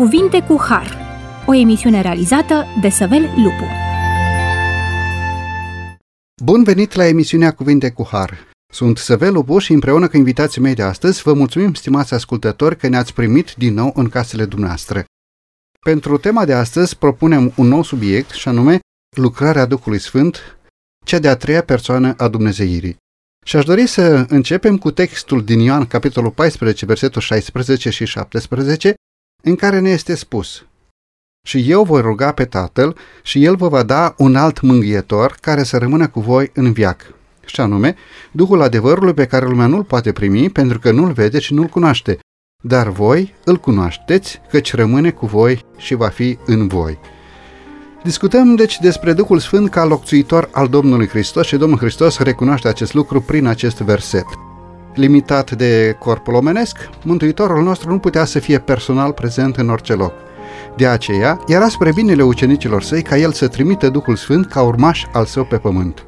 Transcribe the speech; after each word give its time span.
Cuvinte 0.00 0.42
cu 0.42 0.60
Har, 0.60 0.98
o 1.46 1.54
emisiune 1.54 2.00
realizată 2.00 2.64
de 2.80 2.88
Săvel 2.88 3.22
Lupu. 3.22 3.64
Bun 6.42 6.62
venit 6.62 6.94
la 6.94 7.06
emisiunea 7.06 7.52
Cuvinte 7.54 7.90
cu 7.90 8.06
Har. 8.10 8.48
Sunt 8.72 8.98
Săvel 8.98 9.32
Lupu 9.32 9.58
și 9.58 9.72
împreună 9.72 10.08
cu 10.08 10.16
invitații 10.16 10.60
mei 10.60 10.74
de 10.74 10.82
astăzi 10.82 11.22
vă 11.22 11.32
mulțumim, 11.32 11.74
stimați 11.74 12.14
ascultători, 12.14 12.76
că 12.76 12.88
ne-ați 12.88 13.14
primit 13.14 13.54
din 13.54 13.74
nou 13.74 13.92
în 13.94 14.08
casele 14.08 14.44
dumneavoastră. 14.44 15.04
Pentru 15.80 16.16
tema 16.16 16.44
de 16.44 16.52
astăzi 16.52 16.96
propunem 16.96 17.52
un 17.56 17.66
nou 17.66 17.82
subiect 17.82 18.30
și 18.30 18.48
anume 18.48 18.78
lucrarea 19.16 19.66
Duhului 19.66 19.98
Sfânt, 19.98 20.58
cea 21.04 21.18
de-a 21.18 21.36
treia 21.36 21.62
persoană 21.62 22.14
a 22.16 22.28
Dumnezeirii. 22.28 22.96
Și 23.44 23.56
aș 23.56 23.64
dori 23.64 23.86
să 23.86 24.26
începem 24.28 24.78
cu 24.78 24.90
textul 24.90 25.44
din 25.44 25.58
Ioan, 25.58 25.86
capitolul 25.86 26.30
14, 26.30 26.86
versetul 26.86 27.20
16 27.20 27.90
și 27.90 28.04
17, 28.04 28.94
în 29.50 29.56
care 29.56 29.78
ne 29.78 29.90
este 29.90 30.14
spus 30.14 30.64
Și 31.46 31.70
eu 31.70 31.84
voi 31.84 32.00
ruga 32.00 32.32
pe 32.32 32.44
Tatăl 32.44 32.96
și 33.22 33.44
El 33.44 33.56
vă 33.56 33.68
va 33.68 33.82
da 33.82 34.14
un 34.16 34.36
alt 34.36 34.60
mângâietor 34.60 35.36
care 35.40 35.62
să 35.62 35.78
rămână 35.78 36.08
cu 36.08 36.20
voi 36.20 36.50
în 36.54 36.72
viac. 36.72 37.14
Și 37.44 37.60
anume, 37.60 37.94
Duhul 38.32 38.62
adevărului 38.62 39.14
pe 39.14 39.26
care 39.26 39.46
lumea 39.46 39.66
nu-l 39.66 39.84
poate 39.84 40.12
primi 40.12 40.50
pentru 40.50 40.78
că 40.78 40.90
nu-l 40.90 41.12
vede 41.12 41.38
și 41.38 41.54
nu-l 41.54 41.66
cunoaște. 41.66 42.18
Dar 42.62 42.88
voi 42.88 43.34
îl 43.44 43.56
cunoașteți, 43.56 44.40
căci 44.50 44.74
rămâne 44.74 45.10
cu 45.10 45.26
voi 45.26 45.64
și 45.76 45.94
va 45.94 46.08
fi 46.08 46.38
în 46.46 46.68
voi. 46.68 46.98
Discutăm 48.02 48.54
deci 48.54 48.78
despre 48.78 49.12
Duhul 49.12 49.38
Sfânt 49.38 49.70
ca 49.70 49.84
locțuitor 49.84 50.48
al 50.52 50.68
Domnului 50.68 51.08
Hristos 51.08 51.46
și 51.46 51.56
Domnul 51.56 51.78
Hristos 51.78 52.18
recunoaște 52.18 52.68
acest 52.68 52.94
lucru 52.94 53.20
prin 53.20 53.46
acest 53.46 53.80
verset. 53.80 54.26
Limitat 55.00 55.50
de 55.50 55.96
corpul 55.98 56.34
omenesc, 56.34 56.76
Mântuitorul 57.04 57.62
nostru 57.62 57.90
nu 57.90 57.98
putea 57.98 58.24
să 58.24 58.38
fie 58.38 58.58
personal 58.58 59.12
prezent 59.12 59.56
în 59.56 59.68
orice 59.68 59.94
loc. 59.94 60.12
De 60.76 60.86
aceea, 60.86 61.40
era 61.46 61.68
spre 61.68 61.92
binele 61.92 62.22
ucenicilor 62.22 62.82
săi 62.82 63.02
ca 63.02 63.16
el 63.16 63.32
să 63.32 63.48
trimită 63.48 63.88
Duhul 63.88 64.16
Sfânt 64.16 64.46
ca 64.46 64.62
urmaș 64.62 65.04
al 65.12 65.24
său 65.24 65.44
pe 65.44 65.56
pământ. 65.56 66.06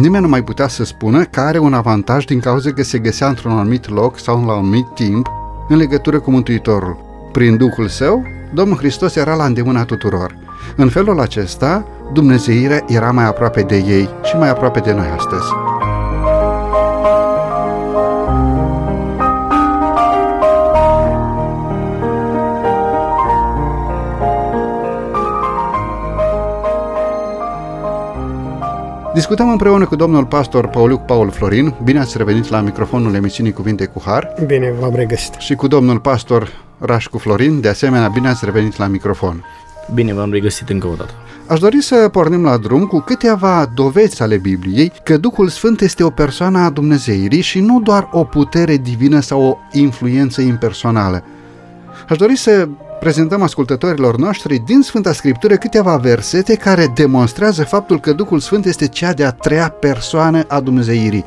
Nimeni 0.00 0.22
nu 0.22 0.28
mai 0.28 0.44
putea 0.44 0.68
să 0.68 0.84
spună 0.84 1.24
că 1.24 1.40
are 1.40 1.58
un 1.58 1.74
avantaj 1.74 2.24
din 2.24 2.40
cauza 2.40 2.72
că 2.72 2.82
se 2.82 2.98
găsea 2.98 3.28
într-un 3.28 3.52
anumit 3.52 3.88
loc 3.88 4.18
sau 4.18 4.44
la 4.44 4.52
un 4.52 4.58
anumit 4.58 4.86
timp 4.94 5.30
în 5.68 5.76
legătură 5.76 6.20
cu 6.20 6.30
Mântuitorul. 6.30 6.96
Prin 7.32 7.56
Duhul 7.56 7.88
său, 7.88 8.22
Domnul 8.54 8.76
Hristos 8.76 9.16
era 9.16 9.34
la 9.34 9.44
îndemâna 9.44 9.84
tuturor. 9.84 10.36
În 10.76 10.88
felul 10.88 11.20
acesta, 11.20 11.86
Dumnezeirea 12.12 12.84
era 12.86 13.10
mai 13.10 13.26
aproape 13.26 13.62
de 13.62 13.76
ei 13.76 14.08
și 14.22 14.36
mai 14.36 14.48
aproape 14.48 14.80
de 14.80 14.92
noi 14.92 15.06
astăzi. 15.16 15.48
Discutăm 29.18 29.50
împreună 29.50 29.86
cu 29.86 29.96
domnul 29.96 30.26
pastor 30.26 30.68
Pauliuc 30.68 31.04
Paul 31.04 31.30
Florin. 31.30 31.74
Bine 31.84 31.98
ați 31.98 32.16
revenit 32.18 32.48
la 32.48 32.60
microfonul 32.60 33.14
emisiunii 33.14 33.52
Cuvinte 33.52 33.84
cu 33.84 34.02
Har. 34.04 34.34
Bine, 34.46 34.74
v-am 34.80 34.94
regăsit. 34.94 35.34
Și 35.38 35.54
cu 35.54 35.66
domnul 35.66 36.00
pastor 36.00 36.52
Rașcu 36.78 37.18
Florin. 37.18 37.60
De 37.60 37.68
asemenea, 37.68 38.08
bine 38.08 38.28
ați 38.28 38.44
revenit 38.44 38.76
la 38.76 38.86
microfon. 38.86 39.44
Bine, 39.94 40.12
v-am 40.12 40.32
regăsit 40.32 40.68
încă 40.68 40.86
o 40.86 40.94
dată. 40.94 41.10
Aș 41.46 41.58
dori 41.58 41.82
să 41.82 42.08
pornim 42.12 42.42
la 42.42 42.56
drum 42.56 42.86
cu 42.86 42.98
câteva 42.98 43.70
dovezi 43.74 44.22
ale 44.22 44.36
Bibliei 44.36 44.92
că 45.04 45.16
Duhul 45.16 45.48
Sfânt 45.48 45.80
este 45.80 46.04
o 46.04 46.10
persoană 46.10 46.58
a 46.58 46.70
Dumnezeirii 46.70 47.40
și 47.40 47.60
nu 47.60 47.80
doar 47.80 48.08
o 48.12 48.24
putere 48.24 48.76
divină 48.76 49.20
sau 49.20 49.42
o 49.42 49.56
influență 49.72 50.40
impersonală. 50.40 51.22
Aș 52.08 52.16
dori 52.16 52.36
să 52.36 52.68
prezentăm 52.98 53.42
ascultătorilor 53.42 54.16
noștri 54.16 54.62
din 54.66 54.82
Sfânta 54.82 55.12
Scriptură 55.12 55.56
câteva 55.56 55.96
versete 55.96 56.54
care 56.54 56.92
demonstrează 56.94 57.64
faptul 57.64 58.00
că 58.00 58.12
Duhul 58.12 58.40
Sfânt 58.40 58.64
este 58.64 58.86
cea 58.86 59.12
de-a 59.12 59.30
treia 59.30 59.68
persoană 59.68 60.44
a 60.48 60.60
Dumnezeirii. 60.60 61.24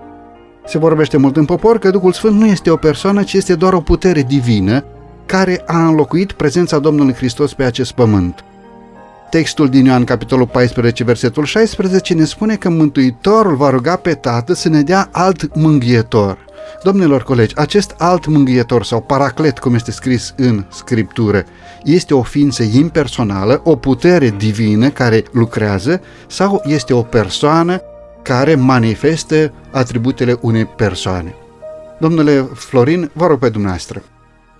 Se 0.66 0.78
vorbește 0.78 1.18
mult 1.18 1.38
în 1.38 1.46
popor 1.46 1.80
că 1.80 1.90
Duhul 1.90 2.12
Sfânt 2.12 2.40
nu 2.40 2.46
este 2.46 2.70
o 2.70 2.76
persoană, 2.76 3.24
ci 3.24 3.34
este 3.34 3.56
doar 3.56 3.74
o 3.74 3.82
putere 3.82 4.22
divină 4.22 4.84
care 5.26 5.64
a 5.66 5.88
înlocuit 5.88 6.32
prezența 6.32 6.80
Domnului 6.80 7.14
Hristos 7.14 7.54
pe 7.54 7.64
acest 7.64 7.92
pământ. 7.92 8.44
Textul 9.30 9.70
din 9.70 9.86
Ioan, 9.86 10.04
capitolul 10.04 10.48
14, 10.48 11.04
versetul 11.04 11.44
16, 11.44 12.14
ne 12.14 12.24
spune 12.24 12.56
că 12.56 12.70
Mântuitorul 12.70 13.56
va 13.56 13.70
ruga 13.70 13.96
pe 13.96 14.14
Tatăl 14.14 14.56
să 14.56 14.70
ne 14.70 14.82
dea 14.82 15.10
alt 15.12 15.56
mânghietor. 15.56 16.38
Domnilor 16.84 17.24
colegi, 17.24 17.58
acest 17.58 17.96
alt 17.98 18.26
mânghietor 18.26 18.84
sau 18.84 19.02
paraclet, 19.02 19.60
cum 19.60 19.74
este 19.74 19.92
scris 19.92 20.34
în 20.38 20.66
Scriptură, 20.70 21.44
este 21.84 22.14
o 22.14 22.22
ființă 22.22 22.64
impersonală, 22.64 23.62
o 23.64 23.76
putere 23.76 24.30
divină 24.38 24.90
care 24.90 25.24
lucrează 25.32 26.02
sau 26.28 26.62
este 26.66 26.94
o 26.94 27.02
persoană 27.02 27.82
care 28.22 28.56
manifestă 28.56 29.54
atributele 29.72 30.38
unei 30.42 30.66
persoane? 30.66 31.36
Domnule 32.00 32.50
Florin, 32.54 33.12
vă 33.14 33.28
rog 33.28 33.40
pe 33.40 33.50
dumneavoastră. 33.50 34.04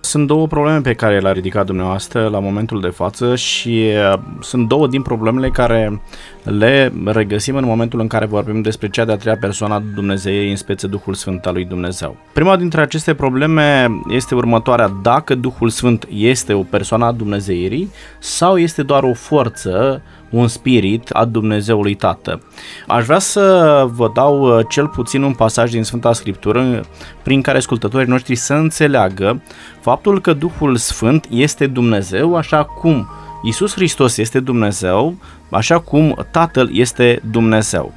Sunt 0.04 0.26
două 0.26 0.46
probleme 0.46 0.80
pe 0.80 0.94
care 0.94 1.20
le-a 1.20 1.32
ridicat 1.32 1.66
dumneavoastră 1.66 2.28
la 2.28 2.38
momentul 2.38 2.80
de 2.80 2.88
față 2.88 3.36
și 3.36 3.90
uh, 4.12 4.18
sunt 4.40 4.68
două 4.68 4.86
din 4.86 5.02
problemele 5.02 5.48
care 5.48 6.02
le 6.42 6.92
regăsim 7.04 7.56
în 7.56 7.64
momentul 7.64 8.00
în 8.00 8.06
care 8.06 8.26
vorbim 8.26 8.62
despre 8.62 8.88
cea 8.88 9.04
de-a 9.04 9.16
treia 9.16 9.36
persoană 9.36 9.74
a 9.74 9.82
Dumnezeiei, 9.94 10.50
în 10.50 10.56
speță 10.56 10.86
Duhul 10.86 11.14
Sfânt 11.14 11.46
al 11.46 11.52
lui 11.52 11.64
Dumnezeu. 11.64 12.16
Prima 12.32 12.56
dintre 12.56 12.80
aceste 12.80 13.14
probleme 13.14 13.88
este 14.08 14.34
următoarea, 14.34 14.92
dacă 15.02 15.34
Duhul 15.34 15.68
Sfânt 15.68 16.06
este 16.10 16.52
o 16.52 16.62
persoană 16.62 17.04
a 17.04 17.12
Dumnezeirii 17.12 17.90
sau 18.18 18.58
este 18.58 18.82
doar 18.82 19.02
o 19.02 19.14
forță 19.14 20.02
un 20.32 20.48
spirit 20.48 21.10
a 21.12 21.24
Dumnezeului 21.24 21.94
Tată. 21.94 22.42
Aș 22.86 23.04
vrea 23.04 23.18
să 23.18 23.86
vă 23.94 24.10
dau 24.14 24.40
uh, 24.40 24.64
cel 24.68 24.88
puțin 24.88 25.22
un 25.22 25.32
pasaj 25.32 25.70
din 25.70 25.82
Sfânta 25.82 26.12
Scriptură 26.12 26.84
prin 27.22 27.42
care 27.42 27.58
ascultătorii 27.58 28.08
noștri 28.08 28.34
să 28.34 28.54
înțeleagă 28.54 29.42
faptul 29.80 30.20
că 30.20 30.32
Duhul 30.32 30.76
Sfânt 30.76 31.26
este 31.30 31.66
Dumnezeu 31.66 32.36
așa 32.36 32.64
cum 32.64 33.08
Isus 33.42 33.72
Hristos 33.74 34.16
este 34.16 34.40
Dumnezeu, 34.40 35.14
așa 35.50 35.78
cum 35.78 36.26
Tatăl 36.30 36.70
este 36.72 37.22
Dumnezeu. 37.30 37.92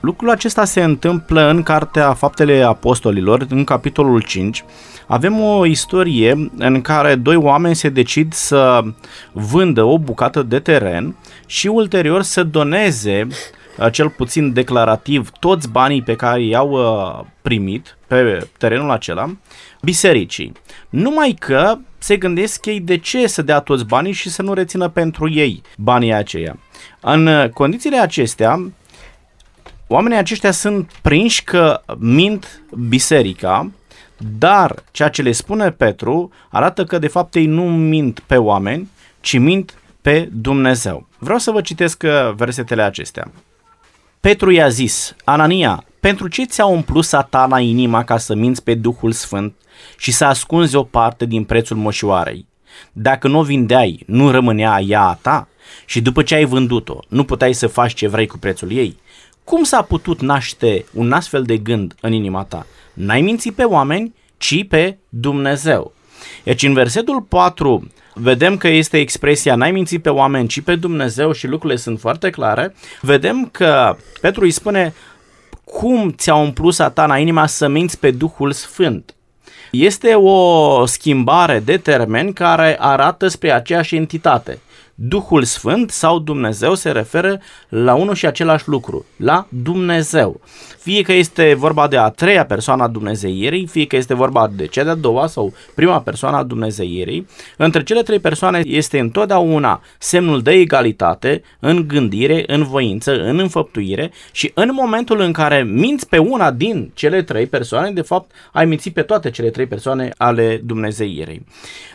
Lucrul 0.00 0.30
acesta 0.30 0.64
se 0.64 0.82
întâmplă 0.82 1.48
în 1.48 1.62
Cartea 1.62 2.12
Faptele 2.12 2.62
Apostolilor, 2.62 3.46
în 3.48 3.64
capitolul 3.64 4.22
5. 4.22 4.64
Avem 5.06 5.40
o 5.40 5.66
istorie 5.66 6.50
în 6.58 6.80
care 6.80 7.14
doi 7.14 7.36
oameni 7.36 7.76
se 7.76 7.88
decid 7.88 8.32
să 8.32 8.82
vândă 9.32 9.82
o 9.82 9.98
bucată 9.98 10.42
de 10.42 10.58
teren 10.58 11.16
și 11.46 11.66
ulterior 11.66 12.22
să 12.22 12.42
doneze 12.42 13.26
uh, 13.78 13.92
cel 13.92 14.08
puțin 14.08 14.52
declarativ 14.52 15.30
toți 15.40 15.68
banii 15.68 16.02
pe 16.02 16.14
care 16.14 16.42
i-au 16.42 16.70
uh, 16.70 17.24
primit 17.42 17.96
pe 18.06 18.46
terenul 18.58 18.90
acela 18.90 19.36
bisericii. 19.82 20.52
Numai 20.88 21.36
că 21.38 21.78
se 21.98 22.16
gândesc 22.16 22.66
ei 22.66 22.80
de 22.80 22.96
ce 22.96 23.26
să 23.26 23.42
dea 23.42 23.60
toți 23.60 23.84
banii 23.84 24.12
și 24.12 24.30
să 24.30 24.42
nu 24.42 24.52
rețină 24.52 24.88
pentru 24.88 25.30
ei 25.30 25.62
banii 25.76 26.12
aceia. 26.12 26.58
În 27.00 27.26
uh, 27.26 27.48
condițiile 27.48 27.98
acestea, 27.98 28.72
oamenii 29.88 30.18
aceștia 30.18 30.50
sunt 30.50 30.92
prinși 31.02 31.44
că 31.44 31.82
mint 31.98 32.62
biserica, 32.88 33.70
dar 34.38 34.82
ceea 34.90 35.08
ce 35.08 35.22
le 35.22 35.32
spune 35.32 35.70
Petru 35.70 36.30
arată 36.48 36.84
că 36.84 36.98
de 36.98 37.08
fapt 37.08 37.34
ei 37.34 37.46
nu 37.46 37.62
mint 37.62 38.20
pe 38.20 38.36
oameni, 38.36 38.88
ci 39.20 39.38
mint 39.38 39.74
pe 40.00 40.28
Dumnezeu. 40.32 41.06
Vreau 41.18 41.38
să 41.38 41.50
vă 41.50 41.60
citesc 41.60 42.02
uh, 42.06 42.34
versetele 42.34 42.82
acestea. 42.82 43.30
Petru 44.20 44.50
i-a 44.50 44.68
zis, 44.68 45.14
Anania, 45.24 45.84
pentru 46.00 46.28
ce 46.28 46.44
ți-a 46.44 46.66
umplut 46.66 47.04
satana 47.04 47.58
inima 47.58 48.04
ca 48.04 48.18
să 48.18 48.34
minți 48.34 48.62
pe 48.62 48.74
Duhul 48.74 49.12
Sfânt 49.12 49.54
și 49.96 50.12
să 50.12 50.24
ascunzi 50.24 50.76
o 50.76 50.82
parte 50.82 51.24
din 51.24 51.44
prețul 51.44 51.76
moșoarei? 51.76 52.46
Dacă 52.92 53.28
nu 53.28 53.38
o 53.38 53.42
vindeai, 53.42 54.02
nu 54.06 54.30
rămânea 54.30 54.80
ea 54.80 55.02
a 55.02 55.14
ta? 55.14 55.48
Și 55.86 56.00
după 56.00 56.22
ce 56.22 56.34
ai 56.34 56.44
vândut-o, 56.44 56.98
nu 57.08 57.24
puteai 57.24 57.52
să 57.52 57.66
faci 57.66 57.94
ce 57.94 58.08
vrei 58.08 58.26
cu 58.26 58.38
prețul 58.38 58.72
ei? 58.72 58.96
Cum 59.48 59.62
s-a 59.62 59.82
putut 59.82 60.20
naște 60.20 60.84
un 60.94 61.12
astfel 61.12 61.42
de 61.42 61.56
gând 61.56 61.94
în 62.00 62.12
inima 62.12 62.44
ta? 62.44 62.66
N-ai 62.92 63.20
mințit 63.20 63.54
pe 63.54 63.62
oameni, 63.62 64.14
ci 64.36 64.66
pe 64.68 64.96
Dumnezeu. 65.08 65.92
Deci 66.44 66.62
în 66.62 66.72
versetul 66.72 67.22
4 67.22 67.90
vedem 68.14 68.56
că 68.56 68.68
este 68.68 68.98
expresia 68.98 69.54
n-ai 69.54 69.70
mințit 69.70 70.02
pe 70.02 70.08
oameni, 70.08 70.48
ci 70.48 70.60
pe 70.60 70.74
Dumnezeu 70.74 71.32
și 71.32 71.46
lucrurile 71.46 71.78
sunt 71.78 72.00
foarte 72.00 72.30
clare. 72.30 72.74
Vedem 73.00 73.48
că 73.52 73.96
Petru 74.20 74.44
îi 74.44 74.50
spune 74.50 74.94
cum 75.64 76.10
ți-a 76.10 76.34
umplut 76.34 76.74
satana 76.74 77.16
inima 77.16 77.46
să 77.46 77.68
minți 77.68 77.98
pe 77.98 78.10
Duhul 78.10 78.52
Sfânt. 78.52 79.14
Este 79.70 80.14
o 80.14 80.86
schimbare 80.86 81.58
de 81.58 81.76
termen 81.76 82.32
care 82.32 82.76
arată 82.80 83.28
spre 83.28 83.52
aceeași 83.52 83.96
entitate. 83.96 84.58
Duhul 85.00 85.44
Sfânt 85.44 85.90
sau 85.90 86.18
Dumnezeu 86.18 86.74
se 86.74 86.90
referă 86.90 87.40
la 87.68 87.94
unul 87.94 88.14
și 88.14 88.26
același 88.26 88.68
lucru, 88.68 89.04
la 89.16 89.46
Dumnezeu. 89.48 90.40
Fie 90.78 91.02
că 91.02 91.12
este 91.12 91.54
vorba 91.54 91.88
de 91.88 91.96
a 91.96 92.08
treia 92.08 92.46
persoană 92.46 92.82
a 92.82 92.88
Dumnezeirii, 92.88 93.66
fie 93.66 93.86
că 93.86 93.96
este 93.96 94.14
vorba 94.14 94.50
de 94.54 94.66
cea 94.66 94.84
de-a 94.84 94.94
doua 94.94 95.26
sau 95.26 95.52
prima 95.74 96.00
persoană 96.00 96.36
a 96.36 96.42
Dumnezeirii, 96.42 97.26
între 97.56 97.82
cele 97.82 98.02
trei 98.02 98.18
persoane 98.18 98.62
este 98.64 98.98
întotdeauna 98.98 99.82
semnul 99.98 100.42
de 100.42 100.50
egalitate 100.50 101.42
în 101.60 101.88
gândire, 101.88 102.44
în 102.46 102.62
voință, 102.62 103.22
în 103.22 103.38
înfăptuire 103.38 104.12
și 104.32 104.50
în 104.54 104.70
momentul 104.72 105.20
în 105.20 105.32
care 105.32 105.62
minți 105.62 106.08
pe 106.08 106.18
una 106.18 106.50
din 106.50 106.90
cele 106.94 107.22
trei 107.22 107.46
persoane, 107.46 107.90
de 107.90 108.02
fapt 108.02 108.30
ai 108.52 108.64
mințit 108.64 108.94
pe 108.94 109.02
toate 109.02 109.30
cele 109.30 109.50
trei 109.50 109.66
persoane 109.66 110.10
ale 110.16 110.60
Dumnezeirii. 110.64 111.46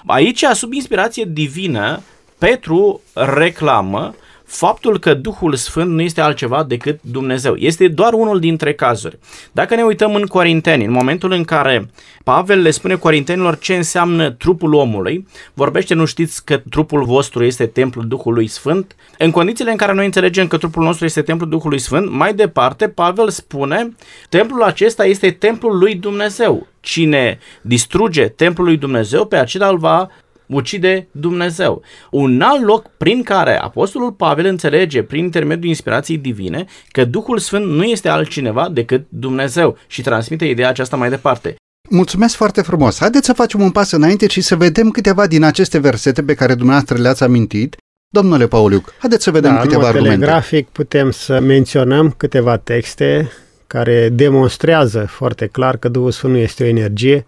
Aici, 0.05 0.43
sub 0.43 0.73
inspirație 0.73 1.25
divină, 1.31 2.01
Petru 2.43 3.01
reclamă 3.13 4.15
faptul 4.45 4.99
că 4.99 5.13
Duhul 5.13 5.55
Sfânt 5.55 5.91
nu 5.91 6.01
este 6.01 6.21
altceva 6.21 6.63
decât 6.63 6.99
Dumnezeu. 7.01 7.55
Este 7.55 7.87
doar 7.87 8.13
unul 8.13 8.39
dintre 8.39 8.73
cazuri. 8.73 9.19
Dacă 9.51 9.75
ne 9.75 9.83
uităm 9.83 10.15
în 10.15 10.25
Corinteni, 10.25 10.85
în 10.85 10.91
momentul 10.91 11.31
în 11.31 11.43
care 11.43 11.89
Pavel 12.23 12.61
le 12.61 12.71
spune 12.71 12.95
corintenilor 12.95 13.57
ce 13.57 13.75
înseamnă 13.75 14.31
trupul 14.31 14.73
omului, 14.73 15.27
vorbește, 15.53 15.93
nu 15.93 16.05
știți 16.05 16.45
că 16.45 16.61
trupul 16.69 17.03
vostru 17.03 17.43
este 17.43 17.65
templul 17.65 18.07
Duhului 18.07 18.47
Sfânt? 18.47 18.95
În 19.17 19.31
condițiile 19.31 19.71
în 19.71 19.77
care 19.77 19.93
noi 19.93 20.05
înțelegem 20.05 20.47
că 20.47 20.57
trupul 20.57 20.83
nostru 20.83 21.05
este 21.05 21.21
templul 21.21 21.49
Duhului 21.49 21.79
Sfânt, 21.79 22.09
mai 22.11 22.33
departe, 22.33 22.87
Pavel 22.87 23.29
spune, 23.29 23.95
templul 24.29 24.63
acesta 24.63 25.05
este 25.05 25.31
templul 25.31 25.77
lui 25.77 25.95
Dumnezeu. 25.95 26.67
Cine 26.79 27.39
distruge 27.61 28.27
templul 28.27 28.65
lui 28.65 28.77
Dumnezeu, 28.77 29.25
pe 29.25 29.35
acela 29.35 29.67
îl 29.67 29.77
va 29.77 30.09
ucide 30.53 31.07
Dumnezeu. 31.11 31.81
Un 32.11 32.41
alt 32.41 32.63
loc 32.63 32.89
prin 32.97 33.23
care 33.23 33.59
Apostolul 33.59 34.11
Pavel 34.11 34.45
înțelege 34.45 35.03
prin 35.03 35.23
intermediul 35.23 35.67
inspirației 35.67 36.17
divine 36.17 36.65
că 36.91 37.05
Duhul 37.05 37.37
Sfânt 37.37 37.65
nu 37.65 37.83
este 37.83 38.09
altcineva 38.09 38.69
decât 38.69 39.05
Dumnezeu 39.09 39.77
și 39.87 40.01
transmite 40.01 40.45
ideea 40.45 40.69
aceasta 40.69 40.95
mai 40.95 41.09
departe. 41.09 41.55
Mulțumesc 41.89 42.35
foarte 42.35 42.61
frumos! 42.61 42.99
Haideți 42.99 43.25
să 43.25 43.33
facem 43.33 43.61
un 43.61 43.71
pas 43.71 43.91
înainte 43.91 44.27
și 44.27 44.41
să 44.41 44.55
vedem 44.55 44.89
câteva 44.89 45.27
din 45.27 45.43
aceste 45.43 45.79
versete 45.79 46.23
pe 46.23 46.33
care 46.33 46.53
dumneavoastră 46.53 46.97
le-ați 46.97 47.23
amintit. 47.23 47.75
Domnule 48.13 48.47
Pauliuc, 48.47 48.93
haideți 48.97 49.23
să 49.23 49.31
vedem 49.31 49.53
da, 49.53 49.59
câteva 49.59 49.81
în 49.81 49.95
argumente. 49.95 50.25
grafic 50.25 50.67
putem 50.67 51.11
să 51.11 51.39
menționăm 51.39 52.13
câteva 52.17 52.57
texte 52.57 53.31
care 53.67 54.09
demonstrează 54.09 55.05
foarte 55.09 55.47
clar 55.47 55.77
că 55.77 55.87
Duhul 55.87 56.11
Sfânt 56.11 56.33
nu 56.33 56.39
este 56.39 56.63
o 56.63 56.67
energie, 56.67 57.25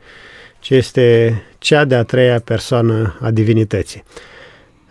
ci 0.60 0.69
este 0.69 1.33
cea 1.66 1.86
de-a 1.86 2.04
treia 2.04 2.40
persoană 2.40 3.18
a 3.22 3.32
divinității. 3.32 4.04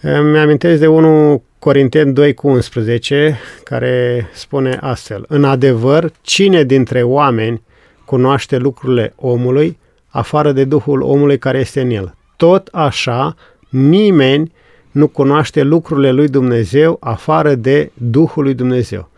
Mi-amintesc 0.02 0.80
de 0.80 0.86
1 0.86 1.42
Corinteni 1.58 2.12
2 2.12 2.34
cu 2.34 2.48
11, 2.48 3.38
care 3.64 4.26
spune 4.32 4.78
astfel, 4.80 5.24
În 5.28 5.44
adevăr, 5.44 6.12
cine 6.20 6.62
dintre 6.62 7.02
oameni 7.02 7.62
cunoaște 8.04 8.56
lucrurile 8.56 9.12
omului, 9.16 9.78
afară 10.08 10.52
de 10.52 10.64
Duhul 10.64 11.02
omului 11.02 11.38
care 11.38 11.58
este 11.58 11.80
în 11.80 11.90
el? 11.90 12.14
Tot 12.36 12.68
așa, 12.72 13.34
nimeni 13.68 14.52
nu 14.90 15.08
cunoaște 15.08 15.62
lucrurile 15.62 16.10
lui 16.10 16.28
Dumnezeu 16.28 16.96
afară 17.00 17.54
de 17.54 17.90
Duhul 17.94 18.42
lui 18.42 18.54
Dumnezeu. 18.54 19.10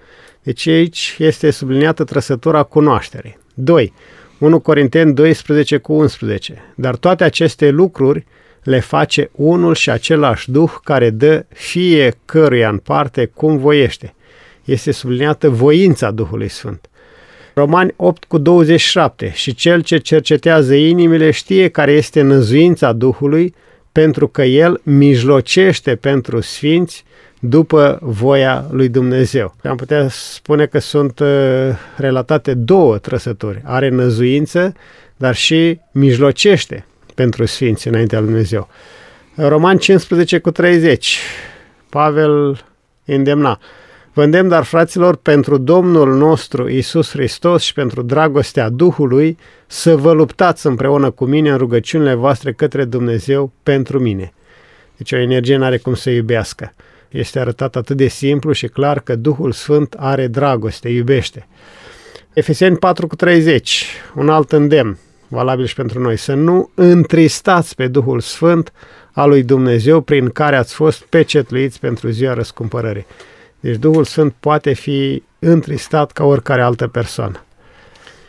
Deci 0.43 0.67
aici 0.67 1.17
este 1.19 1.51
subliniată 1.51 2.05
trăsătura 2.05 2.63
cunoașterii. 2.63 3.39
2. 3.55 3.93
1 4.39 4.61
Corinteni 4.61 5.15
12 5.15 5.77
cu 5.77 5.93
11. 5.93 6.73
Dar 6.75 6.97
toate 6.97 7.25
aceste 7.25 7.71
lucruri 7.71 8.25
le 8.63 8.81
face 8.81 9.31
unul 9.33 9.75
și 9.75 9.91
același 9.91 10.51
Duh 10.51 10.73
care 10.85 11.11
dă 11.11 11.45
fiecăruia 11.49 12.69
în 12.69 12.79
parte 12.79 13.31
cum 13.35 13.59
voiește. 13.59 14.15
Este 14.65 14.91
subliniată 14.91 15.49
voința 15.49 16.11
Duhului 16.11 16.49
Sfânt. 16.49 16.89
Romani 17.55 17.93
8 17.97 18.25
cu 18.25 18.39
27. 18.39 19.33
Și 19.35 19.55
cel 19.55 19.83
ce 19.83 19.99
cercetează 19.99 20.75
inimile 20.75 21.31
știe 21.31 21.69
care 21.69 21.93
este 21.93 22.23
năzuința 22.23 22.93
Duhului, 22.93 23.55
pentru 23.93 24.29
că 24.29 24.43
el 24.43 24.81
mijlocește 24.83 25.95
pentru 25.97 26.41
sfinți 26.41 27.05
după 27.49 27.99
voia 28.03 28.67
lui 28.71 28.89
Dumnezeu. 28.89 29.55
Am 29.65 29.77
putea 29.77 30.09
spune 30.09 30.67
că 30.67 30.79
sunt 30.79 31.19
uh, 31.19 31.29
relatate 31.97 32.55
două 32.55 32.99
trăsături. 32.99 33.63
Are 33.65 33.89
năzuință, 33.89 34.73
dar 35.17 35.35
și 35.35 35.81
mijlocește 35.93 36.87
pentru 37.15 37.45
sfinți 37.45 37.89
înaintea 37.89 38.19
lui 38.19 38.29
Dumnezeu. 38.29 38.69
Roman 39.35 39.79
15 39.79 40.39
cu 40.39 40.51
30. 40.51 41.19
Pavel 41.89 42.65
îndemna. 43.05 43.61
Vă 44.13 44.25
îndemn, 44.25 44.49
dar, 44.49 44.63
fraților, 44.63 45.17
pentru 45.17 45.59
Domnul 45.59 46.17
nostru 46.17 46.69
Isus 46.69 47.11
Hristos 47.11 47.63
și 47.63 47.73
pentru 47.73 48.03
dragostea 48.03 48.69
Duhului, 48.69 49.39
să 49.67 49.97
vă 49.97 50.13
luptați 50.13 50.67
împreună 50.67 51.11
cu 51.11 51.25
mine 51.25 51.51
în 51.51 51.57
rugăciunile 51.57 52.15
voastre 52.15 52.53
către 52.53 52.85
Dumnezeu 52.85 53.53
pentru 53.63 53.99
mine. 53.99 54.33
Deci 54.97 55.13
o 55.13 55.17
energie 55.17 55.57
nu 55.57 55.65
are 55.65 55.77
cum 55.77 55.95
să 55.95 56.11
iubească 56.11 56.75
este 57.17 57.39
arătat 57.39 57.77
atât 57.77 57.97
de 57.97 58.07
simplu 58.07 58.53
și 58.53 58.67
clar 58.67 59.01
că 59.01 59.17
Duhul 59.17 59.53
Sfânt 59.53 59.95
are 59.99 60.27
dragoste, 60.27 60.89
iubește. 60.89 61.49
Efeseni 62.33 62.77
4 62.77 63.07
cu 63.07 63.17
30, 63.17 63.87
un 64.15 64.29
alt 64.29 64.53
îndemn, 64.53 64.99
valabil 65.29 65.67
și 65.67 65.75
pentru 65.75 66.01
noi, 66.01 66.17
să 66.17 66.35
nu 66.35 66.71
întristați 66.75 67.75
pe 67.75 67.87
Duhul 67.87 68.21
Sfânt 68.21 68.73
al 69.13 69.29
lui 69.29 69.43
Dumnezeu 69.43 70.01
prin 70.01 70.29
care 70.29 70.57
ați 70.57 70.75
fost 70.75 71.03
pecetluiți 71.03 71.81
pentru 71.81 72.09
ziua 72.09 72.35
răscumpărării. 72.35 73.07
Deci 73.61 73.77
Duhul 73.77 74.05
Sfânt 74.05 74.35
poate 74.41 74.73
fi 74.73 75.23
întristat 75.39 76.13
ca 76.13 76.25
oricare 76.25 76.63
altă 76.63 76.87
persoană 76.87 77.46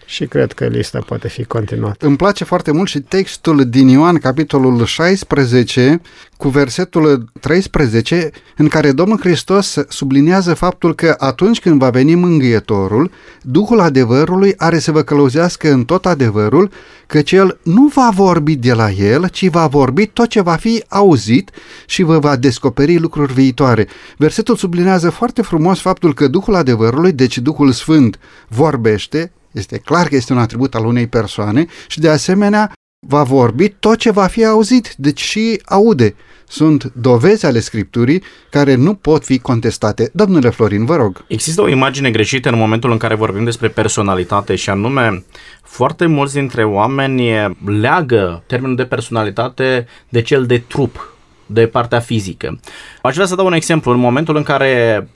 și 0.09 0.25
cred 0.25 0.51
că 0.51 0.65
lista 0.65 0.99
poate 0.99 1.27
fi 1.27 1.43
continuată. 1.43 2.05
Îmi 2.05 2.15
place 2.15 2.43
foarte 2.43 2.71
mult 2.71 2.89
și 2.89 2.99
textul 2.99 3.69
din 3.69 3.87
Ioan, 3.87 4.17
capitolul 4.17 4.85
16, 4.85 6.01
cu 6.37 6.49
versetul 6.49 7.29
13, 7.39 8.29
în 8.57 8.67
care 8.67 8.91
Domnul 8.91 9.19
Hristos 9.19 9.77
subliniază 9.89 10.53
faptul 10.53 10.95
că 10.95 11.15
atunci 11.17 11.59
când 11.59 11.79
va 11.79 11.89
veni 11.89 12.15
mângâietorul, 12.15 13.11
Duhul 13.41 13.79
adevărului 13.79 14.53
are 14.57 14.79
să 14.79 14.91
vă 14.91 15.01
călăuzească 15.01 15.71
în 15.71 15.85
tot 15.85 16.05
adevărul, 16.05 16.71
căci 17.07 17.31
El 17.31 17.59
nu 17.63 17.87
va 17.93 18.09
vorbi 18.13 18.55
de 18.55 18.73
la 18.73 18.91
El, 18.91 19.27
ci 19.27 19.49
va 19.49 19.67
vorbi 19.67 20.05
tot 20.05 20.27
ce 20.27 20.41
va 20.41 20.55
fi 20.55 20.83
auzit 20.87 21.51
și 21.85 22.03
vă 22.03 22.19
va 22.19 22.35
descoperi 22.35 22.97
lucruri 22.97 23.33
viitoare. 23.33 23.87
Versetul 24.17 24.55
sublinează 24.55 25.09
foarte 25.09 25.41
frumos 25.41 25.79
faptul 25.79 26.13
că 26.13 26.27
Duhul 26.27 26.55
adevărului, 26.55 27.11
deci 27.11 27.37
Duhul 27.37 27.71
Sfânt, 27.71 28.19
vorbește, 28.47 29.31
este 29.51 29.77
clar 29.77 30.07
că 30.07 30.15
este 30.15 30.33
un 30.33 30.39
atribut 30.39 30.75
al 30.75 30.85
unei 30.85 31.07
persoane 31.07 31.65
și 31.87 31.99
de 31.99 32.09
asemenea 32.09 32.71
va 33.07 33.23
vorbi 33.23 33.69
tot 33.69 33.97
ce 33.97 34.11
va 34.11 34.27
fi 34.27 34.45
auzit, 34.45 34.93
deci 34.97 35.21
și 35.21 35.61
aude. 35.65 36.15
Sunt 36.49 36.91
dovezi 36.95 37.45
ale 37.45 37.59
Scripturii 37.59 38.23
care 38.49 38.75
nu 38.75 38.93
pot 38.93 39.25
fi 39.25 39.39
contestate. 39.39 40.09
Domnule 40.13 40.49
Florin, 40.49 40.85
vă 40.85 40.95
rog. 40.95 41.25
Există 41.27 41.61
o 41.61 41.69
imagine 41.69 42.11
greșită 42.11 42.49
în 42.49 42.57
momentul 42.57 42.91
în 42.91 42.97
care 42.97 43.15
vorbim 43.15 43.43
despre 43.43 43.67
personalitate 43.67 44.55
și 44.55 44.69
anume 44.69 45.25
foarte 45.63 46.05
mulți 46.05 46.33
dintre 46.33 46.63
oameni 46.63 47.55
leagă 47.65 48.43
termenul 48.47 48.75
de 48.75 48.85
personalitate 48.85 49.87
de 50.09 50.21
cel 50.21 50.45
de 50.45 50.57
trup, 50.57 51.15
de 51.45 51.67
partea 51.67 51.99
fizică. 51.99 52.59
Aș 53.01 53.13
vrea 53.13 53.25
să 53.25 53.35
dau 53.35 53.45
un 53.45 53.53
exemplu. 53.53 53.91
În 53.91 53.99
momentul 53.99 54.35
în 54.35 54.43
care 54.43 55.07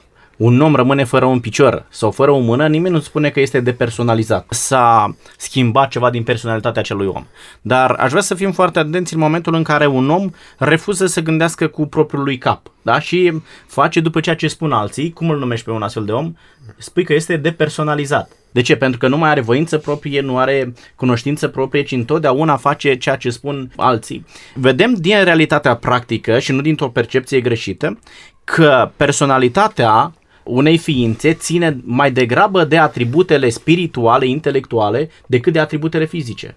un 0.41 0.62
om 0.62 0.75
rămâne 0.75 1.03
fără 1.03 1.25
un 1.25 1.39
picior 1.39 1.86
sau 1.89 2.12
fără 2.12 2.31
o 2.31 2.39
mână, 2.39 2.67
nimeni 2.67 2.93
nu 2.93 3.00
spune 3.00 3.29
că 3.29 3.39
este 3.39 3.60
depersonalizat. 3.60 4.45
S-a 4.50 5.15
schimbat 5.38 5.89
ceva 5.89 6.10
din 6.10 6.24
personalitatea 6.24 6.81
acelui 6.81 7.05
om. 7.07 7.25
Dar 7.62 7.91
aș 7.91 8.10
vrea 8.10 8.21
să 8.21 8.36
fim 8.36 8.51
foarte 8.51 8.79
atenți 8.79 9.13
în 9.13 9.19
momentul 9.19 9.53
în 9.53 9.63
care 9.63 9.88
un 9.88 10.10
om 10.10 10.29
refuză 10.57 11.05
să 11.05 11.21
gândească 11.21 11.67
cu 11.67 11.86
propriul 11.86 12.24
lui 12.24 12.38
cap 12.38 12.71
da? 12.81 13.00
și 13.00 13.41
face 13.67 14.00
după 14.00 14.19
ceea 14.19 14.36
ce 14.36 14.48
spun 14.48 14.71
alții, 14.71 15.13
cum 15.13 15.29
îl 15.29 15.39
numești 15.39 15.65
pe 15.65 15.71
un 15.71 15.81
astfel 15.81 16.05
de 16.05 16.12
om, 16.12 16.33
spui 16.77 17.03
că 17.03 17.13
este 17.13 17.38
depersonalizat. 17.38 18.31
De 18.51 18.62
ce? 18.62 18.75
Pentru 18.75 19.00
că 19.00 19.07
nu 19.07 19.17
mai 19.17 19.29
are 19.29 19.41
voință 19.41 19.77
proprie, 19.77 20.21
nu 20.21 20.38
are 20.38 20.74
cunoștință 20.95 21.48
proprie, 21.48 21.83
ci 21.83 21.91
întotdeauna 21.91 22.57
face 22.57 22.95
ceea 22.95 23.15
ce 23.15 23.29
spun 23.29 23.71
alții. 23.75 24.25
Vedem 24.55 24.93
din 24.93 25.24
realitatea 25.24 25.75
practică 25.75 26.39
și 26.39 26.51
nu 26.51 26.62
dintr-o 26.62 26.89
percepție 26.89 27.41
greșită 27.41 28.00
că 28.43 28.91
personalitatea 28.95 30.13
unei 30.43 30.77
ființe 30.77 31.33
ține 31.33 31.77
mai 31.83 32.12
degrabă 32.12 32.63
de 32.63 32.77
atributele 32.77 33.50
spirituale, 33.50 34.27
intelectuale, 34.27 35.10
decât 35.27 35.53
de 35.53 35.60
atributele 35.60 36.05
fizice. 36.05 36.55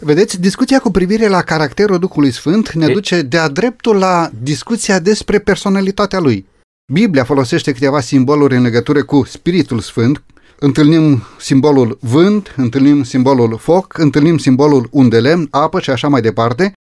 Vedeți, 0.00 0.40
discuția 0.40 0.78
cu 0.78 0.90
privire 0.90 1.28
la 1.28 1.42
caracterul 1.42 1.98
Duhului 1.98 2.30
Sfânt 2.30 2.72
ne 2.72 2.88
duce 2.88 3.22
de-a 3.22 3.48
dreptul 3.48 3.96
la 3.96 4.30
discuția 4.42 4.98
despre 4.98 5.38
personalitatea 5.38 6.18
lui. 6.18 6.46
Biblia 6.92 7.24
folosește 7.24 7.72
câteva 7.72 8.00
simboluri 8.00 8.56
în 8.56 8.62
legătură 8.62 9.04
cu 9.04 9.24
Spiritul 9.24 9.80
Sfânt. 9.80 10.22
Întâlnim 10.58 11.22
simbolul 11.38 11.98
vânt, 12.00 12.54
întâlnim 12.56 13.02
simbolul 13.02 13.56
foc, 13.58 13.98
întâlnim 13.98 14.38
simbolul 14.38 14.88
unde 14.90 15.20
lemn, 15.20 15.48
apă 15.50 15.80
și 15.80 15.90
așa 15.90 16.08
mai 16.08 16.20
departe. 16.20 16.72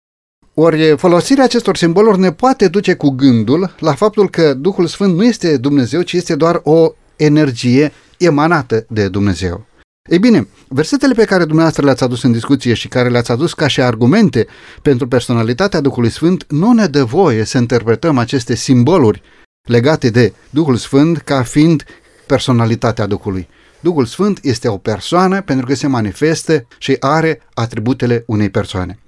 Ori 0.57 0.97
folosirea 0.97 1.43
acestor 1.43 1.77
simboluri 1.77 2.19
ne 2.19 2.31
poate 2.31 2.67
duce 2.67 2.93
cu 2.93 3.09
gândul 3.09 3.75
la 3.79 3.93
faptul 3.93 4.29
că 4.29 4.53
Duhul 4.53 4.88
Sfânt 4.88 5.15
nu 5.15 5.24
este 5.24 5.57
Dumnezeu, 5.57 6.01
ci 6.01 6.13
este 6.13 6.35
doar 6.35 6.62
o 6.63 6.91
energie 7.15 7.91
emanată 8.17 8.85
de 8.89 9.07
Dumnezeu. 9.07 9.65
Ei 10.09 10.19
bine, 10.19 10.47
versetele 10.67 11.13
pe 11.13 11.25
care 11.25 11.43
dumneavoastră 11.43 11.85
le-ați 11.85 12.03
adus 12.03 12.24
în 12.24 12.31
discuție 12.31 12.74
și 12.74 12.88
care 12.88 13.09
le-ați 13.09 13.31
adus 13.31 13.53
ca 13.53 13.67
și 13.67 13.81
argumente 13.81 14.47
pentru 14.81 15.07
personalitatea 15.07 15.81
Duhului 15.81 16.09
Sfânt 16.09 16.45
nu 16.50 16.71
ne 16.71 16.88
dă 16.88 17.03
voie 17.03 17.43
să 17.43 17.57
interpretăm 17.57 18.17
aceste 18.17 18.55
simboluri 18.55 19.21
legate 19.67 20.09
de 20.09 20.33
Duhul 20.50 20.75
Sfânt 20.75 21.17
ca 21.17 21.43
fiind 21.43 21.83
personalitatea 22.25 23.05
Duhului. 23.05 23.47
Duhul 23.79 24.05
Sfânt 24.05 24.39
este 24.41 24.67
o 24.67 24.77
persoană 24.77 25.41
pentru 25.41 25.65
că 25.65 25.74
se 25.74 25.88
manifestă 25.88 26.67
și 26.77 26.97
are 27.00 27.41
atributele 27.53 28.24
unei 28.27 28.50
persoane. 28.50 29.00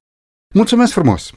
Mulțumesc 0.58 0.92
frumos! 0.92 1.32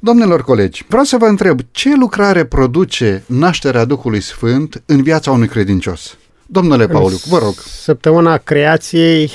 Domnilor 0.00 0.42
colegi, 0.42 0.84
vreau 0.88 1.04
să 1.04 1.16
vă 1.16 1.26
întreb 1.26 1.60
ce 1.70 1.94
lucrare 1.96 2.44
produce 2.44 3.24
nașterea 3.26 3.84
Duhului 3.84 4.20
Sfânt 4.20 4.82
în 4.86 5.02
viața 5.02 5.30
unui 5.30 5.48
credincios? 5.48 6.16
Domnule 6.46 6.86
Pauliu, 6.86 7.16
vă 7.28 7.38
rog. 7.38 7.54
Săptămâna 7.54 8.38
creației, 8.38 9.30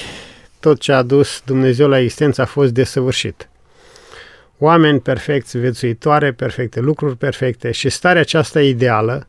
tot 0.59 0.79
ce 0.79 0.91
a 0.91 1.01
dus 1.01 1.41
Dumnezeu 1.45 1.87
la 1.87 1.99
existență 1.99 2.41
a 2.41 2.45
fost 2.45 2.71
desăvârșit. 2.71 3.49
Oameni 4.57 4.99
perfecți, 4.99 5.57
viețuitoare, 5.57 6.31
perfecte, 6.31 6.79
lucruri 6.79 7.17
perfecte 7.17 7.71
și 7.71 7.89
starea 7.89 8.21
aceasta 8.21 8.61
ideală 8.61 9.27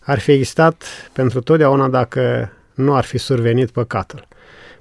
ar 0.00 0.18
fi 0.18 0.32
existat 0.32 0.84
pentru 1.12 1.40
totdeauna 1.40 1.88
dacă 1.88 2.52
nu 2.74 2.94
ar 2.94 3.04
fi 3.04 3.18
survenit 3.18 3.70
păcatul. 3.70 4.28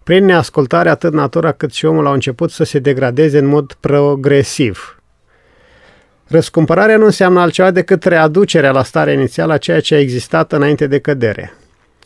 Prin 0.04 0.26
neascultare, 0.26 0.90
atât 0.90 1.14
natura 1.14 1.52
cât 1.52 1.72
și 1.74 1.86
omul 1.86 2.08
au 2.08 2.14
început 2.14 2.52
să 2.52 2.64
se 2.64 2.80
degradeze 2.80 3.38
în 3.38 3.46
mod 3.46 3.74
progresiv. 3.80 5.02
Răscumpărarea 6.28 6.98
nu 6.98 7.06
înseamnă 7.06 7.40
altceva 7.40 7.72
decât 7.72 8.04
readucerea 8.04 8.72
la 8.72 8.84
starea 8.84 9.14
inițială 9.14 9.54
a 9.54 9.58
ceea 9.58 9.80
ce 9.80 9.96
a 9.96 10.00
existat 10.00 10.52
înainte 10.52 10.88
de 10.88 11.00
cădere. 11.00 11.54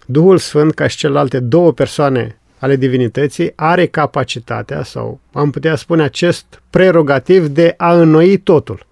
Duhul 0.06 0.38
Sfânt, 0.38 0.74
ca 0.74 0.88
și 0.88 0.98
celelalte 0.98 1.40
două 1.40 1.72
persoane 1.72 2.40
ale 2.60 2.76
divinității, 2.76 3.54
are 3.56 3.86
capacitatea, 3.86 4.84
sau 4.84 5.20
am 5.34 5.50
putea 5.50 5.76
spune 5.76 6.04
acest 6.04 6.62
prerogativ 6.70 7.48
de 7.48 7.74
a 7.78 7.94
înnoi 7.94 8.38
totul. 8.38 8.86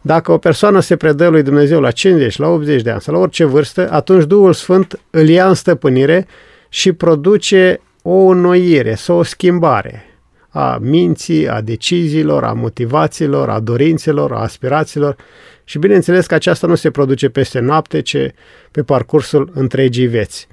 Dacă 0.00 0.32
o 0.32 0.38
persoană 0.38 0.80
se 0.80 0.96
predă 0.96 1.28
lui 1.28 1.42
Dumnezeu 1.42 1.80
la 1.80 1.90
50, 1.90 2.36
la 2.36 2.48
80 2.48 2.82
de 2.82 2.90
ani 2.90 3.00
sau 3.00 3.14
la 3.14 3.20
orice 3.20 3.44
vârstă, 3.44 3.88
atunci 3.90 4.24
Duhul 4.24 4.52
Sfânt 4.52 5.00
îl 5.10 5.28
ia 5.28 5.48
în 5.48 5.54
stăpânire 5.54 6.26
și 6.68 6.92
produce 6.92 7.80
o 8.06 8.26
înnoire 8.26 8.94
sau 8.94 9.18
o 9.18 9.22
schimbare 9.22 10.04
a 10.48 10.78
minții, 10.80 11.48
a 11.48 11.60
deciziilor, 11.60 12.44
a 12.44 12.52
motivațiilor, 12.52 13.48
a 13.50 13.60
dorințelor, 13.60 14.32
a 14.32 14.40
aspirațiilor 14.40 15.16
și 15.64 15.78
bineînțeles 15.78 16.26
că 16.26 16.34
aceasta 16.34 16.66
nu 16.66 16.74
se 16.74 16.90
produce 16.90 17.28
peste 17.28 17.60
noapte, 17.60 18.00
ci 18.00 18.16
pe 18.70 18.82
parcursul 18.82 19.50
întregii 19.54 20.06
vieți. 20.06 20.46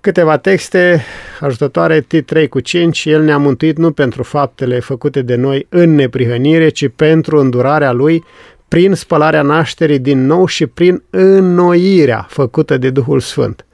Câteva 0.00 0.36
texte 0.36 1.02
ajutătoare, 1.40 2.00
T3 2.00 2.48
cu 2.48 2.60
5, 2.60 3.04
El 3.04 3.22
ne-a 3.22 3.38
mântuit 3.38 3.76
nu 3.76 3.92
pentru 3.92 4.22
faptele 4.22 4.80
făcute 4.80 5.22
de 5.22 5.34
noi 5.34 5.66
în 5.68 5.94
neprihănire, 5.94 6.68
ci 6.68 6.88
pentru 6.96 7.38
îndurarea 7.38 7.92
Lui, 7.92 8.24
prin 8.68 8.94
spălarea 8.94 9.42
nașterii 9.42 9.98
din 9.98 10.26
nou 10.26 10.46
și 10.46 10.66
prin 10.66 11.02
înnoirea 11.10 12.26
făcută 12.28 12.78
de 12.78 12.90
Duhul 12.90 13.20
Sfânt. 13.20 13.64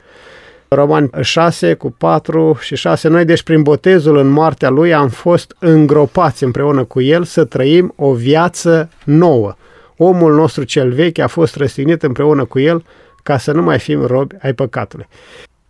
Romani 0.74 1.10
6 1.20 1.74
cu 1.74 1.90
4 1.90 2.58
și 2.60 2.76
6. 2.76 3.08
Noi, 3.08 3.24
deci, 3.24 3.42
prin 3.42 3.62
botezul 3.62 4.16
în 4.16 4.28
moartea 4.28 4.68
Lui, 4.68 4.94
am 4.94 5.08
fost 5.08 5.56
îngropați 5.58 6.44
împreună 6.44 6.84
cu 6.84 7.00
El 7.00 7.24
să 7.24 7.44
trăim 7.44 7.92
o 7.96 8.12
viață 8.12 8.90
nouă. 9.04 9.56
Omul 9.96 10.34
nostru 10.34 10.62
cel 10.62 10.92
vechi 10.92 11.18
a 11.18 11.26
fost 11.26 11.56
răstignit 11.56 12.02
împreună 12.02 12.44
cu 12.44 12.58
El 12.58 12.84
ca 13.22 13.38
să 13.38 13.52
nu 13.52 13.62
mai 13.62 13.78
fim 13.78 14.04
robi 14.06 14.34
ai 14.42 14.52
păcatului. 14.52 15.06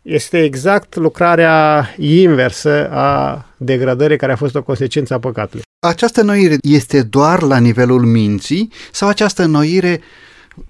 Este 0.03 0.43
exact 0.43 0.97
lucrarea 0.97 1.89
inversă 1.97 2.91
a 2.91 3.45
degradării 3.57 4.17
care 4.17 4.33
a 4.33 4.37
fost 4.37 4.55
o 4.55 4.63
consecință 4.63 5.15
a 5.15 5.19
păcatului. 5.19 5.63
Această 5.87 6.23
noire 6.23 6.57
este 6.63 7.03
doar 7.03 7.43
la 7.43 7.59
nivelul 7.59 8.01
minții 8.01 8.73
sau 8.93 9.09
această 9.09 9.45
noire 9.45 10.01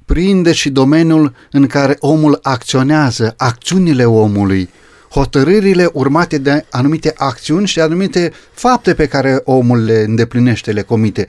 prinde 0.05 0.53
și 0.53 0.71
domeniul 0.71 1.35
în 1.51 1.67
care 1.67 1.97
omul 2.01 2.39
acționează, 2.43 3.35
acțiunile 3.37 4.05
omului, 4.05 4.71
hotărârile 5.11 5.91
urmate 5.93 6.39
de 6.39 6.67
anumite 6.71 7.15
acțiuni 7.17 7.67
și 7.67 7.75
de 7.75 7.81
anumite 7.81 8.33
fapte 8.53 8.95
pe 8.95 9.07
care 9.07 9.41
omul 9.45 9.85
le 9.85 9.99
îndeplinește, 9.99 10.73
le 10.73 10.83
comite. 10.83 11.29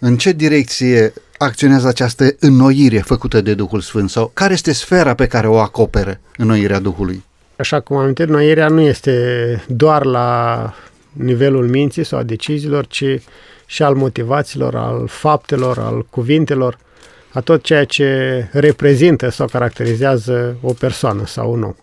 În 0.00 0.16
ce 0.16 0.32
direcție 0.32 1.12
acționează 1.38 1.88
această 1.88 2.34
înnoire 2.38 2.98
făcută 2.98 3.40
de 3.40 3.54
Duhul 3.54 3.80
Sfânt 3.80 4.10
sau 4.10 4.30
care 4.34 4.52
este 4.52 4.72
sfera 4.72 5.14
pe 5.14 5.26
care 5.26 5.46
o 5.46 5.58
acoperă 5.58 6.20
înnoirea 6.36 6.78
Duhului? 6.78 7.24
Așa 7.56 7.80
cum 7.80 7.96
am 7.96 8.02
amintit, 8.02 8.24
înnoirea 8.24 8.68
nu 8.68 8.80
este 8.80 9.14
doar 9.68 10.04
la 10.04 10.74
nivelul 11.12 11.68
minții 11.68 12.04
sau 12.04 12.18
a 12.18 12.22
deciziilor, 12.22 12.86
ci 12.86 13.04
și 13.66 13.82
al 13.82 13.94
motivațiilor, 13.94 14.76
al 14.76 15.06
faptelor, 15.08 15.78
al 15.78 16.06
cuvintelor, 16.10 16.78
a 17.32 17.40
tot 17.40 17.62
ceea 17.62 17.84
ce 17.84 18.48
reprezintă 18.52 19.28
sau 19.28 19.46
caracterizează 19.46 20.56
o 20.62 20.72
persoană 20.72 21.26
sau 21.26 21.52
un 21.52 21.62
om. 21.62 21.74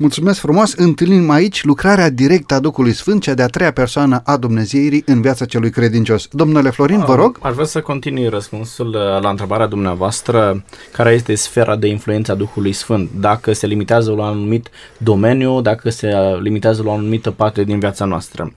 Mulțumesc 0.00 0.40
frumos! 0.40 0.72
Întâlnim 0.72 1.30
aici 1.30 1.64
lucrarea 1.64 2.10
directă 2.10 2.54
a 2.54 2.60
Duhului 2.60 2.92
Sfânt, 2.92 3.22
cea 3.22 3.34
de-a 3.34 3.46
treia 3.46 3.70
persoană 3.70 4.20
a 4.24 4.36
Dumnezeirii 4.36 5.02
în 5.06 5.20
viața 5.20 5.44
celui 5.44 5.70
credincios. 5.70 6.28
Domnule 6.32 6.70
Florin, 6.70 7.04
vă 7.04 7.14
rog? 7.14 7.38
Aș 7.42 7.52
vrea 7.52 7.64
să 7.64 7.80
continui 7.80 8.28
răspunsul 8.28 8.86
uh, 8.86 9.22
la 9.22 9.28
întrebarea 9.28 9.66
dumneavoastră, 9.66 10.64
care 10.92 11.10
este 11.10 11.34
sfera 11.34 11.76
de 11.76 11.86
influență 11.86 12.32
a 12.32 12.34
Duhului 12.34 12.72
Sfânt, 12.72 13.10
dacă 13.20 13.52
se 13.52 13.66
limitează 13.66 14.10
la 14.10 14.22
un 14.22 14.28
anumit 14.28 14.70
domeniu, 14.98 15.60
dacă 15.60 15.90
se 15.90 16.12
limitează 16.40 16.82
la 16.82 16.90
o 16.90 16.94
anumită 16.94 17.30
parte 17.30 17.64
din 17.64 17.78
viața 17.78 18.04
noastră. 18.04 18.52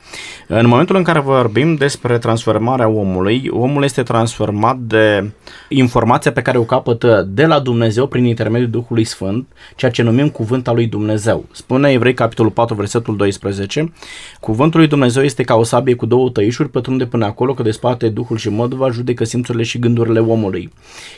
În 0.47 0.67
momentul 0.67 0.95
în 0.95 1.03
care 1.03 1.19
vorbim 1.19 1.75
despre 1.75 2.17
transformarea 2.17 2.87
omului, 2.87 3.49
omul 3.51 3.83
este 3.83 4.03
transformat 4.03 4.77
de 4.77 5.31
informația 5.69 6.31
pe 6.31 6.41
care 6.41 6.57
o 6.57 6.63
capătă 6.63 7.27
de 7.29 7.45
la 7.45 7.59
Dumnezeu 7.59 8.07
prin 8.07 8.23
intermediul 8.23 8.69
Duhului 8.69 9.03
Sfânt, 9.03 9.47
ceea 9.75 9.91
ce 9.91 10.01
numim 10.01 10.29
cuvântul 10.29 10.73
lui 10.73 10.87
Dumnezeu 10.87 11.27
Dumnezeu. 11.29 11.49
Spune 11.51 11.91
Evrei, 11.91 12.13
capitolul 12.13 12.51
4, 12.51 12.75
versetul 12.75 13.15
12, 13.15 13.93
Cuvântul 14.39 14.79
lui 14.79 14.89
Dumnezeu 14.89 15.23
este 15.23 15.43
ca 15.43 15.55
o 15.55 15.63
sabie 15.63 15.95
cu 15.95 16.05
două 16.05 16.29
tăișuri, 16.29 16.69
pătrunde 16.69 17.05
până 17.05 17.25
acolo, 17.25 17.53
că 17.53 17.63
desparte 17.63 18.09
Duhul 18.09 18.37
și 18.37 18.49
măduva, 18.49 18.89
judecă 18.89 19.23
simțurile 19.23 19.63
și 19.63 19.79
gândurile 19.79 20.19
omului. 20.19 20.69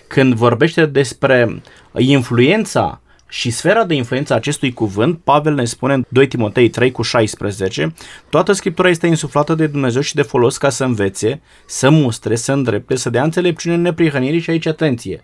Când 0.08 0.34
vorbește 0.34 0.86
despre 0.86 1.62
influența 1.98 3.02
și 3.30 3.50
sfera 3.50 3.86
de 3.86 3.94
influență 3.94 4.34
a 4.34 4.36
acestui 4.36 4.74
cuvânt, 4.74 5.20
Pavel 5.24 5.54
ne 5.54 5.66
spune 5.66 5.94
în 5.94 6.06
2 6.10 6.28
Timotei 6.28 6.70
3 6.70 6.92
cu 6.92 7.02
16, 7.02 7.94
toată 8.30 8.52
Scriptura 8.52 8.90
este 8.90 9.08
insuflată 9.08 9.56
de 9.56 9.68
Dumnezeu 9.68 10.02
și 10.02 10.16
de 10.16 10.22
folos 10.22 10.58
ca 10.58 10.70
să 10.70 10.84
învețe, 10.84 11.42
să 11.66 11.90
mustre, 11.90 12.36
să 12.36 12.52
îndrepte, 12.52 12.96
să 12.96 13.10
dea 13.10 13.24
înțelepciune 13.24 13.76
în 13.76 13.82
neprihănire 13.82 14.38
și 14.38 14.50
aici 14.50 14.66
atenție 14.66 15.24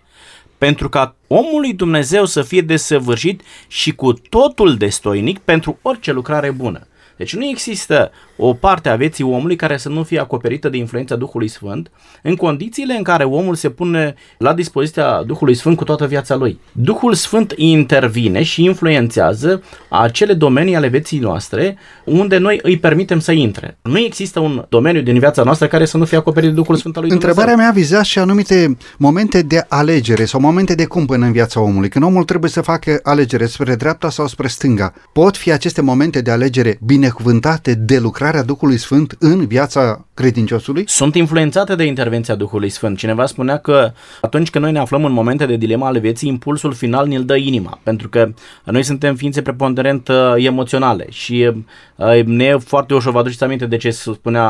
pentru 0.58 0.88
ca 0.88 1.16
omul 1.26 1.60
lui 1.60 1.74
Dumnezeu 1.74 2.24
să 2.24 2.42
fie 2.42 2.60
desăvârșit 2.60 3.42
și 3.68 3.94
cu 3.94 4.12
totul 4.12 4.76
destoinic 4.76 5.38
pentru 5.38 5.78
orice 5.82 6.12
lucrare 6.12 6.50
bună. 6.50 6.86
Deci 7.16 7.34
nu 7.34 7.44
există 7.44 8.10
o 8.40 8.54
parte 8.54 8.88
a 8.88 8.96
vieții 8.96 9.24
omului 9.24 9.56
care 9.56 9.76
să 9.76 9.88
nu 9.88 10.02
fie 10.02 10.20
acoperită 10.20 10.68
de 10.68 10.76
influența 10.76 11.16
Duhului 11.16 11.48
Sfânt, 11.48 11.90
în 12.22 12.36
condițiile 12.36 12.94
în 12.94 13.02
care 13.02 13.24
omul 13.24 13.54
se 13.54 13.70
pune 13.70 14.14
la 14.38 14.54
dispoziția 14.54 15.22
Duhului 15.26 15.54
Sfânt 15.54 15.76
cu 15.76 15.84
toată 15.84 16.06
viața 16.06 16.34
lui. 16.34 16.60
Duhul 16.72 17.14
Sfânt 17.14 17.52
intervine 17.56 18.42
și 18.42 18.64
influențează 18.64 19.62
acele 19.88 20.32
domenii 20.32 20.76
ale 20.76 20.88
vieții 20.88 21.18
noastre 21.18 21.76
unde 22.04 22.38
noi 22.38 22.58
îi 22.62 22.78
permitem 22.78 23.18
să 23.20 23.32
intre. 23.32 23.78
Nu 23.82 23.98
există 23.98 24.40
un 24.40 24.64
domeniu 24.68 25.00
din 25.00 25.18
viața 25.18 25.42
noastră 25.42 25.66
care 25.66 25.84
să 25.84 25.96
nu 25.96 26.04
fie 26.04 26.16
acoperit 26.16 26.48
de 26.48 26.54
Duhul 26.54 26.76
Sfânt 26.76 26.96
al 26.96 27.02
lui 27.02 27.10
Întrebarea 27.10 27.44
Dumnezeu. 27.44 27.72
mea 27.72 27.82
vizează 27.82 28.04
și 28.04 28.18
anumite 28.18 28.76
momente 28.98 29.42
de 29.42 29.64
alegere 29.68 30.24
sau 30.24 30.40
momente 30.40 30.74
de 30.74 30.84
cumpănă 30.84 31.26
în 31.26 31.32
viața 31.32 31.60
omului. 31.60 31.88
Când 31.88 32.04
omul 32.04 32.24
trebuie 32.24 32.50
să 32.50 32.60
facă 32.60 33.00
alegere 33.02 33.46
spre 33.46 33.74
dreapta 33.74 34.10
sau 34.10 34.26
spre 34.26 34.48
stânga, 34.48 34.92
pot 35.12 35.36
fi 35.36 35.52
aceste 35.52 35.82
momente 35.82 36.20
de 36.20 36.30
alegere 36.30 36.78
binecuvântate 36.84 37.74
de 37.74 37.98
lucrare 37.98 38.27
lucrarea 38.28 38.54
Duhului 38.54 38.78
Sfânt 38.78 39.16
în 39.18 39.46
viața 39.46 40.04
credinciosului? 40.14 40.84
Sunt 40.86 41.14
influențate 41.14 41.74
de 41.74 41.84
intervenția 41.84 42.34
Duhului 42.34 42.68
Sfânt. 42.68 42.98
Cineva 42.98 43.26
spunea 43.26 43.58
că 43.58 43.92
atunci 44.20 44.50
când 44.50 44.64
noi 44.64 44.72
ne 44.72 44.78
aflăm 44.78 45.04
în 45.04 45.12
momente 45.12 45.46
de 45.46 45.56
dilema 45.56 45.86
ale 45.86 45.98
vieții, 45.98 46.28
impulsul 46.28 46.72
final 46.72 47.06
ne-l 47.06 47.24
dă 47.24 47.36
inima, 47.36 47.78
pentru 47.82 48.08
că 48.08 48.32
noi 48.64 48.82
suntem 48.82 49.14
ființe 49.14 49.42
preponderent 49.42 50.08
uh, 50.08 50.34
emoționale 50.36 51.06
și 51.10 51.52
uh, 51.96 52.24
ne 52.24 52.44
e 52.44 52.56
foarte 52.56 52.94
ușor, 52.94 53.12
vă 53.12 53.18
aduceți 53.18 53.44
aminte 53.44 53.66
de 53.66 53.76
ce 53.76 53.90
spunea 53.90 54.48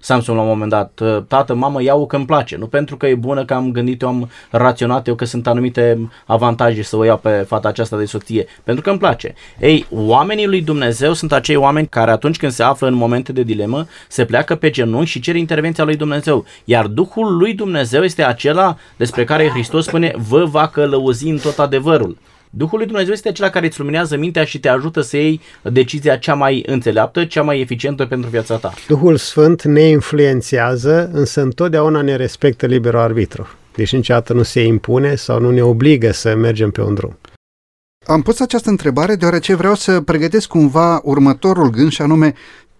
Samson 0.00 0.36
la 0.36 0.42
un 0.42 0.48
moment 0.48 0.70
dat, 0.70 1.00
uh, 1.02 1.22
tată, 1.28 1.54
mamă, 1.54 1.82
iau 1.82 2.06
că 2.06 2.16
îmi 2.16 2.26
place, 2.26 2.56
nu 2.56 2.66
pentru 2.66 2.96
că 2.96 3.06
e 3.06 3.14
bună, 3.14 3.44
că 3.44 3.54
am 3.54 3.72
gândit 3.72 4.02
eu, 4.02 4.08
am 4.08 4.30
raționat 4.50 5.06
eu 5.06 5.14
că 5.14 5.24
sunt 5.24 5.46
anumite 5.46 6.10
avantaje 6.26 6.82
să 6.82 6.96
o 6.96 7.04
iau 7.04 7.16
pe 7.16 7.28
fata 7.28 7.68
aceasta 7.68 7.96
de 7.96 8.04
soție, 8.04 8.46
pentru 8.64 8.82
că 8.82 8.90
îmi 8.90 8.98
place. 8.98 9.34
Ei, 9.60 9.86
oamenii 9.90 10.46
lui 10.46 10.62
Dumnezeu 10.62 11.12
sunt 11.12 11.32
acei 11.32 11.56
oameni 11.56 11.86
care 11.86 12.10
atunci 12.10 12.36
când 12.36 12.52
se 12.52 12.62
află 12.62 12.86
în 12.86 12.94
momente 12.94 13.12
de 13.22 13.42
dilemă, 13.42 13.86
se 14.08 14.24
pleacă 14.24 14.54
pe 14.54 14.70
genunchi 14.70 15.10
și 15.10 15.20
cere 15.20 15.38
intervenția 15.38 15.84
lui 15.84 15.96
Dumnezeu. 15.96 16.44
Iar 16.64 16.86
Duhul 16.86 17.36
lui 17.36 17.54
Dumnezeu 17.54 18.02
este 18.02 18.22
acela 18.22 18.76
despre 18.96 19.24
care 19.24 19.48
Hristos 19.48 19.84
spune, 19.84 20.14
vă 20.28 20.44
va 20.44 20.68
călăuzi 20.68 21.28
în 21.28 21.36
tot 21.36 21.58
adevărul. 21.58 22.16
Duhul 22.56 22.78
lui 22.78 22.86
Dumnezeu 22.86 23.12
este 23.12 23.28
acela 23.28 23.50
care 23.50 23.66
îți 23.66 23.78
luminează 23.78 24.16
mintea 24.16 24.44
și 24.44 24.60
te 24.60 24.68
ajută 24.68 25.00
să 25.00 25.16
iei 25.16 25.40
decizia 25.62 26.16
cea 26.16 26.34
mai 26.34 26.62
înțeleaptă, 26.66 27.24
cea 27.24 27.42
mai 27.42 27.60
eficientă 27.60 28.06
pentru 28.06 28.30
viața 28.30 28.56
ta. 28.56 28.72
Duhul 28.88 29.16
Sfânt 29.16 29.62
ne 29.62 29.80
influențează, 29.80 31.10
însă 31.12 31.40
întotdeauna 31.40 32.00
ne 32.02 32.16
respectă 32.16 32.66
liberul 32.66 33.00
arbitru. 33.00 33.48
Deci 33.74 33.92
niciodată 33.92 34.32
nu 34.32 34.42
se 34.42 34.64
impune 34.64 35.14
sau 35.14 35.40
nu 35.40 35.50
ne 35.50 35.62
obligă 35.62 36.12
să 36.12 36.34
mergem 36.34 36.70
pe 36.70 36.80
un 36.80 36.94
drum. 36.94 37.18
Am 38.06 38.22
pus 38.22 38.40
această 38.40 38.70
întrebare 38.70 39.14
deoarece 39.14 39.54
vreau 39.54 39.74
să 39.74 40.00
pregătesc 40.00 40.48
cumva 40.48 41.00
următorul 41.02 41.70
gând 41.70 41.90
și 41.90 42.02
anume 42.02 42.34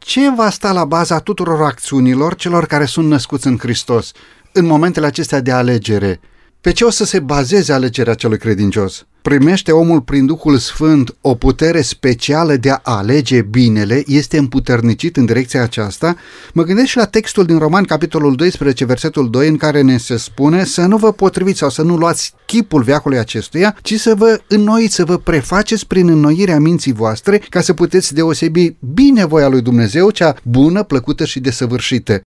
ce 0.04 0.30
va 0.30 0.50
sta 0.50 0.72
la 0.72 0.84
baza 0.84 1.20
tuturor 1.20 1.62
acțiunilor 1.62 2.34
celor 2.34 2.66
care 2.66 2.84
sunt 2.84 3.08
născuți 3.08 3.46
în 3.46 3.58
Hristos 3.58 4.12
în 4.52 4.64
momentele 4.64 5.06
acestea 5.06 5.40
de 5.40 5.52
alegere? 5.52 6.20
Pe 6.64 6.72
ce 6.72 6.84
o 6.84 6.90
să 6.90 7.04
se 7.04 7.20
bazeze 7.20 7.72
alegerea 7.72 8.14
celui 8.14 8.38
credincios? 8.38 9.06
Primește 9.22 9.72
omul 9.72 10.00
prin 10.00 10.26
Duhul 10.26 10.58
Sfânt 10.58 11.16
o 11.20 11.34
putere 11.34 11.80
specială 11.80 12.56
de 12.56 12.70
a 12.70 12.80
alege 12.82 13.42
binele? 13.42 14.02
Este 14.06 14.38
împuternicit 14.38 15.16
în 15.16 15.24
direcția 15.24 15.62
aceasta? 15.62 16.16
Mă 16.52 16.62
gândesc 16.62 16.88
și 16.88 16.96
la 16.96 17.06
textul 17.06 17.44
din 17.44 17.58
Roman, 17.58 17.84
capitolul 17.84 18.34
12, 18.34 18.84
versetul 18.84 19.30
2, 19.30 19.48
în 19.48 19.56
care 19.56 19.80
ne 19.80 19.96
se 19.96 20.16
spune 20.16 20.64
să 20.64 20.86
nu 20.86 20.96
vă 20.96 21.12
potriviți 21.12 21.58
sau 21.58 21.70
să 21.70 21.82
nu 21.82 21.96
luați 21.96 22.32
chipul 22.46 22.82
veacului 22.82 23.18
acestuia, 23.18 23.76
ci 23.82 23.94
să 23.94 24.14
vă 24.14 24.40
înnoiți, 24.48 24.94
să 24.94 25.04
vă 25.04 25.18
prefaceți 25.18 25.86
prin 25.86 26.08
înnoirea 26.08 26.58
minții 26.58 26.92
voastre 26.92 27.38
ca 27.38 27.60
să 27.60 27.72
puteți 27.72 28.14
deosebi 28.14 28.76
bine 28.94 29.24
voia 29.24 29.48
lui 29.48 29.62
Dumnezeu, 29.62 30.10
cea 30.10 30.36
bună, 30.42 30.82
plăcută 30.82 31.24
și 31.24 31.40
desăvârșită. 31.40 32.20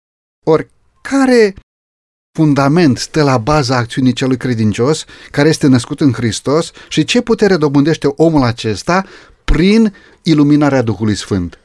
Ori, 0.45 0.67
care 1.01 1.53
fundament 2.35 2.97
stă 2.97 3.23
la 3.23 3.37
baza 3.37 3.77
acțiunii 3.77 4.13
celui 4.13 4.37
credincios, 4.37 5.05
care 5.31 5.49
este 5.49 5.67
născut 5.67 6.01
în 6.01 6.13
Hristos 6.13 6.71
și 6.87 7.03
ce 7.03 7.21
putere 7.21 7.57
dobândește 7.57 8.07
omul 8.15 8.43
acesta 8.43 9.05
prin 9.45 9.93
iluminarea 10.23 10.81
Duhului 10.81 11.15
Sfânt. 11.15 11.59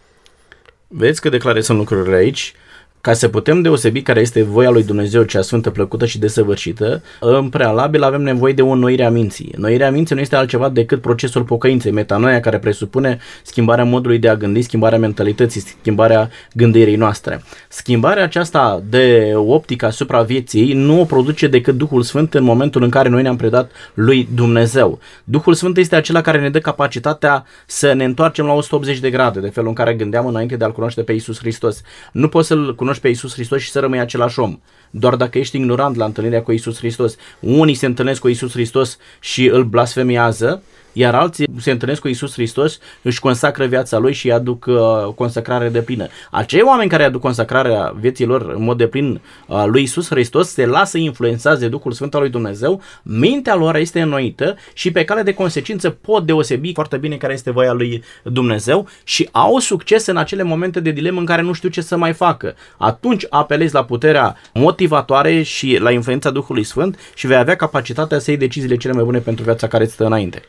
Vezi 0.88 1.20
că 1.20 1.28
declare 1.28 1.60
sunt 1.60 1.78
lucrurile 1.78 2.16
aici? 2.16 2.54
Ca 3.02 3.12
să 3.12 3.28
putem 3.28 3.62
deosebi 3.62 4.02
care 4.02 4.20
este 4.20 4.42
voia 4.42 4.70
lui 4.70 4.82
Dumnezeu, 4.82 5.22
cea 5.22 5.42
sfântă, 5.42 5.70
plăcută 5.70 6.06
și 6.06 6.18
desăvârșită, 6.18 7.02
în 7.20 7.48
prealabil 7.48 8.02
avem 8.02 8.22
nevoie 8.22 8.52
de 8.52 8.62
o 8.62 8.68
înnoire 8.68 9.04
a 9.04 9.10
minții. 9.10 9.52
Înnoirea 9.56 9.90
minții 9.90 10.14
nu 10.14 10.20
este 10.20 10.36
altceva 10.36 10.68
decât 10.68 11.00
procesul 11.00 11.42
pocăinței, 11.42 11.92
metanoia, 11.92 12.40
care 12.40 12.58
presupune 12.58 13.18
schimbarea 13.42 13.84
modului 13.84 14.18
de 14.18 14.28
a 14.28 14.36
gândi, 14.36 14.62
schimbarea 14.62 14.98
mentalității, 14.98 15.60
schimbarea 15.60 16.30
gândirii 16.52 16.96
noastre. 16.96 17.42
Schimbarea 17.68 18.22
aceasta 18.22 18.82
de 18.88 19.32
optică 19.34 19.86
asupra 19.86 20.22
vieții 20.22 20.72
nu 20.72 21.00
o 21.00 21.04
produce 21.04 21.46
decât 21.46 21.76
Duhul 21.76 22.02
Sfânt 22.02 22.34
în 22.34 22.44
momentul 22.44 22.82
în 22.82 22.90
care 22.90 23.08
noi 23.08 23.22
ne-am 23.22 23.36
predat 23.36 23.70
lui 23.94 24.28
Dumnezeu. 24.34 24.98
Duhul 25.24 25.54
Sfânt 25.54 25.76
este 25.76 25.96
acela 25.96 26.20
care 26.20 26.40
ne 26.40 26.50
dă 26.50 26.58
capacitatea 26.58 27.44
să 27.66 27.92
ne 27.92 28.04
întoarcem 28.04 28.44
la 28.44 28.52
180 28.52 28.98
de 28.98 29.10
grade, 29.10 29.40
de 29.40 29.48
felul 29.48 29.68
în 29.68 29.74
care 29.74 29.94
gândeam 29.94 30.26
înainte 30.26 30.56
de 30.56 30.64
a-L 30.64 30.72
cunoaște 30.72 31.02
pe 31.02 31.12
Isus 31.12 31.38
Hristos. 31.38 31.82
Nu 32.12 32.28
poți 32.28 32.46
să-L 32.46 32.74
cunoști 32.74 32.89
cunoști 32.90 33.08
pe 33.08 33.18
Isus 33.18 33.34
Hristos 33.34 33.62
și 33.62 33.70
să 33.70 33.80
rămâi 33.80 34.00
același 34.00 34.38
om. 34.38 34.60
Doar 34.90 35.16
dacă 35.16 35.38
ești 35.38 35.56
ignorant 35.56 35.96
la 35.96 36.04
întâlnirea 36.04 36.42
cu 36.42 36.52
Isus 36.52 36.78
Hristos. 36.78 37.16
Unii 37.40 37.74
se 37.74 37.86
întâlnesc 37.86 38.20
cu 38.20 38.28
Isus 38.28 38.52
Hristos 38.52 38.98
și 39.20 39.46
îl 39.46 39.64
blasfemiază, 39.64 40.62
iar 40.92 41.14
alții 41.14 41.48
se 41.58 41.70
întâlnesc 41.70 42.00
cu 42.00 42.08
Isus 42.08 42.32
Hristos, 42.32 42.78
își 43.02 43.20
consacră 43.20 43.66
viața 43.66 43.98
lui 43.98 44.12
și 44.12 44.30
aduc 44.30 44.64
uh, 44.68 45.14
consacrare 45.14 45.68
de 45.68 45.82
plină. 45.82 46.06
Acei 46.30 46.62
oameni 46.62 46.90
care 46.90 47.04
aduc 47.04 47.20
consacrarea 47.20 47.94
vieții 48.00 48.24
lor 48.24 48.52
în 48.56 48.62
mod 48.62 48.78
de 48.78 48.86
plin 48.86 49.20
uh, 49.46 49.64
lui 49.66 49.82
Isus 49.82 50.08
Hristos 50.08 50.48
se 50.48 50.66
lasă 50.66 50.98
influențați 50.98 51.60
de 51.60 51.68
Duhul 51.68 51.92
Sfânt 51.92 52.14
al 52.14 52.20
lui 52.20 52.30
Dumnezeu, 52.30 52.82
mintea 53.02 53.54
lor 53.54 53.76
este 53.76 54.00
înnoită 54.00 54.56
și 54.72 54.90
pe 54.90 55.04
cale 55.04 55.22
de 55.22 55.34
consecință 55.34 55.90
pot 55.90 56.26
deosebi 56.26 56.72
foarte 56.72 56.96
bine 56.96 57.16
care 57.16 57.32
este 57.32 57.50
voia 57.50 57.72
lui 57.72 58.02
Dumnezeu 58.22 58.88
și 59.04 59.28
au 59.32 59.58
succes 59.58 60.06
în 60.06 60.16
acele 60.16 60.42
momente 60.42 60.80
de 60.80 60.90
dilemă 60.90 61.20
în 61.20 61.26
care 61.26 61.42
nu 61.42 61.52
știu 61.52 61.68
ce 61.68 61.80
să 61.80 61.96
mai 61.96 62.12
facă. 62.12 62.54
Atunci 62.76 63.26
apelezi 63.30 63.74
la 63.74 63.84
puterea 63.84 64.36
motivatoare 64.54 65.42
și 65.42 65.78
la 65.80 65.90
influența 65.90 66.30
Duhului 66.30 66.64
Sfânt 66.64 66.98
și 67.14 67.26
vei 67.26 67.36
avea 67.36 67.56
capacitatea 67.56 68.18
să 68.18 68.30
iei 68.30 68.38
deciziile 68.38 68.76
cele 68.76 68.92
mai 68.92 69.04
bune 69.04 69.18
pentru 69.18 69.44
viața 69.44 69.66
care 69.66 69.84
îți 69.84 69.92
stă 69.92 70.04
înainte. 70.04 70.42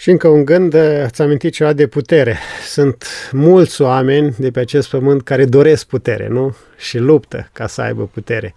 Și 0.00 0.10
încă 0.10 0.28
un 0.28 0.44
gând, 0.44 0.74
ați 1.04 1.22
amintit 1.22 1.52
ceva 1.52 1.72
de 1.72 1.86
putere. 1.86 2.36
Sunt 2.66 3.04
mulți 3.32 3.82
oameni 3.82 4.34
de 4.38 4.50
pe 4.50 4.60
acest 4.60 4.90
pământ 4.90 5.22
care 5.22 5.44
doresc 5.44 5.86
putere, 5.86 6.28
nu? 6.28 6.56
Și 6.76 6.98
luptă 6.98 7.48
ca 7.52 7.66
să 7.66 7.80
aibă 7.80 8.10
putere. 8.12 8.54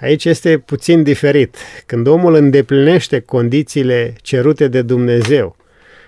Aici 0.00 0.24
este 0.24 0.58
puțin 0.58 1.02
diferit. 1.02 1.56
Când 1.86 2.06
omul 2.06 2.34
îndeplinește 2.34 3.20
condițiile 3.20 4.14
cerute 4.22 4.68
de 4.68 4.82
Dumnezeu 4.82 5.56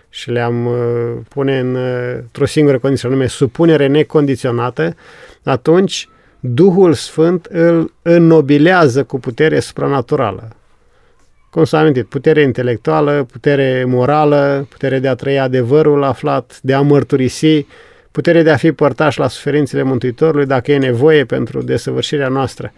și 0.09 0.31
le-am 0.31 0.67
uh, 0.67 1.19
pune 1.29 1.59
în, 1.59 1.75
uh, 1.75 2.15
într-o 2.15 2.47
singură 2.47 2.79
condiție, 2.79 3.09
anume 3.09 3.27
supunere 3.27 3.87
necondiționată, 3.87 4.97
atunci 5.43 6.09
Duhul 6.41 6.95
Sfânt 6.95 7.47
îl 7.51 7.93
înnobilează 8.03 9.05
cu 9.05 9.19
putere 9.21 9.61
supranaturală 9.61 10.57
cum 11.53 11.65
s-a 11.65 11.79
amintit, 11.79 12.07
putere 12.07 12.43
intelectuală, 12.43 13.27
putere 13.33 13.85
morală, 13.87 14.67
putere 14.71 14.99
de 14.99 15.09
a 15.09 15.15
trăi 15.15 15.39
adevărul 15.39 16.05
aflat, 16.05 16.59
de 16.63 16.73
a 16.73 16.81
mărturisi, 16.81 17.67
putere 18.11 18.43
de 18.43 18.51
a 18.51 18.57
fi 18.57 18.73
părtaș 18.73 19.17
la 19.17 19.29
suferințele 19.29 19.83
Mântuitorului 19.83 20.47
dacă 20.47 20.73
e 20.73 20.79
nevoie 20.79 21.25
pentru 21.25 21.63
desăvârșirea 21.63 22.29
noastră. 22.29 22.73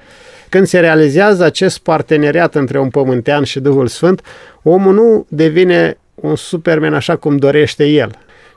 Când 0.48 0.66
se 0.66 0.80
realizează 0.80 1.44
acest 1.44 1.78
parteneriat 1.78 2.54
între 2.54 2.78
un 2.78 2.88
pământean 2.88 3.44
și 3.44 3.60
Duhul 3.60 3.86
Sfânt, 3.86 4.20
omul 4.62 4.94
nu 4.94 5.26
devine 5.28 5.98
un 6.14 6.36
superman 6.36 6.94
așa 6.94 7.16
cum 7.16 7.36
dorește 7.36 7.86
el, 7.86 8.10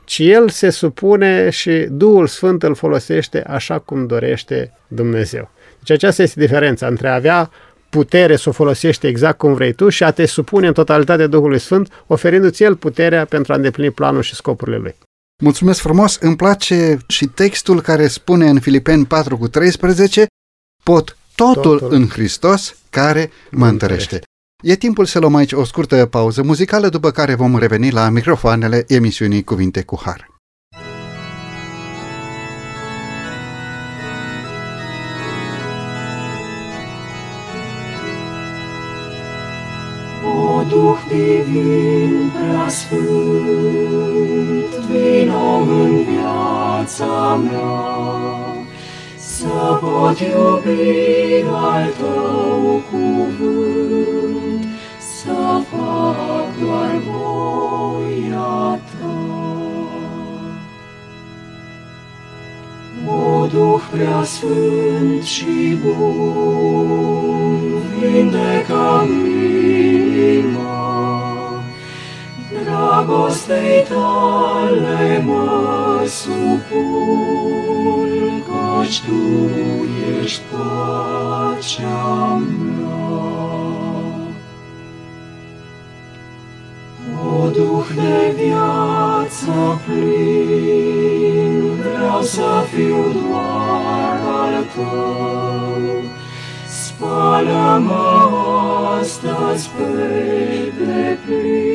ci 0.06 0.19
el 0.19 0.49
se 0.49 0.69
supune 0.69 1.49
și 1.49 1.88
Duhul 1.89 2.27
Sfânt 2.27 2.63
îl 2.63 2.75
folosește 2.75 3.43
așa 3.47 3.80
cum 3.80 4.08
dorește 4.08 4.73
Dumnezeu. 4.88 5.49
Deci 5.80 5.91
aceasta 5.91 6.23
este 6.23 6.39
diferența 6.39 6.88
între 6.88 7.08
a 7.08 7.13
avea 7.13 7.49
putere 7.89 8.36
să 8.36 8.50
o 8.50 8.52
folosești 8.52 9.08
exact 9.08 9.38
cum 9.38 9.54
vrei 9.54 9.73
tu 9.73 9.89
și 9.89 10.04
a 10.04 10.12
te 10.12 10.26
supune 10.26 10.67
în 10.67 10.73
totalitate 10.73 11.28
Duhului 11.28 11.60
Sfânt, 11.60 12.04
oferindu-ți 12.08 12.63
El 12.63 12.76
puterea 12.76 13.26
pentru 13.26 13.54
a 13.54 13.56
îndeplini 13.56 13.91
planul 13.91 14.21
și 14.21 14.36
scopurile 14.36 14.78
Lui. 14.78 14.95
Mulțumesc 15.43 15.80
frumos! 15.80 16.17
Îmi 16.19 16.36
place 16.36 16.97
și 17.08 17.26
textul 17.26 17.82
care 17.82 18.08
spune 18.08 18.50
în 18.50 18.60
Filipeni 18.60 19.06
4 19.06 19.38
cu 19.38 19.47
13 19.47 20.26
pot 20.84 21.17
totul, 21.36 21.80
totul. 21.80 21.93
în 21.93 22.08
Hristos 22.08 22.78
care 22.89 23.32
mă 23.52 23.67
întărește. 23.67 24.21
E 24.63 24.76
timpul 24.76 25.06
să 25.06 25.19
luăm 25.19 25.36
aici 25.36 25.52
o 25.52 25.63
scurtă 25.63 26.06
pauză 26.06 26.43
muzicală, 26.43 26.89
după 26.89 27.12
care 27.12 27.36
vom 27.36 27.58
reveni 27.58 27.91
la 27.91 28.10
microfoanele 28.10 28.84
emisiunii 28.88 29.43
Cuvinte 29.43 29.82
cu 29.82 30.00
Har. 30.04 30.37
Duh 41.17 41.23
divin 41.23 42.32
preasfânt, 42.34 43.01
vino 44.89 45.56
în 45.58 46.03
viața 46.03 47.39
mea, 47.43 47.75
să 49.17 49.77
pot 49.82 50.19
iubi 50.19 51.45
al 51.53 51.93
tău 51.99 52.82
cuvânt, 52.91 54.63
să 54.99 55.62
fac 55.69 56.47
doar 56.62 56.93
voia 57.08 58.80
ta. 58.99 59.17
O 63.08 63.45
Duh 63.45 63.82
preasfânt 63.91 65.23
și 65.23 65.77
bun, 65.84 67.62
vindecă-mi 67.99 69.76
dragostei 72.97 73.86
tale 73.89 75.23
mă 75.25 76.05
supun, 76.05 76.79
căci 78.45 79.01
Tu 79.01 79.21
ești 80.21 80.41
pacea 80.51 82.41
mea. 82.47 83.25
O 87.23 87.49
Duh 87.49 87.88
de 87.95 88.36
viață 88.36 89.81
plin, 89.86 91.53
vreau 91.81 92.21
să 92.21 92.65
fiu 92.73 93.01
doar 93.13 94.19
al 94.41 94.55
Tău, 94.75 95.81
spală-mă 96.67 98.05
astăzi 98.99 99.65
pe 99.77 99.89
deplin, 100.77 101.66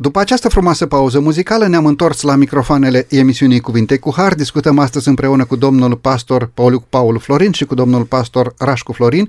După 0.00 0.20
această 0.20 0.48
frumoasă 0.48 0.86
pauză 0.86 1.20
muzicală 1.20 1.66
ne-am 1.66 1.86
întors 1.86 2.20
la 2.20 2.34
microfoanele 2.34 3.06
emisiunii 3.08 3.60
Cuvinte 3.60 3.98
cu 3.98 4.12
Har. 4.16 4.34
Discutăm 4.34 4.78
astăzi 4.78 5.08
împreună 5.08 5.44
cu 5.44 5.56
domnul 5.56 5.96
pastor 5.96 6.50
Pauliu 6.54 6.84
Paul 6.88 7.18
Florin 7.18 7.52
și 7.52 7.64
cu 7.64 7.74
domnul 7.74 8.04
pastor 8.04 8.54
Rașcu 8.58 8.92
Florin 8.92 9.28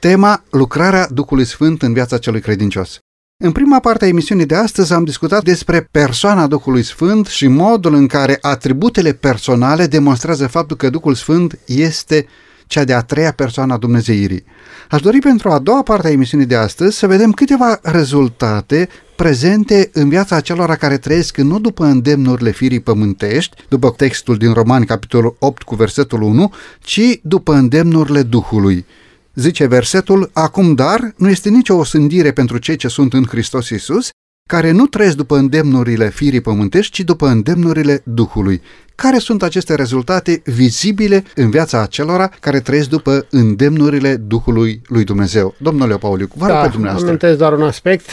tema 0.00 0.42
lucrarea 0.50 1.08
Duhului 1.10 1.44
Sfânt 1.44 1.82
în 1.82 1.92
viața 1.92 2.18
celui 2.18 2.40
credincios. 2.40 2.98
În 3.44 3.52
prima 3.52 3.80
parte 3.80 4.04
a 4.04 4.08
emisiunii 4.08 4.46
de 4.46 4.54
astăzi 4.54 4.92
am 4.92 5.04
discutat 5.04 5.42
despre 5.42 5.88
persoana 5.90 6.46
Duhului 6.46 6.82
Sfânt 6.82 7.26
și 7.26 7.46
modul 7.46 7.94
în 7.94 8.06
care 8.06 8.38
atributele 8.40 9.12
personale 9.12 9.86
demonstrează 9.86 10.46
faptul 10.46 10.76
că 10.76 10.90
Duhul 10.90 11.14
Sfânt 11.14 11.58
este 11.66 12.26
cea 12.66 12.84
de-a 12.84 13.00
treia 13.00 13.32
persoană 13.32 13.72
a 13.72 13.76
Dumnezeirii. 13.76 14.44
Aș 14.90 15.00
dori 15.00 15.18
pentru 15.18 15.50
a 15.50 15.58
doua 15.58 15.82
parte 15.82 16.06
a 16.06 16.10
emisiunii 16.10 16.46
de 16.46 16.56
astăzi 16.56 16.98
să 16.98 17.06
vedem 17.06 17.32
câteva 17.32 17.78
rezultate 17.82 18.88
prezente 19.16 19.90
în 19.92 20.08
viața 20.08 20.40
celor 20.40 20.74
care 20.74 20.98
trăiesc 20.98 21.36
nu 21.36 21.58
după 21.58 21.84
îndemnurile 21.84 22.50
firii 22.50 22.80
pământești, 22.80 23.56
după 23.68 23.90
textul 23.96 24.36
din 24.36 24.52
Romani, 24.52 24.86
capitolul 24.86 25.36
8 25.38 25.62
cu 25.62 25.74
versetul 25.74 26.22
1, 26.22 26.52
ci 26.80 27.20
după 27.22 27.54
îndemnurile 27.54 28.22
Duhului. 28.22 28.86
Zice 29.34 29.66
versetul, 29.66 30.30
acum 30.32 30.74
dar 30.74 31.14
nu 31.16 31.28
este 31.28 31.48
nicio 31.48 31.74
osândire 31.74 32.32
pentru 32.32 32.58
cei 32.58 32.76
ce 32.76 32.88
sunt 32.88 33.12
în 33.12 33.24
Hristos 33.24 33.68
Iisus, 33.68 34.08
care 34.46 34.70
nu 34.70 34.86
trăiesc 34.86 35.16
după 35.16 35.36
îndemnurile 35.36 36.08
firii 36.08 36.40
pământești, 36.40 36.92
ci 36.92 37.00
după 37.04 37.26
îndemnurile 37.26 38.00
Duhului. 38.04 38.62
Care 38.94 39.18
sunt 39.18 39.42
aceste 39.42 39.74
rezultate 39.74 40.42
vizibile 40.44 41.24
în 41.34 41.50
viața 41.50 41.80
acelora 41.82 42.30
care 42.40 42.60
trăiesc 42.60 42.88
după 42.88 43.26
îndemnurile 43.30 44.16
Duhului 44.16 44.82
lui 44.88 45.04
Dumnezeu? 45.04 45.54
Domnule 45.58 45.96
Pauliu, 45.96 46.28
vă 46.34 46.46
rog 46.46 46.54
Da, 46.56 46.62
pe 46.62 46.68
dumneavoastră. 46.68 47.08
amintesc 47.08 47.38
doar 47.38 47.52
un 47.52 47.62
aspect. 47.62 48.06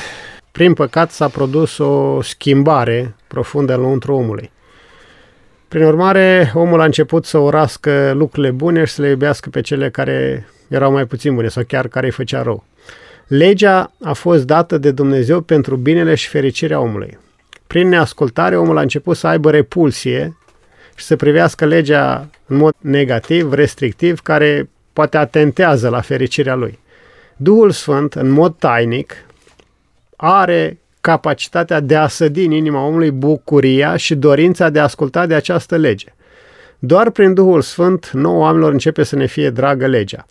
Prin 0.52 0.74
păcat 0.74 1.12
s-a 1.12 1.28
produs 1.28 1.78
o 1.78 2.22
schimbare 2.22 3.16
profundă 3.28 3.74
înăuntru 3.74 4.14
omului. 4.14 4.52
Prin 5.68 5.84
urmare, 5.84 6.52
omul 6.54 6.82
a 6.82 6.86
început 6.86 7.26
să 7.26 7.38
urască 7.38 8.12
lucrurile 8.16 8.52
bune 8.52 8.84
și 8.84 8.94
să 8.94 9.02
le 9.02 9.10
iubească 9.10 9.50
pe 9.50 9.62
cele 9.62 9.90
care 9.90 10.48
erau 10.68 10.92
mai 10.92 11.06
puțin 11.06 11.36
bune 11.36 11.48
sau 11.48 11.64
chiar 11.68 11.88
care 11.88 12.06
îi 12.06 12.12
făcea 12.12 12.42
rău. 12.42 12.64
Legea 13.28 13.92
a 14.04 14.14
fost 14.14 14.46
dată 14.46 14.78
de 14.78 14.92
Dumnezeu 14.92 15.42
pentru 15.42 15.76
binele 15.76 16.16
și 16.16 16.28
fericirea 16.28 16.80
omului. 16.80 17.18
Prin 17.68 17.88
neascultare, 17.88 18.58
omul 18.58 18.78
a 18.78 18.82
început 18.82 19.18
să 19.18 19.28
aibă 19.28 19.52
repulsie 19.52 20.38
și 20.96 21.06
să 21.06 21.16
privească 21.16 21.66
legea 21.66 22.30
în 22.46 22.58
mod 22.58 22.74
negativ, 22.80 23.54
restrictiv, 23.54 24.20
care 24.20 24.70
poate 24.94 25.18
atentează 25.18 25.90
la 25.90 26.02
fericirea 26.02 26.56
lui. 26.56 26.80
Duhul 27.38 27.72
Sfânt, 27.72 28.14
în 28.14 28.30
mod 28.30 28.56
tainic, 28.60 29.16
are 30.16 30.78
capacitatea 31.02 31.80
de 31.80 31.96
a 31.96 32.08
sădi 32.08 32.46
în 32.46 32.52
inima 32.52 32.86
omului 32.86 33.12
bucuria 33.12 33.96
și 33.96 34.16
dorința 34.16 34.70
de 34.70 34.80
a 34.80 34.84
asculta 34.84 35.26
de 35.26 35.34
această 35.34 35.76
lege. 35.76 36.14
Doar 36.80 37.10
prin 37.10 37.34
Duhul 37.34 37.62
Sfânt, 37.62 38.10
nouă 38.10 38.40
oamenilor 38.40 38.72
începe 38.72 39.04
să 39.04 39.16
ne 39.16 39.26
fie 39.26 39.50
dragă 39.50 39.88
legea. 39.88 40.26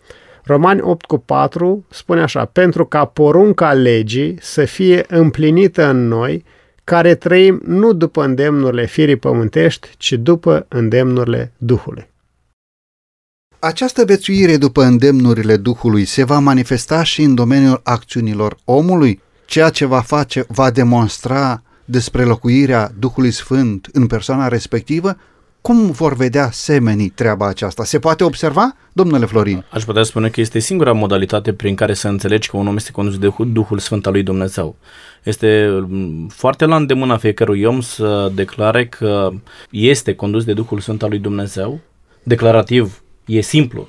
Romani 0.45 0.81
8 0.81 1.05
cu 1.05 1.17
4 1.17 1.85
spune 1.89 2.21
așa, 2.21 2.45
pentru 2.45 2.85
ca 2.85 3.05
porunca 3.05 3.73
legii 3.73 4.37
să 4.41 4.65
fie 4.65 5.05
împlinită 5.07 5.89
în 5.89 6.07
noi, 6.07 6.43
care 6.83 7.15
trăim 7.15 7.61
nu 7.65 7.93
după 7.93 8.23
îndemnurile 8.23 8.85
firii 8.85 9.15
pământești, 9.15 9.89
ci 9.97 10.13
după 10.13 10.65
îndemnurile 10.69 11.51
Duhului. 11.57 12.11
Această 13.59 14.05
vețuire 14.05 14.57
după 14.57 14.83
îndemnurile 14.83 15.57
Duhului 15.57 16.05
se 16.05 16.23
va 16.23 16.39
manifesta 16.39 17.03
și 17.03 17.21
în 17.21 17.35
domeniul 17.35 17.79
acțiunilor 17.83 18.57
omului? 18.65 19.21
Ceea 19.45 19.69
ce 19.69 19.85
va 19.85 20.01
face 20.01 20.45
va 20.47 20.71
demonstra 20.71 21.63
despre 21.85 22.23
locuirea 22.23 22.91
Duhului 22.99 23.31
Sfânt 23.31 23.89
în 23.91 24.07
persoana 24.07 24.47
respectivă? 24.47 25.17
Cum 25.63 25.91
vor 25.91 26.15
vedea 26.15 26.49
semenii 26.51 27.09
treaba 27.09 27.47
aceasta? 27.47 27.83
Se 27.83 27.99
poate 27.99 28.23
observa, 28.23 28.75
domnule 28.93 29.25
Florin? 29.25 29.65
Aș 29.69 29.83
putea 29.83 30.03
spune 30.03 30.29
că 30.29 30.41
este 30.41 30.59
singura 30.59 30.91
modalitate 30.91 31.53
prin 31.53 31.75
care 31.75 31.93
să 31.93 32.07
înțelegi 32.07 32.49
că 32.49 32.57
un 32.57 32.67
om 32.67 32.75
este 32.75 32.91
condus 32.91 33.17
de 33.17 33.33
Duhul 33.51 33.79
Sfânt 33.79 34.05
al 34.05 34.11
lui 34.11 34.23
Dumnezeu. 34.23 34.75
Este 35.23 35.67
mm, 35.87 36.27
foarte 36.27 36.65
la 36.65 36.75
îndemâna 36.75 37.17
fiecărui 37.17 37.63
om 37.63 37.81
să 37.81 38.31
declare 38.33 38.87
că 38.87 39.31
este 39.69 40.15
condus 40.15 40.43
de 40.43 40.53
Duhul 40.53 40.79
Sfânt 40.79 41.03
al 41.03 41.09
lui 41.09 41.19
Dumnezeu. 41.19 41.79
Declarativ 42.23 43.03
e 43.25 43.41
simplu 43.41 43.87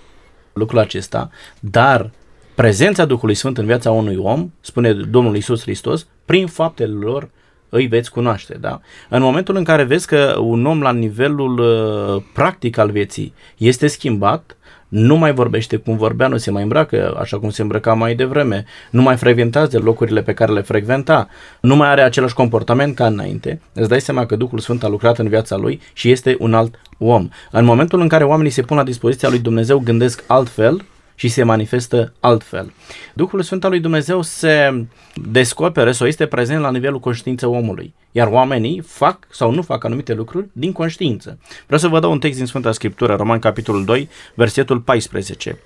lucrul 0.53 0.79
acesta, 0.79 1.31
dar 1.61 2.11
prezența 2.55 3.05
Duhului 3.05 3.35
Sfânt 3.35 3.59
în 3.59 3.67
viața 3.67 3.91
unui 3.91 4.17
om, 4.17 4.51
spune 4.61 4.93
Domnul 4.93 5.37
Isus 5.37 5.63
Hristos, 5.63 6.07
prin 6.25 6.47
faptele 6.47 6.93
lor 6.93 7.31
îi 7.75 7.87
veți 7.87 8.11
cunoaște. 8.11 8.57
Da? 8.61 8.81
În 9.09 9.23
momentul 9.23 9.57
în 9.57 9.65
care 9.65 9.83
vezi 9.83 10.07
că 10.07 10.37
un 10.41 10.67
om 10.67 10.81
la 10.81 10.93
nivelul 10.93 11.59
uh, 11.59 12.23
practic 12.33 12.79
al 12.79 12.91
vieții 12.91 13.35
este 13.57 13.87
schimbat, 13.87 14.57
nu 14.89 15.17
mai 15.17 15.33
vorbește 15.33 15.77
cum 15.77 15.97
vorbea, 15.97 16.29
nu 16.29 16.37
se 16.37 16.51
mai 16.51 16.63
îmbracă 16.63 17.17
așa 17.21 17.39
cum 17.39 17.51
se 17.51 17.63
îmbrăca 17.63 17.95
mai 17.95 18.15
devreme, 18.15 18.65
nu 18.91 19.03
mai 19.03 19.17
frecventează 19.17 19.79
locurile 19.79 20.23
pe 20.23 20.35
care 20.35 20.53
le 20.53 20.61
frecventa, 20.61 21.29
nu 21.61 21.77
mai 21.77 21.89
are 21.89 22.03
același 22.03 22.35
comportament 22.35 22.95
ca 22.95 23.07
înainte, 23.07 23.61
îți 23.73 23.89
dai 23.89 24.01
seama 24.01 24.27
că 24.27 24.37
Duhul 24.37 24.59
Sfânt 24.59 24.85
a 24.85 24.89
lucrat 24.89 25.19
în 25.19 25.29
viața 25.29 25.57
lui 25.57 25.81
și 25.93 26.11
este 26.11 26.37
un 26.39 26.55
alt 26.55 26.81
om. 26.99 27.29
În 27.51 27.65
momentul 27.65 28.01
în 28.01 28.09
care 28.09 28.25
oamenii 28.25 28.51
se 28.51 28.63
pun 28.63 28.77
la 28.77 28.83
dispoziția 28.83 29.29
lui 29.29 29.39
Dumnezeu, 29.39 29.79
gândesc 29.79 30.25
altfel, 30.27 30.85
și 31.14 31.29
se 31.29 31.42
manifestă 31.42 32.12
altfel. 32.20 32.72
Duhul 33.14 33.42
Sfânt 33.42 33.64
al 33.64 33.70
lui 33.70 33.81
Dumnezeu 33.81 34.22
se 34.22 34.87
descoperă 35.14 35.92
sau 35.92 36.07
este 36.07 36.27
prezent 36.27 36.61
la 36.61 36.70
nivelul 36.70 37.00
conștiinței 37.00 37.48
omului, 37.48 37.94
iar 38.12 38.27
oamenii 38.27 38.81
fac 38.81 39.27
sau 39.31 39.50
nu 39.50 39.62
fac 39.62 39.85
anumite 39.85 40.14
lucruri 40.14 40.48
din 40.53 40.72
conștiință. 40.72 41.38
Vreau 41.64 41.81
să 41.81 41.88
vă 41.88 42.00
dau 42.00 42.11
un 42.11 42.18
text 42.18 42.37
din 42.37 42.46
Sfânta 42.46 42.72
Scriptură, 42.72 43.14
Roman 43.14 43.38
capitolul 43.38 43.85
2, 43.85 44.09
versetul 44.35 44.81
14. 44.81 45.59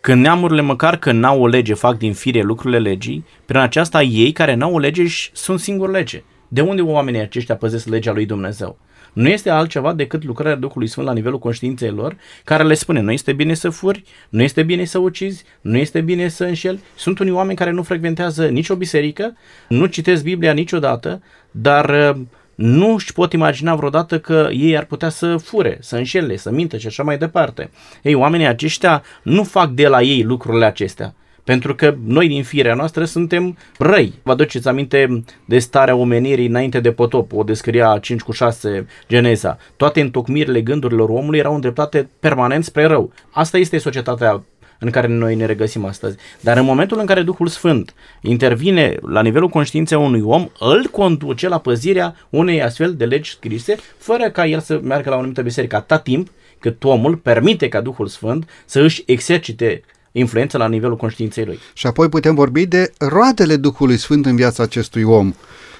Când 0.00 0.22
neamurile 0.22 0.60
măcar 0.60 0.96
că 0.96 1.12
n-au 1.12 1.40
o 1.40 1.46
lege 1.46 1.74
fac 1.74 1.98
din 1.98 2.12
fire 2.12 2.42
lucrurile 2.42 2.78
legii, 2.78 3.24
prin 3.46 3.60
aceasta 3.60 4.02
ei 4.02 4.32
care 4.32 4.54
n-au 4.54 4.74
o 4.74 4.78
lege 4.78 5.02
își 5.02 5.30
sunt 5.32 5.60
singur 5.60 5.90
lege. 5.90 6.22
De 6.48 6.60
unde 6.60 6.82
oamenii 6.82 7.20
aceștia 7.20 7.56
păzesc 7.56 7.86
legea 7.86 8.12
lui 8.12 8.26
Dumnezeu? 8.26 8.78
Nu 9.14 9.28
este 9.28 9.50
altceva 9.50 9.92
decât 9.92 10.24
lucrarea 10.24 10.56
Duhului 10.56 10.88
Sfânt 10.88 11.06
la 11.06 11.12
nivelul 11.12 11.38
conștiinței 11.38 11.90
lor, 11.90 12.16
care 12.44 12.62
le 12.62 12.74
spune, 12.74 13.00
nu 13.00 13.12
este 13.12 13.32
bine 13.32 13.54
să 13.54 13.70
furi, 13.70 14.04
nu 14.28 14.42
este 14.42 14.62
bine 14.62 14.84
să 14.84 14.98
ucizi, 14.98 15.44
nu 15.60 15.76
este 15.76 16.00
bine 16.00 16.28
să 16.28 16.44
înșeli. 16.44 16.80
Sunt 16.96 17.18
unii 17.18 17.32
oameni 17.32 17.56
care 17.56 17.70
nu 17.70 17.82
frecventează 17.82 18.46
nicio 18.46 18.76
biserică, 18.76 19.36
nu 19.68 19.86
citesc 19.86 20.22
Biblia 20.22 20.52
niciodată, 20.52 21.22
dar 21.50 22.14
uh, 22.14 22.20
nu 22.54 22.94
își 22.94 23.12
pot 23.12 23.32
imagina 23.32 23.74
vreodată 23.74 24.18
că 24.20 24.48
ei 24.52 24.76
ar 24.76 24.84
putea 24.84 25.08
să 25.08 25.36
fure, 25.36 25.78
să 25.80 25.96
înșele, 25.96 26.36
să 26.36 26.50
mintă 26.50 26.76
și 26.76 26.86
așa 26.86 27.02
mai 27.02 27.18
departe. 27.18 27.70
Ei, 28.02 28.14
oamenii 28.14 28.46
aceștia 28.46 29.02
nu 29.22 29.44
fac 29.44 29.70
de 29.70 29.88
la 29.88 30.02
ei 30.02 30.22
lucrurile 30.22 30.64
acestea. 30.64 31.14
Pentru 31.44 31.74
că 31.74 31.96
noi 32.04 32.28
din 32.28 32.42
firea 32.42 32.74
noastră 32.74 33.04
suntem 33.04 33.56
răi. 33.78 34.14
Vă 34.22 34.30
aduceți 34.30 34.68
aminte 34.68 35.24
de 35.44 35.58
starea 35.58 35.94
omenirii 35.94 36.46
înainte 36.46 36.80
de 36.80 36.92
potop, 36.92 37.32
o 37.32 37.42
descria 37.42 37.98
5 37.98 38.20
cu 38.20 38.32
6 38.32 38.86
Geneza. 39.08 39.58
Toate 39.76 40.00
întocmirile 40.00 40.60
gândurilor 40.60 41.08
omului 41.08 41.38
erau 41.38 41.54
îndreptate 41.54 42.08
permanent 42.20 42.64
spre 42.64 42.84
rău. 42.84 43.12
Asta 43.30 43.58
este 43.58 43.78
societatea 43.78 44.44
în 44.78 44.90
care 44.90 45.06
noi 45.06 45.34
ne 45.34 45.44
regăsim 45.44 45.84
astăzi. 45.84 46.16
Dar 46.40 46.56
în 46.56 46.64
momentul 46.64 46.98
în 46.98 47.06
care 47.06 47.22
Duhul 47.22 47.46
Sfânt 47.46 47.94
intervine 48.22 48.96
la 49.02 49.22
nivelul 49.22 49.48
conștiinței 49.48 49.98
unui 49.98 50.20
om, 50.20 50.48
îl 50.58 50.86
conduce 50.90 51.48
la 51.48 51.58
păzirea 51.58 52.16
unei 52.30 52.62
astfel 52.62 52.94
de 52.94 53.04
legi 53.04 53.30
scrise, 53.30 53.76
fără 53.98 54.30
ca 54.30 54.46
el 54.46 54.60
să 54.60 54.80
meargă 54.82 55.08
la 55.08 55.14
o 55.14 55.18
anumită 55.18 55.42
biserică, 55.42 55.76
atâta 55.76 55.98
timp 55.98 56.28
cât 56.58 56.84
omul 56.84 57.16
permite 57.16 57.68
ca 57.68 57.80
Duhul 57.80 58.06
Sfânt 58.06 58.50
să 58.64 58.80
își 58.80 59.02
exercite 59.06 59.82
influență 60.18 60.58
la 60.58 60.68
nivelul 60.68 60.96
conștiinței 60.96 61.44
lui. 61.44 61.58
Și 61.72 61.86
apoi 61.86 62.08
putem 62.08 62.34
vorbi 62.34 62.66
de 62.66 62.92
roadele 62.98 63.56
Duhului 63.56 63.96
Sfânt 63.96 64.26
în 64.26 64.36
viața 64.36 64.62
acestui 64.62 65.02
om. 65.02 65.32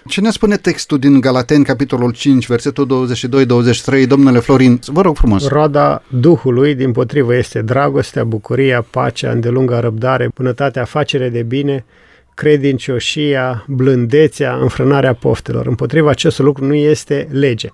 Ce 0.06 0.20
ne 0.20 0.30
spune 0.30 0.56
textul 0.56 0.98
din 0.98 1.20
Galateni, 1.20 1.64
capitolul 1.64 2.12
5, 2.12 2.46
versetul 2.46 3.08
22-23, 4.04 4.06
domnule 4.06 4.38
Florin? 4.38 4.80
Vă 4.86 5.00
rog 5.00 5.16
frumos. 5.16 5.48
Roada 5.48 6.02
Duhului, 6.08 6.74
din 6.74 6.92
potrivă, 6.92 7.34
este 7.34 7.62
dragostea, 7.62 8.24
bucuria, 8.24 8.86
pacea, 8.90 9.30
îndelunga 9.30 9.80
răbdare, 9.80 10.30
bunătatea, 10.34 10.84
facere 10.84 11.28
de 11.28 11.42
bine, 11.42 11.84
credincioșia, 12.34 13.64
blândețea, 13.68 14.54
înfrânarea 14.54 15.14
poftelor. 15.14 15.66
Împotriva 15.66 16.10
acest 16.10 16.38
lucru 16.38 16.64
nu 16.64 16.74
este 16.74 17.28
lege. 17.30 17.68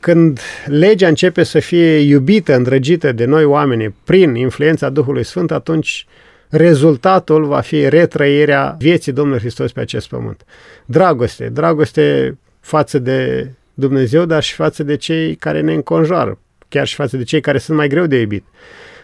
Când 0.00 0.40
legea 0.66 1.08
începe 1.08 1.42
să 1.42 1.58
fie 1.58 1.98
iubită, 1.98 2.54
îndrăgită 2.54 3.12
de 3.12 3.24
noi 3.24 3.44
oameni 3.44 3.94
prin 4.04 4.34
influența 4.34 4.88
Duhului 4.88 5.24
Sfânt, 5.24 5.50
atunci 5.50 6.06
rezultatul 6.48 7.44
va 7.44 7.60
fi 7.60 7.88
retrăirea 7.88 8.76
vieții 8.78 9.12
Domnului 9.12 9.40
Hristos 9.40 9.72
pe 9.72 9.80
acest 9.80 10.08
pământ. 10.08 10.44
Dragoste, 10.84 11.48
dragoste 11.48 12.38
față 12.60 12.98
de 12.98 13.50
Dumnezeu, 13.74 14.24
dar 14.24 14.42
și 14.42 14.54
față 14.54 14.82
de 14.82 14.96
cei 14.96 15.34
care 15.34 15.60
ne 15.60 15.72
înconjoară, 15.72 16.38
chiar 16.68 16.86
și 16.86 16.94
față 16.94 17.16
de 17.16 17.22
cei 17.22 17.40
care 17.40 17.58
sunt 17.58 17.76
mai 17.76 17.88
greu 17.88 18.06
de 18.06 18.20
iubit. 18.20 18.44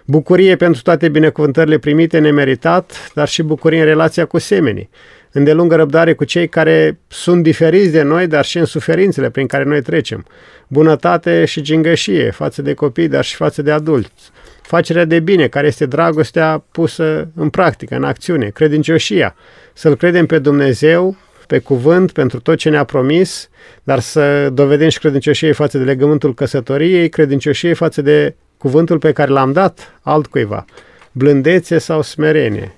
Bucurie 0.04 0.56
pentru 0.56 0.82
toate 0.82 1.08
binecuvântările 1.08 1.78
primite 1.78 2.18
nemeritat, 2.18 3.10
dar 3.14 3.28
și 3.28 3.42
bucurie 3.42 3.78
în 3.78 3.84
relația 3.84 4.24
cu 4.24 4.38
semenii. 4.38 4.88
Îndelungă 5.36 5.74
răbdare 5.74 6.14
cu 6.14 6.24
cei 6.24 6.48
care 6.48 6.98
sunt 7.08 7.42
diferiți 7.42 7.90
de 7.90 8.02
noi, 8.02 8.26
dar 8.26 8.44
și 8.44 8.58
în 8.58 8.64
suferințele 8.64 9.30
prin 9.30 9.46
care 9.46 9.64
noi 9.64 9.82
trecem. 9.82 10.26
Bunătate 10.68 11.44
și 11.44 11.60
gingășie 11.60 12.30
față 12.30 12.62
de 12.62 12.74
copii, 12.74 13.08
dar 13.08 13.24
și 13.24 13.34
față 13.34 13.62
de 13.62 13.70
adulți. 13.70 14.30
Facerea 14.62 15.04
de 15.04 15.20
bine, 15.20 15.48
care 15.48 15.66
este 15.66 15.86
dragostea 15.86 16.64
pusă 16.72 17.28
în 17.34 17.48
practică, 17.48 17.94
în 17.94 18.04
acțiune. 18.04 18.48
Credincioșia, 18.48 19.34
să-L 19.72 19.96
credem 19.96 20.26
pe 20.26 20.38
Dumnezeu, 20.38 21.16
pe 21.46 21.58
cuvânt, 21.58 22.12
pentru 22.12 22.40
tot 22.40 22.56
ce 22.56 22.68
ne-a 22.68 22.84
promis, 22.84 23.48
dar 23.82 23.98
să 23.98 24.50
dovedim 24.52 24.88
și 24.88 24.98
credincioșie 24.98 25.52
față 25.52 25.78
de 25.78 25.84
legământul 25.84 26.34
căsătoriei, 26.34 27.08
credincioșie 27.08 27.72
față 27.72 28.02
de 28.02 28.34
cuvântul 28.56 28.98
pe 28.98 29.12
care 29.12 29.30
l-am 29.30 29.52
dat 29.52 30.00
altcuiva, 30.02 30.64
blândețe 31.12 31.78
sau 31.78 32.02
smerenie. 32.02 32.74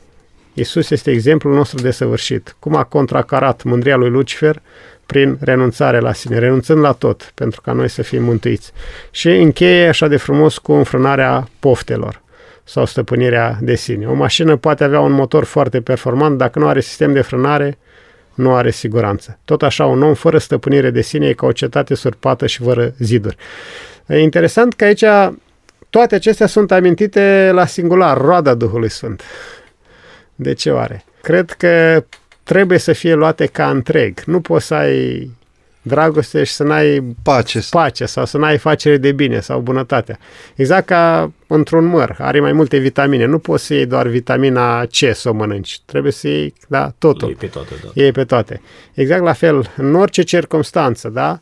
Isus 0.58 0.90
este 0.90 1.10
exemplul 1.10 1.54
nostru 1.54 1.82
de 1.82 1.90
săvârșit. 1.90 2.56
Cum 2.58 2.74
a 2.74 2.84
contracarat 2.84 3.62
mândria 3.62 3.96
lui 3.96 4.10
Lucifer 4.10 4.62
prin 5.06 5.38
renunțare 5.40 5.98
la 5.98 6.12
sine, 6.12 6.38
renunțând 6.38 6.80
la 6.80 6.92
tot, 6.92 7.32
pentru 7.34 7.60
ca 7.60 7.72
noi 7.72 7.88
să 7.88 8.02
fim 8.02 8.22
mântuiți. 8.22 8.72
Și 9.10 9.28
încheie 9.28 9.88
așa 9.88 10.08
de 10.08 10.16
frumos 10.16 10.58
cu 10.58 10.72
înfrânarea 10.72 11.48
poftelor 11.60 12.22
sau 12.64 12.84
stăpânirea 12.84 13.58
de 13.60 13.74
sine. 13.74 14.06
O 14.06 14.14
mașină 14.14 14.56
poate 14.56 14.84
avea 14.84 15.00
un 15.00 15.12
motor 15.12 15.44
foarte 15.44 15.80
performant, 15.80 16.38
dacă 16.38 16.58
nu 16.58 16.68
are 16.68 16.80
sistem 16.80 17.12
de 17.12 17.20
frânare, 17.20 17.78
nu 18.34 18.54
are 18.54 18.70
siguranță. 18.70 19.38
Tot 19.44 19.62
așa, 19.62 19.86
un 19.86 20.02
om 20.02 20.14
fără 20.14 20.38
stăpânire 20.38 20.90
de 20.90 21.00
sine 21.00 21.26
e 21.26 21.32
ca 21.32 21.46
o 21.46 21.52
cetate 21.52 21.94
surpată 21.94 22.46
și 22.46 22.62
fără 22.62 22.94
ziduri. 22.98 23.36
E 24.06 24.18
interesant 24.18 24.74
că 24.74 24.84
aici 24.84 25.04
toate 25.90 26.14
acestea 26.14 26.46
sunt 26.46 26.72
amintite 26.72 27.50
la 27.52 27.66
singular, 27.66 28.18
roada 28.18 28.54
Duhului 28.54 28.90
Sfânt. 28.90 29.22
De 30.40 30.52
ce 30.52 30.70
oare? 30.70 31.04
Cred 31.22 31.50
că 31.50 32.04
trebuie 32.42 32.78
să 32.78 32.92
fie 32.92 33.14
luate 33.14 33.46
ca 33.46 33.70
întreg. 33.70 34.20
Nu 34.24 34.40
poți 34.40 34.66
să 34.66 34.74
ai 34.74 35.30
dragoste 35.82 36.44
și 36.44 36.52
să 36.52 36.64
n-ai 36.64 37.16
pace. 37.22 37.60
pace 37.70 38.06
sau 38.06 38.24
să 38.24 38.38
n-ai 38.38 38.58
facere 38.58 38.96
de 38.96 39.12
bine 39.12 39.40
sau 39.40 39.60
bunătatea. 39.60 40.18
Exact 40.54 40.86
ca 40.86 41.32
într-un 41.46 41.84
măr, 41.84 42.16
are 42.18 42.40
mai 42.40 42.52
multe 42.52 42.76
vitamine. 42.76 43.24
Nu 43.24 43.38
poți 43.38 43.64
să 43.64 43.74
iei 43.74 43.86
doar 43.86 44.06
vitamina 44.06 44.84
C 44.84 45.14
să 45.14 45.28
o 45.28 45.32
mănânci. 45.32 45.80
Trebuie 45.84 46.12
să 46.12 46.28
iei 46.28 46.54
da, 46.68 46.92
totul. 46.98 47.28
Iei 47.28 47.36
pe 47.36 47.46
toate, 47.46 47.74
da. 47.82 47.90
Iei 47.94 48.12
pe 48.12 48.24
toate. 48.24 48.60
Exact 48.94 49.22
la 49.22 49.32
fel, 49.32 49.70
în 49.76 49.94
orice 49.94 50.22
circunstanță, 50.22 51.08
da? 51.08 51.40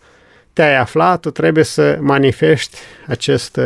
te-ai 0.56 0.76
aflat, 0.76 1.20
tu 1.20 1.30
trebuie 1.30 1.64
să 1.64 1.98
manifesti 2.00 2.78
acest 3.06 3.60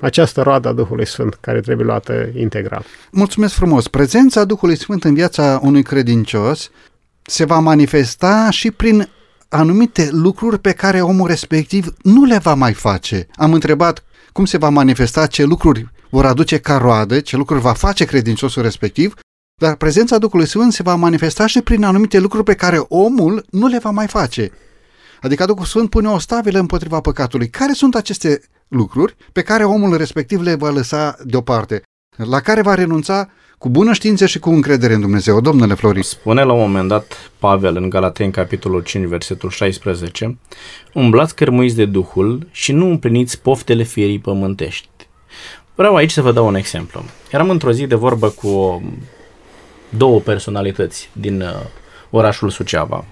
această 0.00 0.42
roadă 0.42 0.68
a 0.68 0.72
Duhului 0.72 1.06
Sfânt 1.06 1.34
care 1.40 1.60
trebuie 1.60 1.86
luată 1.86 2.28
integral. 2.36 2.84
Mulțumesc 3.10 3.54
frumos! 3.54 3.88
Prezența 3.88 4.44
Duhului 4.44 4.76
Sfânt 4.76 5.04
în 5.04 5.14
viața 5.14 5.60
unui 5.62 5.82
credincios 5.82 6.70
se 7.22 7.44
va 7.44 7.58
manifesta 7.58 8.50
și 8.50 8.70
prin 8.70 9.08
anumite 9.48 10.08
lucruri 10.12 10.58
pe 10.58 10.72
care 10.72 11.00
omul 11.00 11.28
respectiv 11.28 11.94
nu 12.02 12.24
le 12.24 12.38
va 12.38 12.54
mai 12.54 12.72
face. 12.72 13.26
Am 13.34 13.52
întrebat 13.52 14.04
cum 14.32 14.44
se 14.44 14.56
va 14.56 14.68
manifesta, 14.68 15.26
ce 15.26 15.44
lucruri 15.44 15.88
vor 16.10 16.26
aduce 16.26 16.58
ca 16.58 16.76
roadă, 16.76 17.20
ce 17.20 17.36
lucruri 17.36 17.60
va 17.60 17.72
face 17.72 18.04
credinciosul 18.04 18.62
respectiv, 18.62 19.14
dar 19.60 19.74
prezența 19.74 20.18
Duhului 20.18 20.46
Sfânt 20.46 20.72
se 20.72 20.82
va 20.82 20.94
manifesta 20.94 21.46
și 21.46 21.60
prin 21.60 21.84
anumite 21.84 22.18
lucruri 22.18 22.44
pe 22.44 22.54
care 22.54 22.84
omul 22.88 23.46
nu 23.50 23.66
le 23.66 23.78
va 23.78 23.90
mai 23.90 24.06
face. 24.06 24.50
Adică 25.20 25.44
Duhul 25.44 25.64
Sfânt 25.64 25.90
pune 25.90 26.08
o 26.08 26.18
stabilă 26.18 26.58
împotriva 26.58 27.00
păcatului. 27.00 27.48
Care 27.48 27.72
sunt 27.72 27.94
aceste 27.94 28.40
lucruri 28.68 29.16
pe 29.32 29.42
care 29.42 29.64
omul 29.64 29.96
respectiv 29.96 30.40
le 30.40 30.54
va 30.54 30.70
lăsa 30.70 31.16
deoparte, 31.24 31.82
la 32.16 32.40
care 32.40 32.62
va 32.62 32.74
renunța 32.74 33.28
cu 33.58 33.68
bună 33.68 33.92
știință 33.92 34.26
și 34.26 34.38
cu 34.38 34.50
încredere 34.50 34.94
în 34.94 35.00
Dumnezeu. 35.00 35.40
Domnule 35.40 35.74
Floris. 35.74 36.08
Spune 36.08 36.42
la 36.42 36.52
un 36.52 36.58
moment 36.58 36.88
dat 36.88 37.30
Pavel 37.38 37.76
în 37.76 37.88
Galateni, 37.88 38.32
capitolul 38.32 38.82
5, 38.82 39.06
versetul 39.06 39.50
16, 39.50 40.38
umblați 40.94 41.34
cărmuiți 41.34 41.76
de 41.76 41.84
Duhul 41.84 42.48
și 42.50 42.72
nu 42.72 42.86
împliniți 42.86 43.40
poftele 43.40 43.82
fierii 43.82 44.18
pământești. 44.18 44.88
Vreau 45.74 45.94
aici 45.94 46.10
să 46.10 46.22
vă 46.22 46.32
dau 46.32 46.46
un 46.46 46.54
exemplu. 46.54 47.04
Eram 47.30 47.50
într-o 47.50 47.72
zi 47.72 47.86
de 47.86 47.94
vorbă 47.94 48.28
cu 48.28 48.82
două 49.88 50.20
personalități 50.20 51.10
din 51.12 51.40
uh, 51.40 51.48
orașul 52.10 52.50
Suceava. 52.50 53.04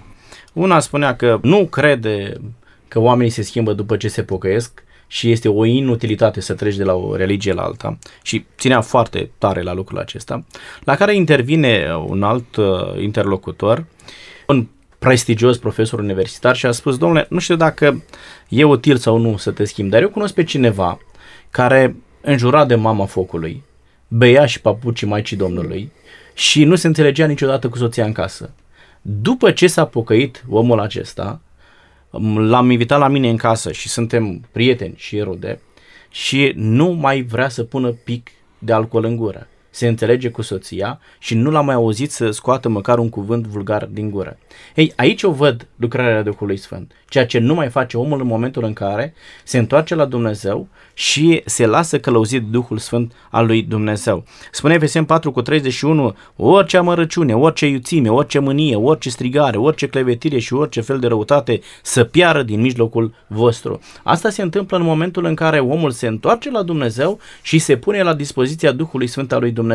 Una 0.53 0.79
spunea 0.79 1.15
că 1.15 1.39
nu 1.41 1.65
crede 1.65 2.41
că 2.87 2.99
oamenii 2.99 3.31
se 3.31 3.41
schimbă 3.41 3.73
după 3.73 3.97
ce 3.97 4.07
se 4.07 4.23
pocăiesc, 4.23 4.83
și 5.07 5.31
este 5.31 5.49
o 5.49 5.65
inutilitate 5.65 6.41
să 6.41 6.53
treci 6.53 6.75
de 6.75 6.83
la 6.83 6.93
o 6.93 7.15
religie 7.15 7.53
la 7.53 7.61
alta 7.61 7.97
și 8.21 8.45
ținea 8.57 8.81
foarte 8.81 9.31
tare 9.37 9.61
la 9.61 9.73
lucrul 9.73 9.97
acesta, 9.97 10.45
la 10.83 10.95
care 10.95 11.15
intervine 11.15 11.95
un 12.07 12.23
alt 12.23 12.55
uh, 12.55 13.01
interlocutor, 13.01 13.85
un 14.47 14.67
prestigios 14.99 15.57
profesor 15.57 15.99
universitar 15.99 16.55
și 16.55 16.65
a 16.65 16.71
spus, 16.71 16.97
domnule, 16.97 17.25
nu 17.29 17.39
știu 17.39 17.55
dacă 17.55 18.03
e 18.49 18.63
util 18.63 18.97
sau 18.97 19.17
nu 19.17 19.37
să 19.37 19.51
te 19.51 19.65
schimbi, 19.65 19.91
dar 19.91 20.01
eu 20.01 20.09
cunosc 20.09 20.33
pe 20.33 20.43
cineva 20.43 20.99
care 21.49 21.95
înjura 22.21 22.65
de 22.65 22.75
mama 22.75 23.05
focului, 23.05 23.63
băia 24.07 24.45
și 24.45 24.61
papucii 24.61 25.07
Maicii 25.07 25.37
Domnului 25.37 25.91
și 26.33 26.63
nu 26.63 26.75
se 26.75 26.87
înțelegea 26.87 27.25
niciodată 27.25 27.69
cu 27.69 27.77
soția 27.77 28.05
în 28.05 28.11
casă. 28.11 28.53
După 29.01 29.51
ce 29.51 29.67
s-a 29.67 29.85
pocăit 29.85 30.45
omul 30.49 30.79
acesta, 30.79 31.41
l-am 32.37 32.69
invitat 32.69 32.99
la 32.99 33.07
mine 33.07 33.29
în 33.29 33.37
casă 33.37 33.71
și 33.71 33.87
suntem 33.87 34.47
prieteni 34.51 34.93
și 34.97 35.19
rude 35.19 35.61
și 36.09 36.51
nu 36.55 36.89
mai 36.89 37.21
vrea 37.21 37.49
să 37.49 37.63
pună 37.63 37.91
pic 37.91 38.29
de 38.59 38.73
alcool 38.73 39.03
în 39.03 39.15
gură. 39.15 39.47
Se 39.77 39.87
înțelege 39.87 40.29
cu 40.29 40.41
soția 40.41 40.99
și 41.19 41.35
nu 41.35 41.51
l-am 41.51 41.65
mai 41.65 41.75
auzit 41.75 42.11
să 42.11 42.31
scoată 42.31 42.69
măcar 42.69 42.97
un 42.97 43.09
cuvânt 43.09 43.45
vulgar 43.45 43.85
din 43.85 44.09
gură. 44.09 44.37
Ei, 44.75 44.93
aici 44.95 45.23
o 45.23 45.31
văd 45.31 45.67
lucrarea 45.75 46.21
Duhului 46.21 46.57
Sfânt, 46.57 46.91
ceea 47.09 47.25
ce 47.25 47.39
nu 47.39 47.53
mai 47.53 47.69
face 47.69 47.97
omul 47.97 48.21
în 48.21 48.27
momentul 48.27 48.63
în 48.63 48.73
care 48.73 49.13
se 49.43 49.57
întoarce 49.57 49.95
la 49.95 50.05
Dumnezeu 50.05 50.67
și 50.93 51.41
se 51.45 51.65
lasă 51.65 51.99
călăuzit 51.99 52.43
Duhul 52.43 52.77
Sfânt 52.77 53.13
al 53.29 53.45
lui 53.45 53.61
Dumnezeu. 53.61 54.23
Spune 54.51 54.73
Efesien 54.73 55.05
4 55.05 55.31
cu 55.31 55.41
31, 55.41 56.15
orice 56.35 56.77
amărăciune, 56.77 57.35
orice 57.35 57.67
iuțime, 57.67 58.09
orice 58.09 58.39
mânie, 58.39 58.75
orice 58.75 59.09
strigare, 59.09 59.57
orice 59.57 59.87
clevetire 59.87 60.39
și 60.39 60.53
orice 60.53 60.81
fel 60.81 60.99
de 60.99 61.07
răutate 61.07 61.59
să 61.81 62.03
piară 62.03 62.43
din 62.43 62.61
mijlocul 62.61 63.13
vostru. 63.27 63.79
Asta 64.03 64.29
se 64.29 64.41
întâmplă 64.41 64.77
în 64.77 64.83
momentul 64.83 65.25
în 65.25 65.35
care 65.35 65.59
omul 65.59 65.91
se 65.91 66.07
întoarce 66.07 66.51
la 66.51 66.61
Dumnezeu 66.61 67.19
și 67.41 67.59
se 67.59 67.77
pune 67.77 68.03
la 68.03 68.13
dispoziția 68.13 68.71
Duhului 68.71 69.07
Sfânt 69.07 69.31
al 69.31 69.39
lui 69.39 69.51
Dumnezeu. 69.51 69.65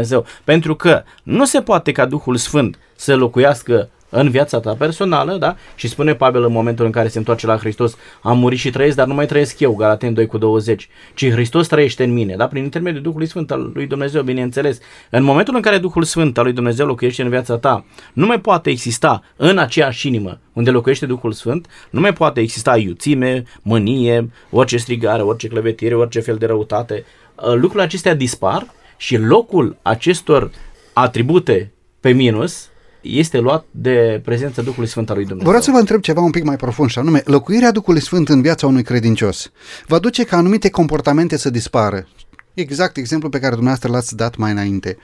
Pentru 0.45 0.75
că 0.75 1.03
nu 1.23 1.45
se 1.45 1.61
poate 1.61 1.93
ca 1.93 2.07
Duhul 2.07 2.37
Sfânt 2.37 2.79
să 2.97 3.17
locuiască 3.17 3.89
în 4.15 4.31
viața 4.31 4.61
ta 4.61 4.75
personală, 4.75 5.37
da? 5.37 5.57
Și 5.75 5.89
spune 5.89 6.15
Pavel 6.15 6.45
în 6.45 6.53
momentul 6.53 6.85
în 6.85 6.91
care 6.91 7.09
se 7.09 7.19
întoarce 7.19 7.47
la 7.47 7.57
Hristos, 7.57 7.97
am 8.23 8.39
murit 8.39 8.59
și 8.59 8.71
trăiesc, 8.71 8.97
dar 8.97 9.07
nu 9.07 9.15
mai 9.15 9.27
trăiesc 9.27 9.61
eu, 9.61 9.75
Galaten 9.75 10.15
2 10.15 10.27
cu 10.27 10.39
20, 10.39 10.89
ci 11.15 11.31
Hristos 11.31 11.67
trăiește 11.67 12.05
în 12.05 12.13
mine, 12.13 12.37
da? 12.37 12.47
Prin 12.47 12.63
intermediul 12.63 13.03
Duhului 13.03 13.27
Sfânt 13.27 13.51
al 13.51 13.71
lui 13.75 13.87
Dumnezeu, 13.87 14.23
bineînțeles. 14.23 14.79
În 15.11 15.23
momentul 15.23 15.55
în 15.55 15.61
care 15.61 15.79
Duhul 15.79 16.03
Sfânt 16.03 16.39
al 16.39 16.45
lui 16.45 16.53
Dumnezeu 16.53 16.87
locuiește 16.87 17.23
în 17.23 17.29
viața 17.29 17.59
ta, 17.59 17.85
nu 18.13 18.27
mai 18.27 18.41
poate 18.41 18.71
exista 18.71 19.23
în 19.37 19.59
aceeași 19.59 20.07
inimă 20.07 20.39
unde 20.53 20.71
locuiește 20.71 21.07
Duhul 21.07 21.33
Sfânt, 21.33 21.67
nu 21.91 22.01
mai 22.01 22.13
poate 22.13 22.41
exista 22.41 22.77
iuțime, 22.77 23.43
mânie, 23.63 24.31
orice 24.51 24.77
strigare, 24.77 25.23
orice 25.23 25.49
clevetire, 25.49 25.95
orice 25.95 26.21
fel 26.21 26.37
de 26.37 26.47
răutate. 26.47 27.05
Lucrurile 27.37 27.83
acestea 27.83 28.15
dispar 28.15 28.67
și 29.03 29.17
locul 29.17 29.77
acestor 29.83 30.51
atribute 30.93 31.73
pe 32.01 32.11
minus 32.11 32.69
este 33.01 33.39
luat 33.39 33.65
de 33.71 34.21
prezența 34.25 34.63
Duhului 34.63 34.89
Sfânt 34.89 35.11
al 35.11 35.17
lui 35.17 35.25
Dumnezeu. 35.25 35.49
Vreau 35.49 35.65
să 35.65 35.71
vă 35.71 35.79
întreb 35.79 36.01
ceva 36.01 36.21
un 36.21 36.31
pic 36.31 36.45
mai 36.45 36.57
profund 36.57 36.91
și 36.91 36.99
anume, 36.99 37.23
locuirea 37.25 37.71
Duhului 37.71 38.01
Sfânt 38.01 38.29
în 38.29 38.43
viața 38.43 38.67
unui 38.67 38.83
credincios 38.83 39.51
va 39.87 39.99
duce 39.99 40.25
ca 40.25 40.37
anumite 40.37 40.71
comportamente 40.71 41.37
să 41.37 41.51
dispară. 41.51 42.09
Exact 42.55 42.97
exemplu 42.97 43.29
pe 43.29 43.39
care 43.39 43.51
dumneavoastră 43.51 43.91
l-ați 43.91 44.17
dat 44.17 44.37
mai 44.37 44.51
înainte. 44.51 44.97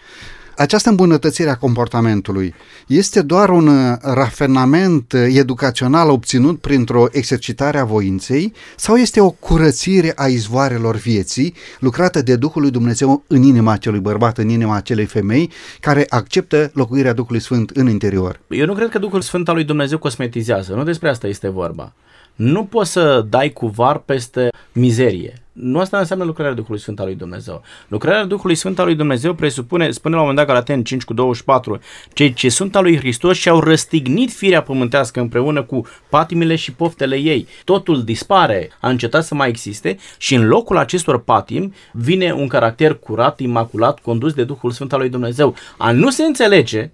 Această 0.59 0.89
îmbunătățire 0.89 1.51
a 1.51 1.57
comportamentului 1.57 2.55
este 2.87 3.23
doar 3.23 3.49
un 3.49 3.67
uh, 3.67 3.97
rafinament 4.01 5.13
uh, 5.13 5.21
educațional 5.35 6.11
obținut 6.11 6.61
printr-o 6.61 7.07
exercitare 7.11 7.79
a 7.79 7.85
voinței 7.85 8.53
sau 8.77 8.97
este 8.97 9.21
o 9.21 9.31
curățire 9.31 10.13
a 10.17 10.27
izvoarelor 10.27 10.97
vieții 10.97 11.55
lucrată 11.79 12.23
de 12.23 12.37
Duhul 12.37 12.63
lui 12.63 12.71
Dumnezeu 12.71 13.23
în 13.27 13.43
inima 13.43 13.73
acelui 13.73 14.01
bărbat, 14.01 14.39
în 14.39 14.49
inima 14.49 14.77
acelei 14.77 15.05
femei 15.05 15.51
care 15.81 16.07
acceptă 16.09 16.71
locuirea 16.75 17.13
Duhului 17.13 17.41
Sfânt 17.41 17.71
în 17.71 17.89
interior? 17.89 18.41
Eu 18.49 18.67
nu 18.67 18.75
cred 18.75 18.89
că 18.89 18.99
Duhul 18.99 19.21
Sfânt 19.21 19.49
al 19.49 19.55
lui 19.55 19.65
Dumnezeu 19.65 19.99
cosmetizează, 19.99 20.75
nu 20.75 20.83
despre 20.85 21.09
asta 21.09 21.27
este 21.27 21.49
vorba. 21.49 21.93
Nu 22.35 22.65
poți 22.65 22.91
să 22.91 23.27
dai 23.29 23.51
cu 23.53 23.67
var 23.67 23.99
peste 23.99 24.49
mizerie. 24.73 25.43
Nu 25.61 25.79
asta 25.79 25.99
înseamnă 25.99 26.25
lucrarea 26.25 26.55
Duhului 26.55 26.81
Sfânt 26.81 27.01
al 27.01 27.07
lui 27.07 27.15
Dumnezeu. 27.15 27.63
Lucrarea 27.89 28.25
Duhului 28.25 28.55
Sfânt 28.55 28.79
al 28.79 28.85
lui 28.85 28.95
Dumnezeu 28.95 29.35
presupune, 29.35 29.91
spune 29.91 30.15
la 30.15 30.21
un 30.21 30.27
moment 30.29 30.47
dat 30.47 30.55
Galaten 30.55 30.83
5 30.85 31.05
cu 31.05 31.15
24, 31.15 31.79
cei 32.13 32.33
ce 32.33 32.49
sunt 32.49 32.77
al 32.77 32.83
lui 32.83 32.97
Hristos 32.97 33.37
și 33.37 33.49
au 33.49 33.61
răstignit 33.61 34.33
firea 34.33 34.63
pământească 34.63 35.21
împreună 35.21 35.63
cu 35.63 35.87
patimile 36.09 36.57
și 36.57 36.73
poftele 36.73 37.17
ei. 37.17 37.47
Totul 37.65 38.05
dispare, 38.05 38.71
a 38.81 38.89
încetat 38.89 39.25
să 39.25 39.35
mai 39.35 39.49
existe 39.49 39.97
și 40.19 40.35
în 40.35 40.47
locul 40.47 40.77
acestor 40.77 41.23
patim 41.23 41.75
vine 41.93 42.33
un 42.33 42.47
caracter 42.47 42.95
curat, 42.95 43.41
imaculat, 43.41 43.99
condus 43.99 44.33
de 44.33 44.45
Duhul 44.45 44.71
Sfânt 44.71 44.93
al 44.93 44.99
lui 44.99 45.09
Dumnezeu. 45.09 45.55
A 45.77 45.93
nu 45.93 46.11
se 46.11 46.23
înțelege 46.23 46.91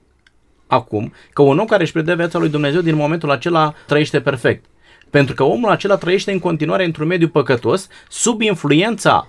acum 0.66 1.12
că 1.33 1.42
un 1.42 1.59
om 1.59 1.66
care 1.66 1.83
își 1.83 1.92
predă 1.92 2.14
viața 2.14 2.38
lui 2.38 2.48
Dumnezeu 2.48 2.81
din 2.81 2.94
momentul 2.94 3.31
acela 3.31 3.74
trăiește 3.87 4.20
perfect. 4.20 4.64
Pentru 5.14 5.35
că 5.35 5.42
omul 5.42 5.70
acela 5.70 5.96
trăiește 5.96 6.33
în 6.33 6.38
continuare 6.38 6.85
într-un 6.85 7.07
mediu 7.07 7.29
păcătos, 7.29 7.88
sub 8.09 8.40
influența 8.40 9.29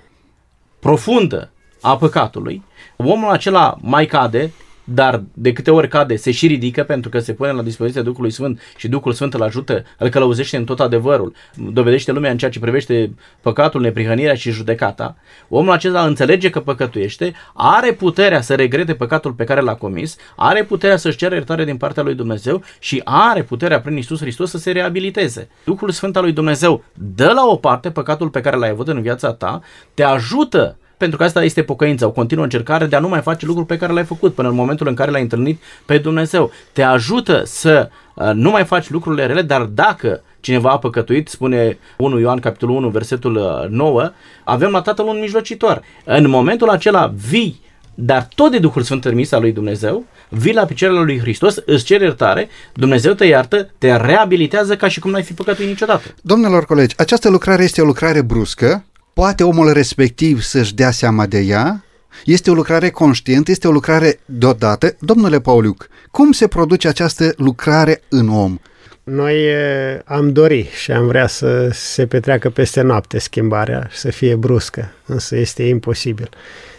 profundă 0.80 1.52
a 1.82 1.98
păcatului. 1.98 2.64
Omul 2.96 3.30
acela 3.30 3.78
mai 3.82 4.06
cade, 4.06 4.52
dar 4.86 5.24
de 5.34 5.54
câte 5.54 5.72
ori 5.72 5.88
cade, 5.88 6.16
se 6.16 6.32
și 6.32 6.48
ridică 6.48 6.84
pentru 6.84 7.10
că 7.10 7.20
se 7.20 7.34
pune 7.34 7.52
la 7.52 7.62
dispoziția 7.62 8.02
Duhului 8.02 8.32
Sfânt 8.32 8.62
și 8.78 8.88
Duhul 8.88 9.14
Sfânt 9.14 9.34
îl 9.34 9.42
ajută, 9.42 9.84
îl 9.98 10.10
călăuzește 10.10 10.58
în 10.58 10.64
tot 10.64 10.80
adevărul, 10.80 11.34
dovedește 11.56 12.12
lumea 12.12 12.32
în 12.32 12.38
ceea 12.38 12.52
ce 12.52 12.60
privește 12.60 13.14
păcatul, 13.42 13.82
neprihănirea 13.82 14.34
și 14.34 14.52
judecata. 14.52 15.16
Omul 15.50 15.72
acesta 15.72 16.06
înțelege 16.06 16.50
că 16.50 16.60
păcătuiește, 16.60 17.34
are 17.54 17.92
puterea 17.92 18.42
să 18.42 18.56
regrete 18.56 18.94
păcatul 18.94 19.32
pe 19.32 19.44
care 19.44 19.62
l-a 19.62 19.76
comis, 19.76 20.16
are 20.36 20.64
puterea 20.64 20.98
să-și 20.98 21.18
ceară 21.18 21.36
iertare 21.36 21.66
din 21.66 21.78
partea 21.78 22.04
lui 22.04 22.16
Dumnezeu 22.16 22.64
și 22.80 23.02
are 23.04 23.44
puterea 23.44 23.82
prin 23.82 23.98
Isus 23.98 24.20
Hristos 24.20 24.50
să 24.50 24.58
se 24.58 24.72
reabiliteze. 24.72 25.50
Duhul 25.64 25.90
Sfânt 25.90 26.16
al 26.16 26.24
lui 26.24 26.32
Dumnezeu 26.32 26.84
dă 26.94 27.32
la 27.36 27.46
o 27.46 27.56
parte 27.56 27.92
păcatul 27.92 28.30
pe 28.30 28.42
care 28.42 28.56
l-ai 28.56 28.70
avut 28.70 28.88
în 28.88 29.02
viața 29.02 29.34
ta, 29.34 29.62
te 29.94 30.04
ajută 30.04 30.78
pentru 30.98 31.18
că 31.18 31.24
asta 31.24 31.44
este 31.44 31.64
pocăința, 31.64 32.06
o 32.06 32.12
continuă 32.12 32.44
încercare 32.44 32.86
de 32.86 32.96
a 32.96 33.00
nu 33.00 33.08
mai 33.08 33.22
face 33.22 33.46
lucruri 33.46 33.68
pe 33.68 33.78
care 33.78 33.94
le-ai 33.94 34.06
făcut 34.06 34.34
până 34.34 34.50
în 34.50 34.56
momentul 34.56 34.88
în 34.88 34.94
care 34.94 35.12
l-ai 35.12 35.22
întâlnit 35.22 35.62
pe 35.86 35.98
Dumnezeu. 35.98 36.52
Te 36.72 36.82
ajută 36.82 37.42
să 37.46 37.90
uh, 38.14 38.32
nu 38.34 38.50
mai 38.50 38.66
faci 38.66 38.90
lucrurile 38.90 39.26
rele, 39.26 39.42
dar 39.42 39.62
dacă 39.62 40.22
cineva 40.40 40.70
a 40.70 40.78
păcătuit, 40.78 41.28
spune 41.28 41.78
1 41.98 42.20
Ioan 42.20 42.40
capitolul 42.40 42.76
1, 42.76 42.90
versetul 42.90 43.68
9, 43.70 44.02
uh, 44.02 44.10
avem 44.44 44.72
la 44.72 44.82
Tatăl 44.82 45.06
un 45.06 45.20
mijlocitor. 45.20 45.82
În 46.04 46.30
momentul 46.30 46.70
acela 46.70 47.14
vii, 47.30 47.62
dar 47.96 48.28
tot 48.36 48.52
de 48.52 48.60
Duhul 48.60 48.82
Sfânt 48.82 49.02
trimis 49.02 49.32
al 49.32 49.42
lui 49.42 49.52
Dumnezeu, 49.52 50.06
vii 50.30 50.54
la 50.54 50.66
picioarele 50.66 51.04
lui 51.04 51.20
Hristos, 51.20 51.56
îți 51.66 51.84
ceri 51.84 52.04
iertare, 52.04 52.50
Dumnezeu 52.74 53.14
te 53.14 53.26
iartă, 53.26 53.70
te 53.78 53.96
reabilitează 53.96 54.76
ca 54.76 54.88
și 54.88 55.00
cum 55.00 55.12
n-ai 55.12 55.24
fi 55.24 55.34
păcătuit 55.34 55.68
niciodată. 55.68 56.04
Domnilor 56.22 56.66
colegi, 56.66 56.96
această 56.98 57.30
lucrare 57.30 57.64
este 57.64 57.82
o 57.82 57.86
lucrare 57.86 58.22
bruscă, 58.22 58.86
poate 59.16 59.44
omul 59.44 59.74
respectiv 59.74 60.42
să-și 60.42 60.76
dea 60.76 60.92
seama 60.92 61.26
de 61.26 61.40
ea, 61.40 61.84
este 62.26 62.52
o 62.52 62.54
lucrare 62.54 62.90
conștientă, 62.90 63.52
este 63.52 63.68
o 63.68 63.72
lucrare 63.72 64.20
deodată. 64.26 64.96
Domnule 65.00 65.40
Pauliuc, 65.40 65.88
cum 66.12 66.32
se 66.32 66.48
produce 66.48 66.88
această 66.88 67.34
lucrare 67.38 68.02
în 68.10 68.30
om? 68.30 68.60
Noi 69.04 69.46
e, 69.46 70.02
am 70.06 70.32
dori 70.32 70.70
și 70.82 70.92
am 70.92 71.08
vrea 71.08 71.28
să 71.28 71.70
se 71.74 72.06
petreacă 72.06 72.50
peste 72.50 72.82
noapte 72.82 73.20
schimbarea 73.20 73.88
și 73.92 73.98
să 73.98 74.12
fie 74.12 74.36
bruscă, 74.36 74.92
însă 75.06 75.36
este 75.36 75.64
imposibil. 75.64 76.30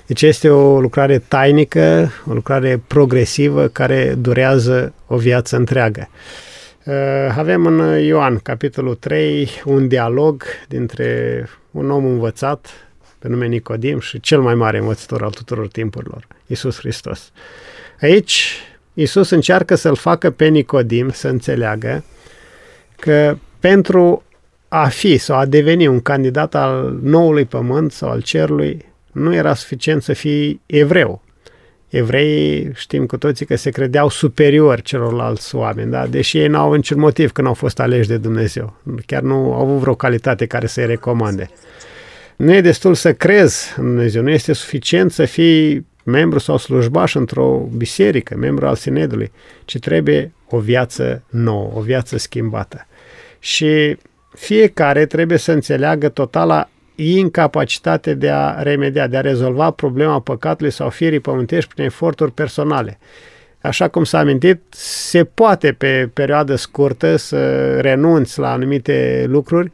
Deci 0.07 0.23
este 0.23 0.49
o 0.49 0.81
lucrare 0.81 1.19
tainică, 1.19 2.13
o 2.29 2.33
lucrare 2.33 2.83
progresivă 2.87 3.67
care 3.67 4.15
durează 4.19 4.93
o 5.07 5.17
viață 5.17 5.57
întreagă. 5.57 6.09
Uh, 6.87 6.95
avem 7.37 7.67
în 7.67 7.99
Ioan, 7.99 8.39
capitolul 8.39 8.95
3, 8.95 9.51
un 9.65 9.89
dialog 9.89 10.43
dintre 10.69 11.49
un 11.71 11.91
om 11.91 12.05
învățat 12.05 12.69
pe 13.19 13.29
nume 13.29 13.47
Nicodim 13.47 14.01
și 14.01 14.21
cel 14.21 14.41
mai 14.41 14.55
mare 14.55 14.79
învățător 14.79 15.23
al 15.23 15.31
tuturor 15.31 15.69
timpurilor, 15.69 16.27
Isus 16.47 16.79
Hristos. 16.79 17.33
Aici, 18.01 18.61
Isus 18.95 19.31
încearcă 19.31 19.75
să-l 19.75 19.97
facă 19.97 20.31
pe 20.31 20.47
Nicodim 20.47 21.11
să 21.11 21.29
înțeleagă 21.29 22.05
că 22.97 23.37
pentru 23.61 24.23
a 24.69 24.89
fi 24.89 25.17
sau 25.17 25.37
a 25.37 25.45
deveni 25.45 25.87
un 25.87 26.01
candidat 26.01 26.55
al 26.55 26.99
noului 27.03 27.45
pământ 27.45 27.93
sau 27.93 28.11
al 28.11 28.23
cerului, 28.23 28.85
nu 29.13 29.35
era 29.35 29.55
suficient 29.55 30.03
să 30.03 30.13
fii 30.13 30.61
evreu, 30.67 31.23
evreii 31.89 32.71
știm 32.75 33.07
cu 33.07 33.17
toții 33.17 33.47
că 33.47 33.57
se 33.57 33.71
credeau 33.71 34.09
superiori 34.09 34.83
celorlalți 34.83 35.55
oameni, 35.55 35.91
da? 35.91 36.07
deși 36.07 36.39
ei 36.39 36.49
n-au 36.49 36.73
niciun 36.73 36.99
motiv 36.99 37.33
când 37.33 37.47
au 37.47 37.55
fost 37.55 37.81
aleși 37.81 38.09
de 38.09 38.17
Dumnezeu. 38.17 38.77
Chiar 39.07 39.23
nu 39.23 39.35
au 39.35 39.61
avut 39.61 39.79
vreo 39.79 39.95
calitate 39.95 40.47
care 40.47 40.67
să-i 40.67 40.87
recomande. 40.87 41.51
Nu 42.37 42.55
e 42.55 42.61
destul 42.61 42.95
să 42.95 43.13
crezi 43.13 43.75
în 43.77 43.85
Dumnezeu, 43.85 44.23
nu 44.23 44.31
este 44.31 44.53
suficient 44.53 45.13
să 45.13 45.25
fii 45.25 45.87
membru 46.05 46.39
sau 46.39 46.57
slujbaș 46.57 47.15
într-o 47.15 47.69
biserică, 47.77 48.37
membru 48.37 48.67
al 48.67 48.75
Sinedului, 48.75 49.33
ci 49.65 49.79
trebuie 49.79 50.33
o 50.49 50.59
viață 50.59 51.23
nouă, 51.31 51.73
o 51.75 51.81
viață 51.81 52.19
schimbată. 52.19 52.87
Și 53.39 53.97
fiecare 54.35 55.07
trebuie 55.07 55.39
să 55.39 55.53
înțeleagă 55.53 56.09
totala 56.09 56.71
incapacitate 56.97 58.15
de 58.15 58.31
a 58.31 58.63
remedia, 58.63 59.07
de 59.07 59.17
a 59.17 59.21
rezolva 59.21 59.71
problema 59.71 60.21
păcatului 60.21 60.73
sau 60.73 60.91
firii 60.91 61.21
pământești 61.21 61.75
prin 61.75 61.85
eforturi 61.85 62.33
personale. 62.33 62.99
Așa 63.61 63.89
cum 63.89 64.05
s-a 64.05 64.19
amintit, 64.19 64.61
se 64.71 65.25
poate 65.25 65.73
pe 65.73 66.11
perioadă 66.13 66.55
scurtă 66.55 67.17
să 67.17 67.71
renunți 67.81 68.39
la 68.39 68.53
anumite 68.53 69.25
lucruri, 69.29 69.73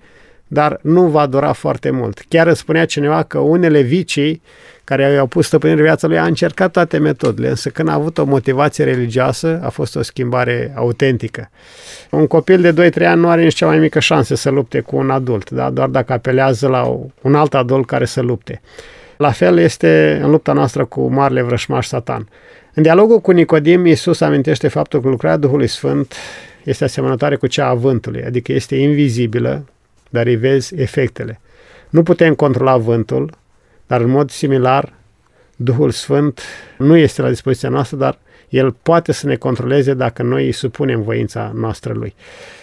dar 0.52 0.78
nu 0.82 1.06
va 1.06 1.26
dura 1.26 1.52
foarte 1.52 1.90
mult. 1.90 2.24
Chiar 2.28 2.46
îmi 2.46 2.56
spunea 2.56 2.84
cineva 2.84 3.22
că 3.22 3.38
unele 3.38 3.80
vicii 3.80 4.42
care 4.84 5.02
i-au 5.02 5.26
pus 5.26 5.46
stăpânire 5.46 5.82
viața 5.82 6.06
lui 6.06 6.18
a 6.18 6.24
încercat 6.24 6.70
toate 6.70 6.98
metodele, 6.98 7.48
însă 7.48 7.68
când 7.68 7.88
a 7.88 7.92
avut 7.92 8.18
o 8.18 8.24
motivație 8.24 8.84
religioasă, 8.84 9.60
a 9.62 9.68
fost 9.68 9.96
o 9.96 10.02
schimbare 10.02 10.72
autentică. 10.76 11.50
Un 12.10 12.26
copil 12.26 12.72
de 12.72 12.90
2-3 12.90 13.06
ani 13.06 13.20
nu 13.20 13.28
are 13.28 13.42
nici 13.42 13.54
cea 13.54 13.66
mai 13.66 13.78
mică 13.78 14.00
șansă 14.00 14.34
să 14.34 14.50
lupte 14.50 14.80
cu 14.80 14.96
un 14.96 15.10
adult, 15.10 15.50
da? 15.50 15.70
doar 15.70 15.88
dacă 15.88 16.12
apelează 16.12 16.68
la 16.68 16.98
un 17.22 17.34
alt 17.34 17.54
adult 17.54 17.86
care 17.86 18.04
să 18.04 18.20
lupte. 18.20 18.60
La 19.16 19.30
fel 19.30 19.58
este 19.58 20.20
în 20.22 20.30
lupta 20.30 20.52
noastră 20.52 20.84
cu 20.84 21.08
marele 21.08 21.42
vrășmaș 21.42 21.86
Satan. 21.86 22.28
În 22.74 22.82
dialogul 22.82 23.20
cu 23.20 23.30
Nicodim, 23.30 23.86
Iisus 23.86 24.20
amintește 24.20 24.68
faptul 24.68 25.00
că 25.00 25.08
lucrarea 25.08 25.36
Duhului 25.36 25.66
Sfânt 25.66 26.14
este 26.64 26.84
asemănătoare 26.84 27.36
cu 27.36 27.46
cea 27.46 27.66
a 27.68 27.74
vântului, 27.74 28.24
adică 28.24 28.52
este 28.52 28.74
invizibilă, 28.76 29.64
dar 30.12 30.26
îi 30.26 30.36
vezi 30.36 30.74
efectele. 30.74 31.40
Nu 31.90 32.02
putem 32.02 32.34
controla 32.34 32.76
vântul, 32.76 33.32
dar 33.86 34.00
în 34.00 34.10
mod 34.10 34.30
similar, 34.30 34.92
Duhul 35.56 35.90
Sfânt 35.90 36.40
nu 36.78 36.96
este 36.96 37.22
la 37.22 37.28
dispoziția 37.28 37.68
noastră, 37.68 37.96
dar 37.96 38.18
El 38.48 38.76
poate 38.82 39.12
să 39.12 39.26
ne 39.26 39.36
controleze 39.36 39.94
dacă 39.94 40.22
noi 40.22 40.44
îi 40.44 40.52
supunem 40.52 41.02
voința 41.02 41.52
noastră 41.54 41.92
Lui. 41.92 42.14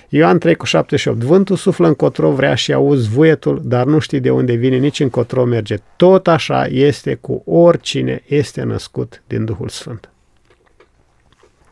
Ioan 0.09 0.38
3 0.39 0.55
cu 0.55 0.65
78. 0.65 1.23
Vântul 1.23 1.55
suflă 1.55 1.88
încotro 1.88 2.31
vrea 2.31 2.55
și 2.55 2.73
auzi 2.73 3.09
vuietul, 3.09 3.62
dar 3.63 3.85
nu 3.85 3.99
știi 3.99 4.19
de 4.19 4.29
unde 4.29 4.53
vine, 4.53 4.77
nici 4.77 4.99
încotro 4.99 5.45
merge. 5.45 5.75
Tot 5.95 6.27
așa 6.27 6.65
este 6.65 7.15
cu 7.15 7.41
oricine 7.45 8.23
este 8.27 8.63
născut 8.63 9.21
din 9.27 9.45
Duhul 9.45 9.69
Sfânt. 9.69 10.09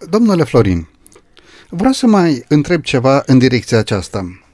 Domnule 0.10 0.44
Florin, 0.44 0.88
vreau 1.70 1.94
să 1.94 2.08
mai 2.08 2.46
întreb 2.48 2.82
ceva 2.82 3.24
în 3.26 3.38
direcția 3.38 3.78
aceasta. 3.78 4.47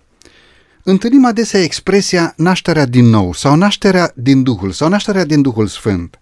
Întâlnim 0.86 1.26
adesea 1.26 1.60
expresia 1.60 2.34
nașterea 2.38 2.86
din 2.86 3.06
nou 3.06 3.34
sau 3.34 3.56
nașterea 3.56 4.12
din 4.16 4.44
Duhul 4.44 4.72
sau 4.72 4.90
nașterea 4.90 5.26
din 5.26 5.42
Duhul 5.42 5.68
Sfânt. 5.68 6.20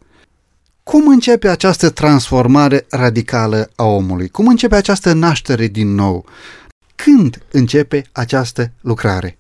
Cum 0.84 1.08
începe 1.08 1.48
această 1.48 1.90
transformare 1.90 2.86
radicală 2.90 3.70
a 3.76 3.84
omului? 3.84 4.30
Cum 4.30 4.48
începe 4.48 4.76
această 4.76 5.14
naștere 5.14 5.68
din 5.68 5.96
nou? 5.96 6.26
Când 6.96 7.46
începe 7.52 8.04
această 8.12 8.72
lucrare? 8.82 9.38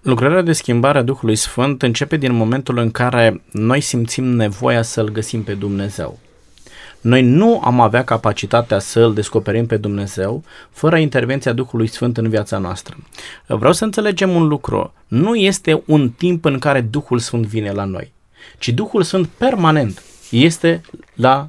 Lucrarea 0.00 0.42
de 0.42 0.52
schimbare 0.52 0.98
a 0.98 1.02
Duhului 1.02 1.36
Sfânt 1.36 1.82
începe 1.82 2.16
din 2.16 2.32
momentul 2.32 2.78
în 2.78 2.90
care 2.90 3.42
noi 3.52 3.80
simțim 3.80 4.24
nevoia 4.24 4.82
să-L 4.82 5.08
găsim 5.08 5.42
pe 5.42 5.54
Dumnezeu. 5.54 6.18
Noi 7.08 7.22
nu 7.22 7.60
am 7.64 7.80
avea 7.80 8.04
capacitatea 8.04 8.78
să 8.78 9.00
îl 9.00 9.14
descoperim 9.14 9.66
pe 9.66 9.76
Dumnezeu 9.76 10.44
fără 10.70 10.96
intervenția 10.96 11.52
Duhului 11.52 11.86
Sfânt 11.86 12.16
în 12.16 12.28
viața 12.28 12.58
noastră. 12.58 12.96
Vreau 13.46 13.72
să 13.72 13.84
înțelegem 13.84 14.30
un 14.30 14.46
lucru. 14.46 14.92
Nu 15.06 15.34
este 15.34 15.82
un 15.86 16.10
timp 16.10 16.44
în 16.44 16.58
care 16.58 16.80
Duhul 16.80 17.18
Sfânt 17.18 17.46
vine 17.46 17.72
la 17.72 17.84
noi, 17.84 18.12
ci 18.58 18.68
Duhul 18.68 19.02
Sfânt 19.02 19.26
permanent 19.26 20.02
este 20.30 20.80
la 21.14 21.48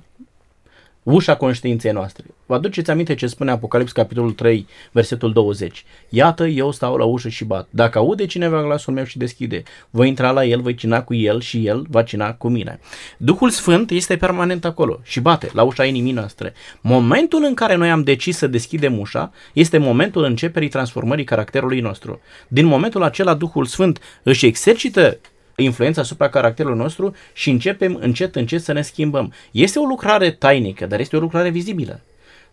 ușa 1.14 1.36
conștiinței 1.36 1.92
noastre. 1.92 2.24
Vă 2.46 2.54
aduceți 2.56 2.92
aminte 2.92 3.16
ce 3.16 3.28
spune 3.28 3.52
Apocalips 3.52 3.92
capitolul 3.92 4.32
3, 4.32 4.68
versetul 4.92 5.34
20. 5.34 5.86
Iată, 6.10 6.48
eu 6.48 6.72
stau 6.72 6.96
la 6.96 7.06
ușă 7.06 7.30
și 7.30 7.46
bat. 7.46 7.68
Dacă 7.70 7.98
aude 7.98 8.26
cineva 8.26 8.62
glasul 8.62 8.94
meu 8.94 9.04
și 9.04 9.18
deschide, 9.18 9.64
voi 9.90 10.08
intra 10.08 10.32
la 10.32 10.46
el, 10.46 10.62
voi 10.62 10.76
cina 10.76 11.04
cu 11.04 11.14
el 11.14 11.42
și 11.42 11.66
el 11.66 11.86
va 11.90 12.04
cina 12.04 12.34
cu 12.34 12.48
mine. 12.48 12.80
Duhul 13.18 13.50
Sfânt 13.50 13.90
este 13.90 14.18
permanent 14.18 14.66
acolo 14.66 15.00
și 15.04 15.20
bate 15.20 15.50
la 15.54 15.64
ușa 15.64 15.86
inimii 15.86 16.12
noastre. 16.12 16.54
Momentul 16.82 17.44
în 17.44 17.54
care 17.54 17.76
noi 17.76 17.92
am 17.92 18.04
decis 18.04 18.38
să 18.38 18.48
deschidem 18.48 19.00
ușa 19.00 19.32
este 19.54 19.78
momentul 19.78 20.24
începerii 20.24 20.70
transformării 20.70 21.24
caracterului 21.24 21.80
nostru. 21.80 22.20
Din 22.48 22.66
momentul 22.66 23.04
acela 23.04 23.34
Duhul 23.34 23.66
Sfânt 23.66 24.00
își 24.24 24.46
exercită 24.46 25.18
influența 25.64 26.02
asupra 26.02 26.30
caracterului 26.30 26.78
nostru 26.78 27.16
și 27.34 27.50
începem 27.50 27.98
încet, 28.02 28.36
încet 28.36 28.62
să 28.62 28.72
ne 28.72 28.82
schimbăm. 28.82 29.34
Este 29.52 29.80
o 29.80 29.86
lucrare 29.86 30.32
tainică, 30.32 30.86
dar 30.86 31.00
este 31.00 31.16
o 31.16 31.20
lucrare 31.20 31.50
vizibilă. 31.50 32.02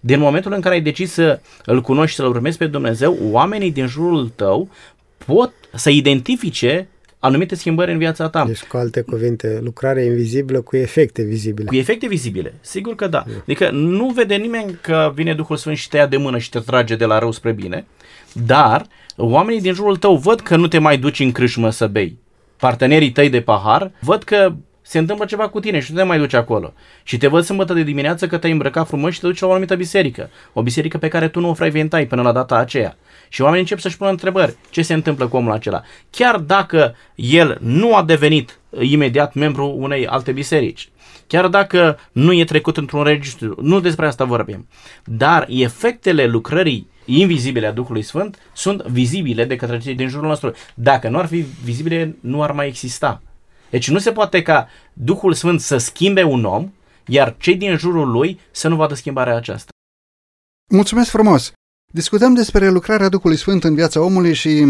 Din 0.00 0.20
momentul 0.20 0.52
în 0.52 0.60
care 0.60 0.74
ai 0.74 0.80
decis 0.80 1.12
să 1.12 1.40
îl 1.64 1.80
cunoști 1.80 2.10
și 2.10 2.16
să-l 2.16 2.28
urmezi 2.28 2.58
pe 2.58 2.66
Dumnezeu, 2.66 3.18
oamenii 3.30 3.72
din 3.72 3.86
jurul 3.86 4.28
tău 4.28 4.68
pot 5.26 5.52
să 5.74 5.90
identifice 5.90 6.88
anumite 7.18 7.54
schimbări 7.54 7.92
în 7.92 7.98
viața 7.98 8.28
ta. 8.28 8.44
Deci, 8.44 8.62
cu 8.62 8.76
alte 8.76 9.00
cuvinte, 9.00 9.60
lucrare 9.62 10.04
invizibilă 10.04 10.60
cu 10.60 10.76
efecte 10.76 11.22
vizibile. 11.22 11.68
Cu 11.68 11.74
efecte 11.74 12.06
vizibile, 12.06 12.54
sigur 12.60 12.94
că 12.94 13.06
da. 13.06 13.24
Adică 13.40 13.70
nu 13.70 14.08
vede 14.08 14.34
nimeni 14.34 14.78
că 14.80 15.12
vine 15.14 15.34
Duhul 15.34 15.56
Sfânt 15.56 15.76
și 15.76 15.88
te 15.88 15.96
ia 15.96 16.06
de 16.06 16.16
mână 16.16 16.38
și 16.38 16.50
te 16.50 16.58
trage 16.58 16.96
de 16.96 17.04
la 17.04 17.18
rău 17.18 17.30
spre 17.30 17.52
bine, 17.52 17.84
dar 18.32 18.86
oamenii 19.16 19.60
din 19.60 19.72
jurul 19.72 19.96
tău 19.96 20.16
văd 20.16 20.40
că 20.40 20.56
nu 20.56 20.68
te 20.68 20.78
mai 20.78 20.98
duci 20.98 21.20
în 21.20 21.32
crâșmă 21.32 21.70
să 21.70 21.86
bei. 21.86 22.18
Partenerii 22.56 23.12
tăi 23.12 23.28
de 23.28 23.40
pahar 23.40 23.90
văd 24.00 24.22
că 24.22 24.52
se 24.82 24.98
întâmplă 24.98 25.24
ceva 25.24 25.48
cu 25.48 25.60
tine 25.60 25.80
și 25.80 25.92
nu 25.92 25.98
te 25.98 26.04
mai 26.04 26.18
duci 26.18 26.32
acolo. 26.32 26.72
Și 27.02 27.16
te 27.16 27.26
văd 27.26 27.44
sâmbătă 27.44 27.72
de 27.72 27.82
dimineață 27.82 28.26
că 28.26 28.38
te-ai 28.38 28.52
îmbrăcat 28.52 28.86
frumos 28.86 29.12
și 29.12 29.20
te 29.20 29.26
duci 29.26 29.40
la 29.40 29.46
o 29.46 29.50
anumită 29.50 29.74
biserică. 29.74 30.30
O 30.52 30.62
biserică 30.62 30.98
pe 30.98 31.08
care 31.08 31.28
tu 31.28 31.40
nu 31.40 31.48
o 31.48 31.54
frecventai 31.54 32.06
până 32.06 32.22
la 32.22 32.32
data 32.32 32.56
aceea. 32.56 32.96
Și 33.28 33.40
oamenii 33.40 33.60
încep 33.60 33.78
să-și 33.78 33.96
pună 33.96 34.10
întrebări. 34.10 34.56
Ce 34.70 34.82
se 34.82 34.94
întâmplă 34.94 35.26
cu 35.26 35.36
omul 35.36 35.52
acela? 35.52 35.82
Chiar 36.10 36.36
dacă 36.36 36.94
el 37.14 37.58
nu 37.60 37.96
a 37.96 38.02
devenit 38.02 38.58
imediat 38.80 39.34
membru 39.34 39.74
unei 39.78 40.06
alte 40.06 40.32
biserici. 40.32 40.88
Chiar 41.26 41.46
dacă 41.46 41.98
nu 42.12 42.32
e 42.32 42.44
trecut 42.44 42.76
într-un 42.76 43.02
registru, 43.02 43.54
nu 43.62 43.80
despre 43.80 44.06
asta 44.06 44.24
vorbim. 44.24 44.68
Dar 45.04 45.46
efectele 45.48 46.26
lucrării 46.26 46.88
invizibile 47.06 47.66
a 47.66 47.72
Duhului 47.72 48.02
Sfânt 48.02 48.38
sunt 48.52 48.82
vizibile 48.82 49.44
de 49.44 49.56
către 49.56 49.78
cei 49.78 49.94
din 49.94 50.08
jurul 50.08 50.28
nostru. 50.28 50.52
Dacă 50.74 51.08
nu 51.08 51.18
ar 51.18 51.26
fi 51.26 51.44
vizibile, 51.64 52.16
nu 52.20 52.42
ar 52.42 52.52
mai 52.52 52.66
exista. 52.66 53.22
Deci 53.70 53.90
nu 53.90 53.98
se 53.98 54.12
poate 54.12 54.42
ca 54.42 54.68
Duhul 54.92 55.32
Sfânt 55.32 55.60
să 55.60 55.76
schimbe 55.76 56.22
un 56.22 56.44
om, 56.44 56.72
iar 57.06 57.36
cei 57.38 57.56
din 57.56 57.76
jurul 57.76 58.10
lui 58.10 58.40
să 58.50 58.68
nu 58.68 58.76
vadă 58.76 58.94
schimbarea 58.94 59.36
aceasta. 59.36 59.70
Mulțumesc 60.72 61.10
frumos! 61.10 61.52
Discutăm 61.92 62.34
despre 62.34 62.68
lucrarea 62.68 63.08
Duhului 63.08 63.36
Sfânt 63.36 63.64
în 63.64 63.74
viața 63.74 64.00
omului 64.00 64.34
și 64.34 64.64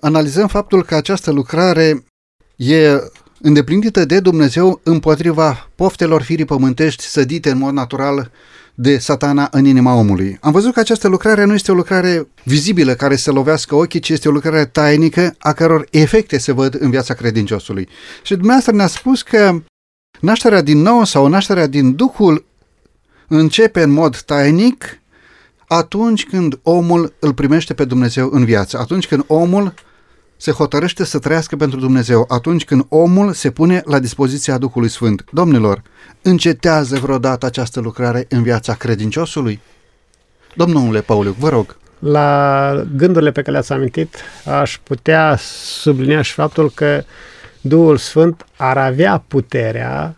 analizăm 0.00 0.46
faptul 0.46 0.84
că 0.84 0.94
această 0.94 1.30
lucrare 1.30 2.04
e 2.56 2.98
îndeplinită 3.40 4.04
de 4.04 4.20
Dumnezeu 4.20 4.80
împotriva 4.82 5.68
poftelor 5.74 6.22
firii 6.22 6.44
pământești 6.44 7.02
sădite 7.02 7.50
în 7.50 7.58
mod 7.58 7.72
natural 7.72 8.30
de 8.80 8.98
satana 8.98 9.48
în 9.50 9.64
inima 9.64 9.94
omului. 9.94 10.38
Am 10.40 10.52
văzut 10.52 10.72
că 10.72 10.80
această 10.80 11.08
lucrare 11.08 11.44
nu 11.44 11.54
este 11.54 11.70
o 11.70 11.74
lucrare 11.74 12.28
vizibilă 12.44 12.94
care 12.94 13.16
să 13.16 13.32
lovească 13.32 13.74
ochii, 13.74 14.00
ci 14.00 14.08
este 14.08 14.28
o 14.28 14.30
lucrare 14.30 14.64
tainică 14.64 15.34
a 15.38 15.52
căror 15.52 15.86
efecte 15.90 16.38
se 16.38 16.52
văd 16.52 16.76
în 16.80 16.90
viața 16.90 17.14
credinciosului. 17.14 17.88
Și 18.22 18.32
dumneavoastră 18.32 18.74
ne-a 18.74 18.86
spus 18.86 19.22
că 19.22 19.62
nașterea 20.20 20.62
din 20.62 20.78
nou 20.78 21.04
sau 21.04 21.26
nașterea 21.26 21.66
din 21.66 21.94
Duhul 21.94 22.44
începe 23.28 23.82
în 23.82 23.90
mod 23.90 24.20
tainic 24.20 25.00
atunci 25.66 26.26
când 26.26 26.58
omul 26.62 27.14
îl 27.18 27.34
primește 27.34 27.74
pe 27.74 27.84
Dumnezeu 27.84 28.30
în 28.32 28.44
viață, 28.44 28.78
atunci 28.78 29.06
când 29.06 29.24
omul 29.26 29.74
se 30.40 30.50
hotărăște 30.50 31.04
să 31.04 31.18
trăiască 31.18 31.56
pentru 31.56 31.78
Dumnezeu 31.78 32.24
atunci 32.28 32.64
când 32.64 32.86
omul 32.88 33.32
se 33.32 33.50
pune 33.50 33.82
la 33.84 33.98
dispoziția 33.98 34.58
Duhului 34.58 34.88
Sfânt. 34.88 35.24
Domnilor, 35.32 35.82
încetează 36.22 36.98
vreodată 36.98 37.46
această 37.46 37.80
lucrare 37.80 38.26
în 38.28 38.42
viața 38.42 38.74
credinciosului? 38.74 39.60
Domnule 40.54 41.00
Pauliu, 41.00 41.36
vă 41.38 41.48
rog. 41.48 41.76
La 41.98 42.84
gândurile 42.96 43.30
pe 43.30 43.40
care 43.40 43.52
le-ați 43.52 43.72
amintit, 43.72 44.16
aș 44.44 44.78
putea 44.82 45.36
sublinia 45.80 46.22
și 46.22 46.32
faptul 46.32 46.70
că 46.70 47.04
Duhul 47.60 47.96
Sfânt 47.96 48.46
ar 48.56 48.78
avea 48.78 49.24
puterea 49.28 50.16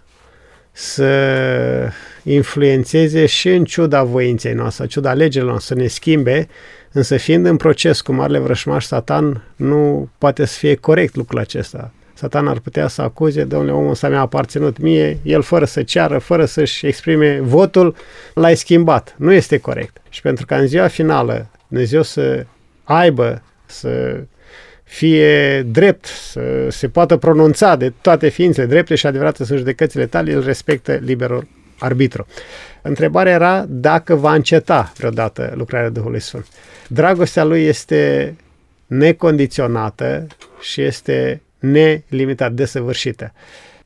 să 0.72 1.92
influențeze 2.22 3.26
și 3.26 3.48
în 3.48 3.64
ciuda 3.64 4.02
voinței 4.02 4.52
noastre, 4.52 4.86
ciuda 4.86 5.12
legilor 5.12 5.48
noastre, 5.48 5.74
să 5.74 5.80
ne 5.80 5.86
schimbe 5.86 6.48
Însă 6.92 7.16
fiind 7.16 7.46
în 7.46 7.56
proces 7.56 8.00
cu 8.00 8.12
marele 8.12 8.38
vrășmaș, 8.38 8.84
Satan 8.84 9.42
nu 9.56 10.08
poate 10.18 10.44
să 10.44 10.58
fie 10.58 10.74
corect 10.74 11.14
lucrul 11.14 11.38
acesta. 11.38 11.92
Satan 12.14 12.46
ar 12.48 12.58
putea 12.58 12.88
să 12.88 13.02
acuze, 13.02 13.44
domnule, 13.44 13.72
omul 13.72 13.90
ăsta 13.90 14.08
mi-a 14.08 14.20
aparținut 14.20 14.78
mie, 14.78 15.18
el 15.22 15.42
fără 15.42 15.64
să 15.64 15.82
ceară, 15.82 16.18
fără 16.18 16.44
să-și 16.44 16.86
exprime 16.86 17.40
votul, 17.40 17.94
l-ai 18.34 18.56
schimbat. 18.56 19.14
Nu 19.18 19.32
este 19.32 19.58
corect. 19.58 19.96
Și 20.08 20.20
pentru 20.20 20.46
că 20.46 20.54
în 20.54 20.66
ziua 20.66 20.86
finală 20.86 21.46
Dumnezeu 21.68 22.02
să 22.02 22.46
aibă, 22.84 23.42
să 23.66 24.20
fie 24.84 25.62
drept, 25.62 26.04
să 26.04 26.66
se 26.68 26.88
poată 26.88 27.16
pronunța 27.16 27.76
de 27.76 27.92
toate 28.00 28.28
ființele 28.28 28.66
drepte 28.66 28.94
și 28.94 29.06
adevărate 29.06 29.44
sunt 29.44 29.58
judecățile 29.58 30.06
tale, 30.06 30.30
el 30.30 30.44
respectă 30.44 30.92
liberul 30.92 31.46
arbitru. 31.80 32.26
Întrebarea 32.82 33.32
era 33.32 33.64
dacă 33.68 34.14
va 34.14 34.34
înceta 34.34 34.92
vreodată 34.96 35.52
lucrarea 35.56 35.88
Duhului 35.88 36.20
Sfânt. 36.20 36.46
Dragostea 36.88 37.44
lui 37.44 37.64
este 37.64 38.34
necondiționată 38.86 40.26
și 40.60 40.82
este 40.82 41.42
nelimitat, 41.58 42.52
desăvârșită. 42.52 43.32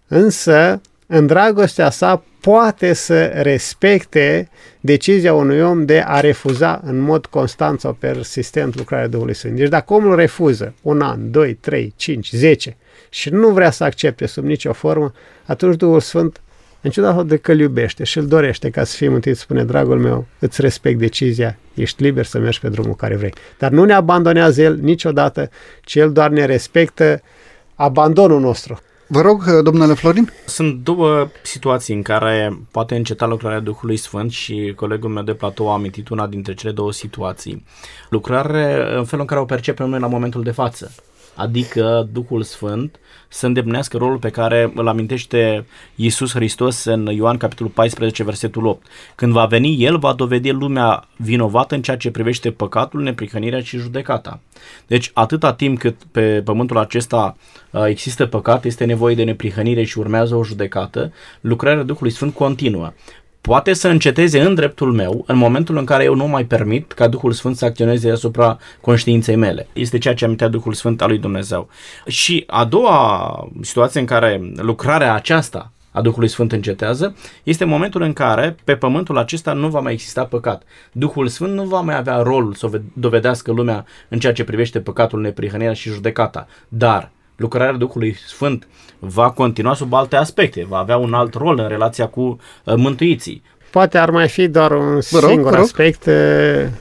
Însă, 0.09 0.81
în 1.07 1.27
dragostea 1.27 1.91
sa, 1.91 2.25
poate 2.41 2.93
să 2.93 3.25
respecte 3.25 4.49
decizia 4.81 5.35
unui 5.35 5.61
om 5.61 5.85
de 5.85 6.03
a 6.07 6.21
refuza 6.21 6.81
în 6.85 6.99
mod 6.99 7.27
constant 7.27 7.81
sau 7.81 7.93
persistent 7.93 8.77
lucrarea 8.77 9.07
Duhului 9.07 9.35
Sfânt. 9.35 9.57
Deci 9.57 9.69
dacă 9.69 9.93
omul 9.95 10.17
refuză 10.17 10.75
un 10.83 11.01
an, 11.01 11.31
2, 11.31 11.55
3, 11.55 11.93
5, 11.97 12.31
10 12.31 12.77
și 13.09 13.31
nu 13.31 13.49
vrea 13.49 13.71
să 13.71 13.85
accepte 13.85 14.27
sub 14.27 14.45
nicio 14.45 14.73
formă, 14.73 15.13
atunci 15.45 15.77
Duhul 15.77 16.01
Sfânt 16.01 16.41
în 16.85 16.91
ciuda 16.91 17.23
de 17.23 17.37
că 17.37 17.53
îl 17.53 17.59
iubește 17.59 18.05
și 18.05 18.19
îl 18.19 18.27
dorește 18.27 18.71
ca 18.71 18.85
să 18.85 18.97
fie 18.97 19.09
mântuit, 19.09 19.37
spune, 19.37 19.65
dragul 19.65 19.99
meu, 19.99 20.27
îți 20.39 20.61
respect 20.61 20.99
decizia, 20.99 21.59
ești 21.75 22.03
liber 22.03 22.25
să 22.25 22.39
mergi 22.39 22.61
pe 22.61 22.69
drumul 22.69 22.95
care 22.95 23.17
vrei. 23.17 23.33
Dar 23.59 23.71
nu 23.71 23.85
ne 23.85 23.93
abandonează 23.93 24.63
El 24.63 24.77
niciodată, 24.77 25.51
ci 25.85 25.95
El 25.95 26.13
doar 26.13 26.31
ne 26.31 26.45
respectă 26.45 27.23
abandonul 27.75 28.41
nostru. 28.41 28.79
Vă 29.07 29.21
rog, 29.21 29.61
domnule 29.61 29.95
Florin. 29.95 30.31
Sunt 30.47 30.85
două 30.85 31.29
situații 31.43 31.95
în 31.95 32.03
care 32.03 32.59
poate 32.71 32.97
înceta 32.97 33.27
lucrarea 33.27 33.61
Duhului 33.61 33.97
Sfânt 33.97 34.31
și 34.31 34.73
colegul 34.77 35.11
meu 35.11 35.23
de 35.23 35.35
platou 35.35 35.71
a 35.71 35.75
amintit 35.75 36.09
una 36.09 36.27
dintre 36.27 36.55
cele 36.55 36.73
două 36.73 36.93
situații. 36.93 37.65
Lucrare 38.11 38.97
în 38.97 39.05
felul 39.05 39.21
în 39.21 39.27
care 39.27 39.41
o 39.41 39.45
percepem 39.45 39.89
noi 39.89 40.01
la 40.01 40.07
momentul 40.07 40.43
de 40.43 40.51
față 40.51 40.93
adică 41.35 42.09
Duhul 42.13 42.43
Sfânt, 42.43 42.99
să 43.29 43.47
îndemnească 43.47 43.97
rolul 43.97 44.19
pe 44.19 44.31
care 44.31 44.73
îl 44.75 44.89
amintește 44.89 45.67
Iisus 45.95 46.35
Hristos 46.35 46.85
în 46.85 47.07
Ioan 47.07 47.37
capitolul 47.37 47.73
14, 47.73 48.25
versetul 48.25 48.67
8. 48.67 48.87
Când 49.15 49.33
va 49.33 49.45
veni 49.45 49.85
El, 49.85 49.99
va 49.99 50.13
dovedi 50.13 50.51
lumea 50.51 51.09
vinovată 51.17 51.75
în 51.75 51.83
ceea 51.83 51.97
ce 51.97 52.11
privește 52.11 52.51
păcatul, 52.51 53.03
neprihănirea 53.03 53.61
și 53.61 53.79
judecata. 53.79 54.41
Deci, 54.87 55.11
atâta 55.15 55.53
timp 55.53 55.79
cât 55.79 55.97
pe 56.11 56.43
pământul 56.45 56.79
acesta 56.79 57.37
uh, 57.71 57.85
există 57.87 58.27
păcat, 58.27 58.65
este 58.65 58.85
nevoie 58.85 59.15
de 59.15 59.25
neprihănire 59.25 59.85
și 59.85 59.99
urmează 59.99 60.35
o 60.35 60.45
judecată, 60.45 61.13
lucrarea 61.41 61.83
Duhului 61.83 62.13
Sfânt 62.13 62.35
continuă 62.35 62.93
poate 63.47 63.73
să 63.73 63.89
înceteze 63.89 64.41
în 64.41 64.55
dreptul 64.55 64.93
meu 64.93 65.25
în 65.27 65.37
momentul 65.37 65.77
în 65.77 65.85
care 65.85 66.05
eu 66.05 66.15
nu 66.15 66.27
mai 66.27 66.45
permit 66.45 66.93
ca 66.93 67.09
Duhul 67.09 67.33
Sfânt 67.33 67.57
să 67.57 67.65
acționeze 67.65 68.11
asupra 68.11 68.59
conștiinței 68.81 69.37
mele. 69.37 69.67
Este 69.73 69.99
ceea 69.99 70.15
ce 70.15 70.25
amintea 70.25 70.49
Duhul 70.49 70.73
Sfânt 70.73 71.03
al 71.03 71.09
lui 71.09 71.19
Dumnezeu. 71.19 71.69
Și 72.07 72.45
a 72.47 72.65
doua 72.65 73.49
situație 73.61 74.01
în 74.01 74.07
care 74.07 74.53
lucrarea 74.57 75.15
aceasta 75.15 75.73
a 75.91 76.01
Duhului 76.01 76.29
Sfânt 76.29 76.53
încetează, 76.53 77.17
este 77.43 77.65
momentul 77.65 78.03
în 78.03 78.13
care 78.13 78.57
pe 78.65 78.77
pământul 78.77 79.19
acesta 79.19 79.53
nu 79.53 79.69
va 79.69 79.81
mai 79.81 79.93
exista 79.93 80.25
păcat. 80.25 80.63
Duhul 80.93 81.29
Sfânt 81.29 81.55
nu 81.55 81.65
va 81.65 81.81
mai 81.81 81.97
avea 81.97 82.17
rolul 82.17 82.55
să 82.55 82.81
dovedească 82.93 83.53
lumea 83.53 83.85
în 84.09 84.19
ceea 84.19 84.33
ce 84.33 84.45
privește 84.45 84.81
păcatul, 84.81 85.21
neprihănirea 85.21 85.73
și 85.73 85.91
judecata. 85.91 86.47
Dar 86.69 87.11
lucrarea 87.37 87.73
Duhului 87.73 88.17
Sfânt 88.27 88.67
va 88.99 89.31
continua 89.31 89.75
sub 89.75 89.93
alte 89.93 90.17
aspecte, 90.17 90.65
va 90.69 90.79
avea 90.79 90.97
un 90.97 91.15
alt 91.15 91.35
rol 91.35 91.59
în 91.59 91.69
relația 91.69 92.07
cu 92.07 92.21
uh, 92.21 92.75
mântuiții. 92.77 93.43
Poate 93.71 93.99
ar 93.99 94.11
mai 94.11 94.29
fi 94.29 94.49
doar 94.49 94.71
un 94.71 94.93
rog, 94.93 95.03
singur 95.03 95.55
aspect. 95.55 96.07
Uh, 96.07 96.13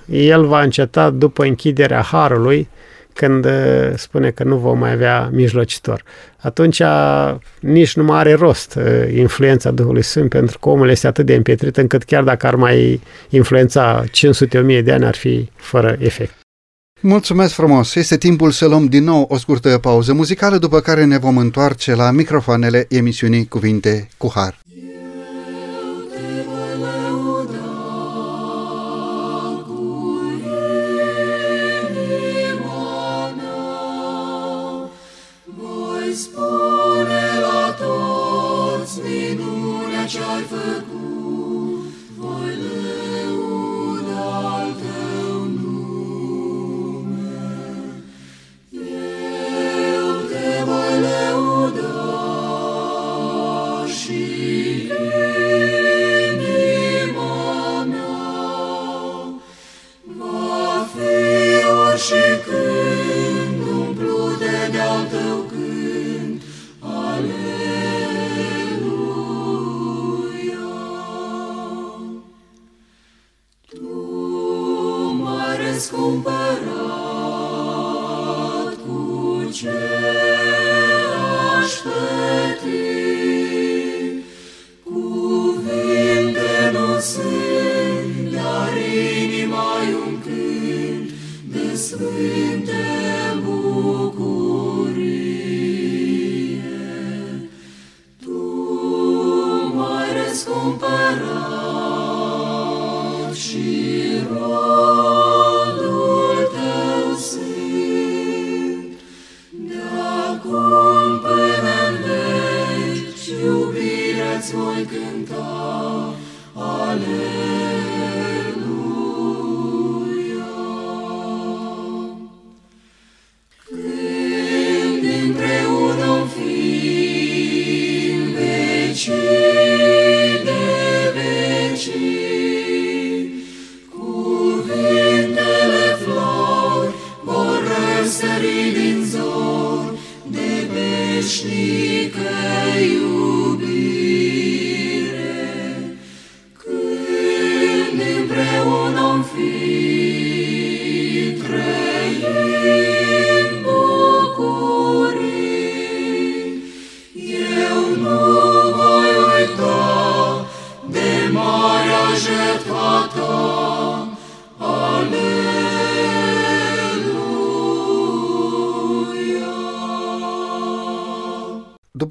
el 0.10 0.46
va 0.46 0.62
înceta 0.62 1.10
după 1.10 1.44
închiderea 1.44 2.02
Harului, 2.02 2.70
când 3.14 3.46
uh, 3.46 3.52
spune 3.96 4.30
că 4.30 4.44
nu 4.44 4.56
vom 4.56 4.78
mai 4.78 4.92
avea 4.92 5.30
mijlocitor. 5.32 6.04
Atunci 6.38 6.82
nici 7.60 7.96
nu 7.96 8.04
mai 8.04 8.20
are 8.20 8.34
rost 8.34 8.76
uh, 8.76 9.14
influența 9.16 9.72
Duhului 9.72 10.02
Sfânt, 10.02 10.30
pentru 10.30 10.60
că 10.60 10.70
omul 10.70 10.90
este 10.90 11.08
atât 11.08 11.26
de 11.26 11.36
împietrit 11.36 11.78
încât 11.78 12.04
chiar 12.04 12.24
dacă 12.24 12.48
ar 12.48 12.56
mai 12.56 13.02
influența 13.30 14.04
500.000 14.04 14.84
de 14.84 14.92
ani, 14.92 15.06
ar 15.06 15.16
fi 15.16 15.50
fără 15.56 15.96
efect. 16.00 16.43
Mulțumesc 17.06 17.54
frumos! 17.54 17.96
Este 17.96 18.18
timpul 18.18 18.52
să 18.52 18.68
luăm 18.68 18.86
din 18.86 19.04
nou 19.04 19.26
o 19.30 19.38
scurtă 19.38 19.78
pauză 19.78 20.14
muzicală, 20.14 20.58
după 20.58 20.80
care 20.80 21.06
ne 21.06 21.18
vom 21.18 21.38
întoarce 21.38 21.96
la 21.96 22.12
microfoanele 22.12 22.86
emisiunii 22.90 23.48
Cuvinte 23.48 24.08
cu 24.18 24.32
Har. 24.36 24.63
cumpărat 75.94 76.74
cu 78.86 79.50
ce 79.54 79.70
aștept. 81.62 82.23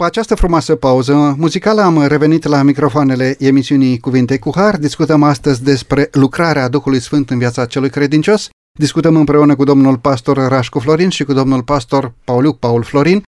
După 0.03 0.15
această 0.15 0.35
frumoasă 0.35 0.75
pauză 0.75 1.35
muzicală 1.39 1.83
am 1.83 2.07
revenit 2.07 2.45
la 2.45 2.63
microfoanele 2.63 3.37
emisiunii 3.39 3.99
Cuvinte 3.99 4.39
cu 4.39 4.53
Har. 4.55 4.77
Discutăm 4.77 5.23
astăzi 5.23 5.63
despre 5.63 6.09
lucrarea 6.13 6.69
Duhului 6.69 7.01
Sfânt 7.01 7.31
în 7.31 7.39
viața 7.39 7.67
celui 7.67 7.91
credincios. 7.91 8.49
Discutăm 8.79 9.17
împreună 9.17 9.57
cu 9.57 9.65
domnul 9.65 9.99
pastor 9.99 10.37
Rașcu 10.49 10.79
Florin 10.79 11.09
și 11.09 11.25
cu 11.25 11.33
domnul 11.33 11.63
pastor 11.63 12.13
Pauliuc 12.25 12.59
Paul 12.59 12.83
Florin 12.83 13.23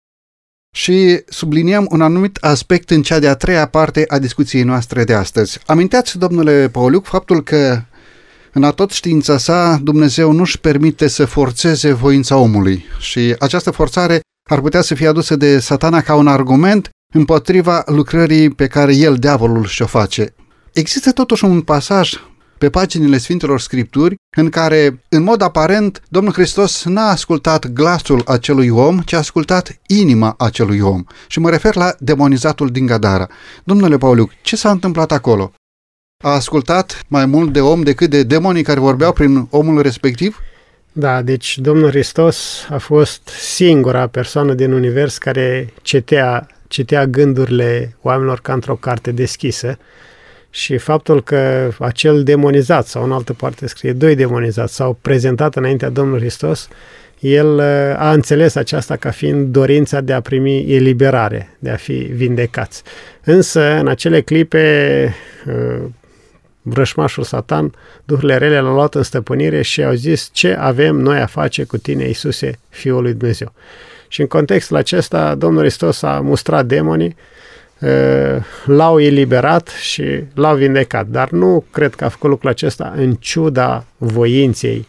și 0.75 1.21
subliniem 1.27 1.87
un 1.89 2.01
anumit 2.01 2.37
aspect 2.37 2.89
în 2.89 3.01
cea 3.01 3.19
de-a 3.19 3.35
treia 3.35 3.67
parte 3.67 4.03
a 4.07 4.19
discuției 4.19 4.63
noastre 4.63 5.03
de 5.03 5.13
astăzi. 5.13 5.59
Aminteați, 5.65 6.17
domnule 6.17 6.69
Pauliuc, 6.69 7.05
faptul 7.05 7.43
că 7.43 7.81
în 8.53 8.63
atot 8.63 8.91
știința 8.91 9.37
sa, 9.37 9.79
Dumnezeu 9.83 10.31
nu-și 10.31 10.59
permite 10.59 11.07
să 11.07 11.25
forțeze 11.25 11.91
voința 11.91 12.37
omului 12.37 12.85
și 12.99 13.35
această 13.39 13.71
forțare 13.71 14.19
ar 14.49 14.61
putea 14.61 14.81
să 14.81 14.95
fie 14.95 15.07
adusă 15.07 15.35
de 15.35 15.59
satana 15.59 16.01
ca 16.01 16.15
un 16.15 16.27
argument 16.27 16.89
împotriva 17.13 17.83
lucrării 17.85 18.49
pe 18.49 18.67
care 18.67 18.95
el, 18.95 19.15
diavolul, 19.15 19.65
și-o 19.65 19.85
face. 19.85 20.33
Există 20.73 21.11
totuși 21.11 21.45
un 21.45 21.61
pasaj 21.61 22.13
pe 22.57 22.69
paginile 22.69 23.17
Sfintelor 23.17 23.59
Scripturi 23.59 24.15
în 24.37 24.49
care, 24.49 25.03
în 25.09 25.23
mod 25.23 25.41
aparent, 25.41 26.01
Domnul 26.09 26.33
Hristos 26.33 26.83
n-a 26.83 27.09
ascultat 27.09 27.67
glasul 27.67 28.21
acelui 28.25 28.69
om, 28.69 28.99
ci 28.99 29.13
a 29.13 29.17
ascultat 29.17 29.79
inima 29.87 30.35
acelui 30.37 30.79
om. 30.79 31.03
Și 31.27 31.39
mă 31.39 31.49
refer 31.49 31.75
la 31.75 31.95
demonizatul 31.99 32.69
din 32.69 32.85
Gadara. 32.85 33.27
Domnule 33.63 33.97
Pauliuc, 33.97 34.31
ce 34.41 34.55
s-a 34.55 34.71
întâmplat 34.71 35.11
acolo? 35.11 35.51
A 36.23 36.29
ascultat 36.29 37.01
mai 37.07 37.25
mult 37.25 37.53
de 37.53 37.61
om 37.61 37.83
decât 37.83 38.09
de 38.09 38.23
demonii 38.23 38.63
care 38.63 38.79
vorbeau 38.79 39.13
prin 39.13 39.47
omul 39.49 39.81
respectiv? 39.81 40.37
Da, 40.93 41.21
deci 41.21 41.57
Domnul 41.57 41.89
Hristos 41.89 42.67
a 42.69 42.77
fost 42.77 43.27
singura 43.27 44.07
persoană 44.07 44.53
din 44.53 44.71
univers 44.71 45.17
care 45.17 45.73
citea, 45.81 46.47
citea 46.67 47.05
gândurile 47.05 47.95
oamenilor 48.01 48.39
ca 48.41 48.53
într-o 48.53 48.75
carte 48.75 49.11
deschisă 49.11 49.77
și 50.49 50.77
faptul 50.77 51.23
că 51.23 51.71
acel 51.79 52.23
demonizat 52.23 52.85
sau 52.85 53.03
în 53.03 53.11
altă 53.11 53.33
parte 53.33 53.67
scrie 53.67 53.93
doi 53.93 54.15
demonizați 54.15 54.75
s-au 54.75 54.97
prezentat 55.01 55.55
înaintea 55.55 55.89
Domnului 55.89 56.19
Hristos, 56.19 56.67
el 57.19 57.55
uh, 57.55 57.63
a 57.97 58.11
înțeles 58.11 58.55
aceasta 58.55 58.95
ca 58.95 59.09
fiind 59.09 59.47
dorința 59.47 60.01
de 60.01 60.13
a 60.13 60.21
primi 60.21 60.73
eliberare, 60.73 61.55
de 61.59 61.69
a 61.69 61.75
fi 61.75 61.93
vindecați. 61.93 62.83
Însă, 63.23 63.61
în 63.79 63.87
acele 63.87 64.21
clipe, 64.21 65.15
uh, 66.63 66.71
vrășmașul 66.73 67.23
Satan, 67.23 67.73
duhurile 68.05 68.37
rele 68.37 68.59
l-au 68.59 68.73
luat 68.73 68.95
în 68.95 69.03
stăpânire 69.03 69.61
și 69.61 69.83
au 69.83 69.93
zis 69.93 70.29
ce 70.31 70.53
avem 70.59 70.95
noi 70.95 71.19
a 71.19 71.25
face 71.25 71.63
cu 71.63 71.77
tine, 71.77 72.03
Iisuse, 72.03 72.59
Fiul 72.69 73.01
lui 73.01 73.13
Dumnezeu. 73.13 73.53
Și 74.07 74.21
în 74.21 74.27
contextul 74.27 74.75
acesta, 74.75 75.35
Domnul 75.35 75.61
Hristos 75.61 76.01
a 76.01 76.19
mustrat 76.19 76.65
demonii, 76.65 77.15
l-au 78.65 78.99
eliberat 78.99 79.67
și 79.67 80.23
l-au 80.33 80.55
vindecat. 80.55 81.07
Dar 81.07 81.29
nu 81.29 81.65
cred 81.71 81.95
că 81.95 82.05
a 82.05 82.09
făcut 82.09 82.29
lucrul 82.29 82.49
acesta 82.49 82.93
în 82.95 83.13
ciuda 83.13 83.85
voinței 83.97 84.87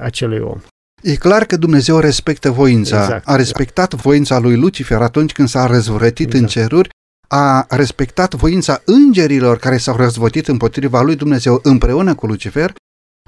acelui 0.00 0.38
om. 0.38 0.60
E 1.02 1.14
clar 1.14 1.44
că 1.44 1.56
Dumnezeu 1.56 1.98
respectă 1.98 2.50
voința. 2.50 3.02
Exact, 3.02 3.28
a 3.28 3.36
respectat 3.36 3.84
exact. 3.84 4.02
voința 4.02 4.38
lui 4.38 4.56
Lucifer 4.56 5.00
atunci 5.00 5.32
când 5.32 5.48
s-a 5.48 5.66
răzvrătit 5.66 6.26
exact. 6.26 6.42
în 6.42 6.46
ceruri 6.46 6.88
a 7.32 7.66
respectat 7.68 8.34
voința 8.34 8.82
îngerilor 8.84 9.58
care 9.58 9.76
s-au 9.76 9.96
răzvătit 9.96 10.48
împotriva 10.48 11.02
lui 11.02 11.16
Dumnezeu 11.16 11.60
împreună 11.62 12.14
cu 12.14 12.26
Lucifer, 12.26 12.72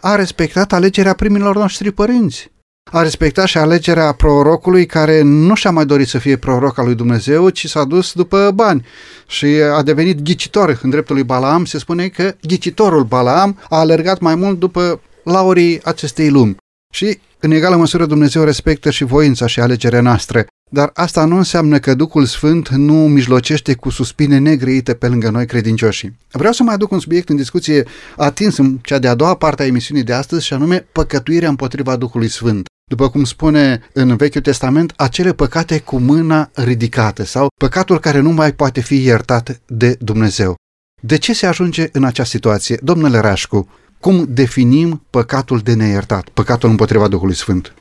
a 0.00 0.14
respectat 0.14 0.72
alegerea 0.72 1.12
primilor 1.12 1.56
noștri 1.56 1.90
părinți. 1.90 2.50
A 2.90 3.02
respectat 3.02 3.46
și 3.46 3.58
alegerea 3.58 4.12
prorocului 4.12 4.86
care 4.86 5.22
nu 5.22 5.54
și-a 5.54 5.70
mai 5.70 5.86
dorit 5.86 6.08
să 6.08 6.18
fie 6.18 6.36
proroc 6.36 6.78
al 6.78 6.84
lui 6.84 6.94
Dumnezeu, 6.94 7.48
ci 7.48 7.68
s-a 7.68 7.84
dus 7.84 8.12
după 8.12 8.50
bani 8.54 8.86
și 9.26 9.46
a 9.46 9.82
devenit 9.82 10.22
ghicitor 10.22 10.78
în 10.82 10.90
dreptul 10.90 11.14
lui 11.14 11.24
Balaam. 11.24 11.64
Se 11.64 11.78
spune 11.78 12.08
că 12.08 12.34
ghicitorul 12.40 13.04
Balaam 13.04 13.58
a 13.68 13.78
alergat 13.78 14.20
mai 14.20 14.34
mult 14.34 14.58
după 14.58 15.00
laurii 15.24 15.84
acestei 15.84 16.30
lumi. 16.30 16.56
Și, 16.92 17.18
în 17.40 17.50
egală 17.50 17.76
măsură, 17.76 18.06
Dumnezeu 18.06 18.44
respectă 18.44 18.90
și 18.90 19.04
voința 19.04 19.46
și 19.46 19.60
alegerea 19.60 20.00
noastre. 20.00 20.46
Dar 20.74 20.90
asta 20.94 21.24
nu 21.24 21.36
înseamnă 21.36 21.78
că 21.78 21.94
Duhul 21.94 22.24
Sfânt 22.24 22.68
nu 22.68 22.94
mijlocește 22.94 23.74
cu 23.74 23.90
suspine 23.90 24.38
negreite 24.38 24.94
pe 24.94 25.08
lângă 25.08 25.30
noi 25.30 25.46
credincioșii. 25.46 26.16
Vreau 26.30 26.52
să 26.52 26.62
mai 26.62 26.74
aduc 26.74 26.90
un 26.90 27.00
subiect 27.00 27.28
în 27.28 27.36
discuție 27.36 27.84
atins 28.16 28.56
în 28.56 28.78
cea 28.82 28.98
de-a 28.98 29.14
doua 29.14 29.34
parte 29.34 29.62
a 29.62 29.66
emisiunii 29.66 30.04
de 30.04 30.12
astăzi 30.12 30.44
și 30.44 30.52
anume 30.52 30.86
păcătuirea 30.92 31.48
împotriva 31.48 31.96
Duhului 31.96 32.28
Sfânt. 32.28 32.66
După 32.90 33.08
cum 33.08 33.24
spune 33.24 33.80
în 33.92 34.16
Vechiul 34.16 34.40
Testament, 34.40 34.92
acele 34.96 35.32
păcate 35.32 35.78
cu 35.78 35.98
mâna 35.98 36.50
ridicată 36.54 37.24
sau 37.24 37.46
păcatul 37.60 37.98
care 37.98 38.20
nu 38.20 38.30
mai 38.30 38.52
poate 38.52 38.80
fi 38.80 39.04
iertat 39.04 39.60
de 39.66 39.96
Dumnezeu. 40.00 40.54
De 41.02 41.16
ce 41.16 41.32
se 41.32 41.46
ajunge 41.46 41.88
în 41.92 42.04
această 42.04 42.36
situație? 42.36 42.78
Domnule 42.82 43.18
Rașcu, 43.18 43.68
cum 44.00 44.26
definim 44.28 45.02
păcatul 45.10 45.58
de 45.58 45.74
neiertat, 45.74 46.28
păcatul 46.28 46.68
împotriva 46.68 47.08
Duhului 47.08 47.34
Sfânt? 47.34 47.74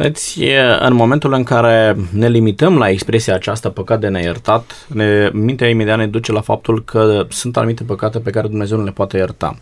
Îți, 0.00 0.40
în 0.78 0.94
momentul 0.94 1.32
în 1.32 1.42
care 1.42 1.96
ne 2.12 2.28
limităm 2.28 2.78
la 2.78 2.88
expresia 2.88 3.34
aceasta 3.34 3.70
păcat 3.70 4.00
de 4.00 4.08
neiertat, 4.08 4.86
ne, 4.88 5.30
mintea 5.32 5.68
imediat 5.68 5.98
ne 5.98 6.06
duce 6.06 6.32
la 6.32 6.40
faptul 6.40 6.84
că 6.84 7.26
sunt 7.28 7.56
anumite 7.56 7.82
păcate 7.84 8.18
pe 8.18 8.30
care 8.30 8.48
Dumnezeu 8.48 8.78
nu 8.78 8.84
le 8.84 8.90
poate 8.90 9.16
ierta. 9.16 9.58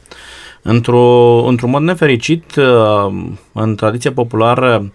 Într-o, 0.63 1.45
într-un 1.47 1.71
mod 1.71 1.83
nefericit, 1.83 2.55
în 3.53 3.75
tradiția 3.75 4.13
populară 4.13 4.93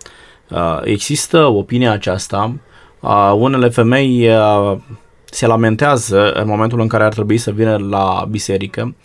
există 0.83 1.45
opinia 1.45 1.91
aceasta. 1.91 2.55
Unele 3.35 3.69
femei 3.69 4.29
se 5.23 5.45
lamentează 5.45 6.31
în 6.31 6.47
momentul 6.47 6.79
în 6.79 6.87
care 6.87 7.03
ar 7.03 7.13
trebui 7.13 7.37
să 7.37 7.51
vină 7.51 7.77
la 7.89 8.25
biserică 8.29 8.95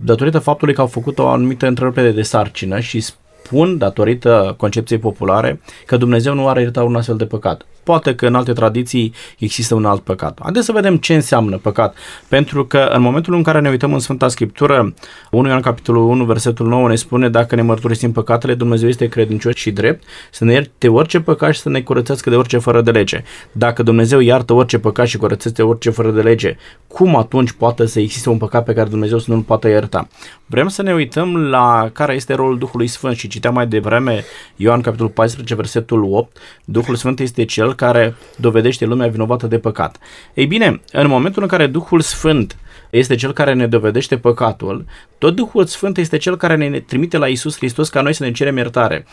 datorită 0.00 0.38
faptului 0.38 0.74
că 0.74 0.80
au 0.80 0.86
făcut 0.86 1.18
o 1.18 1.26
anumită 1.26 1.66
întrerupere 1.66 2.10
de 2.10 2.22
sarcină 2.22 2.80
și 2.80 3.04
spun, 3.48 3.78
datorită 3.78 4.54
concepției 4.58 4.98
populare, 4.98 5.60
că 5.86 5.96
Dumnezeu 5.96 6.34
nu 6.34 6.48
are 6.48 6.60
iertat 6.60 6.84
un 6.84 6.96
astfel 6.96 7.16
de 7.16 7.26
păcat. 7.26 7.66
Poate 7.88 8.14
că 8.14 8.26
în 8.26 8.34
alte 8.34 8.52
tradiții 8.52 9.12
există 9.38 9.74
un 9.74 9.84
alt 9.84 10.00
păcat. 10.00 10.38
Haideți 10.42 10.66
să 10.66 10.72
vedem 10.72 10.96
ce 10.96 11.14
înseamnă 11.14 11.56
păcat. 11.56 11.96
Pentru 12.28 12.66
că 12.66 12.78
în 12.92 13.02
momentul 13.02 13.34
în 13.34 13.42
care 13.42 13.60
ne 13.60 13.68
uităm 13.68 13.92
în 13.92 13.98
Sfânta 13.98 14.28
Scriptură, 14.28 14.94
1 15.30 15.48
Ioan 15.48 15.60
capitolul 15.60 16.08
1, 16.08 16.24
versetul 16.24 16.66
9 16.66 16.88
ne 16.88 16.94
spune 16.94 17.28
dacă 17.28 17.54
ne 17.54 17.62
mărturisim 17.62 18.12
păcatele, 18.12 18.54
Dumnezeu 18.54 18.88
este 18.88 19.08
credincios 19.08 19.54
și 19.54 19.70
drept, 19.70 20.04
să 20.30 20.44
ne 20.44 20.52
ierte 20.52 20.88
orice 20.88 21.20
păcat 21.20 21.54
și 21.54 21.60
să 21.60 21.68
ne 21.68 21.80
curățească 21.80 22.30
de 22.30 22.36
orice 22.36 22.58
fără 22.58 22.80
de 22.80 22.90
lege. 22.90 23.22
Dacă 23.52 23.82
Dumnezeu 23.82 24.20
iartă 24.20 24.52
orice 24.52 24.78
păcat 24.78 25.06
și 25.06 25.16
curățește 25.16 25.62
orice 25.62 25.90
fără 25.90 26.10
de 26.10 26.20
lege, 26.20 26.56
cum 26.86 27.16
atunci 27.16 27.52
poate 27.52 27.86
să 27.86 28.00
existe 28.00 28.28
un 28.28 28.38
păcat 28.38 28.64
pe 28.64 28.72
care 28.72 28.88
Dumnezeu 28.88 29.18
să 29.18 29.30
nu-l 29.30 29.40
poată 29.40 29.68
ierta? 29.68 30.08
Vrem 30.46 30.68
să 30.68 30.82
ne 30.82 30.92
uităm 30.92 31.36
la 31.36 31.90
care 31.92 32.14
este 32.14 32.34
rolul 32.34 32.58
Duhului 32.58 32.86
Sfânt 32.86 33.16
și 33.16 33.28
citeam 33.28 33.54
mai 33.54 33.66
devreme 33.66 34.24
Ioan 34.56 34.80
capitolul 34.80 35.12
14, 35.12 35.54
versetul 35.54 36.08
8, 36.10 36.36
Duhul 36.64 36.94
Sfânt 36.94 37.20
este 37.20 37.44
cel 37.44 37.74
care 37.78 38.14
dovedește 38.36 38.84
lumea 38.84 39.08
vinovată 39.08 39.46
de 39.46 39.58
păcat. 39.58 39.98
Ei 40.34 40.46
bine, 40.46 40.80
în 40.92 41.06
momentul 41.06 41.42
în 41.42 41.48
care 41.48 41.66
Duhul 41.66 42.00
Sfânt 42.00 42.56
este 42.90 43.14
cel 43.14 43.32
care 43.32 43.54
ne 43.54 43.66
dovedește 43.66 44.16
păcatul, 44.16 44.84
tot 45.18 45.34
Duhul 45.34 45.64
Sfânt 45.64 45.96
este 45.98 46.16
cel 46.16 46.36
care 46.36 46.56
ne 46.56 46.80
trimite 46.80 47.18
la 47.18 47.26
Isus 47.26 47.56
Hristos 47.56 47.88
ca 47.88 48.00
noi 48.00 48.12
să 48.12 48.24
ne 48.24 48.32
cerem 48.32 48.56
iertare. 48.56 49.06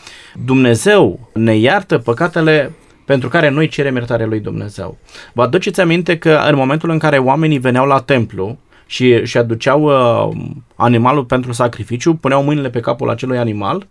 Dumnezeu 0.44 1.30
ne 1.32 1.56
iartă 1.56 1.98
păcatele 1.98 2.72
pentru 3.04 3.28
care 3.28 3.48
noi 3.48 3.68
cerem 3.68 3.94
iertare 3.94 4.24
lui 4.24 4.40
Dumnezeu. 4.40 4.98
Vă 5.32 5.42
aduceți 5.42 5.80
aminte 5.80 6.18
că 6.18 6.40
în 6.48 6.54
momentul 6.56 6.90
în 6.90 6.98
care 6.98 7.18
oamenii 7.18 7.58
veneau 7.58 7.86
la 7.86 8.00
templu, 8.00 8.58
și, 8.86 9.24
și 9.24 9.36
aduceau 9.38 9.82
uh, 9.82 10.36
animalul 10.74 11.24
pentru 11.24 11.52
sacrificiu, 11.52 12.14
puneau 12.14 12.42
mâinile 12.42 12.70
pe 12.70 12.80
capul 12.80 13.10
acelui 13.10 13.38
animal 13.38 13.86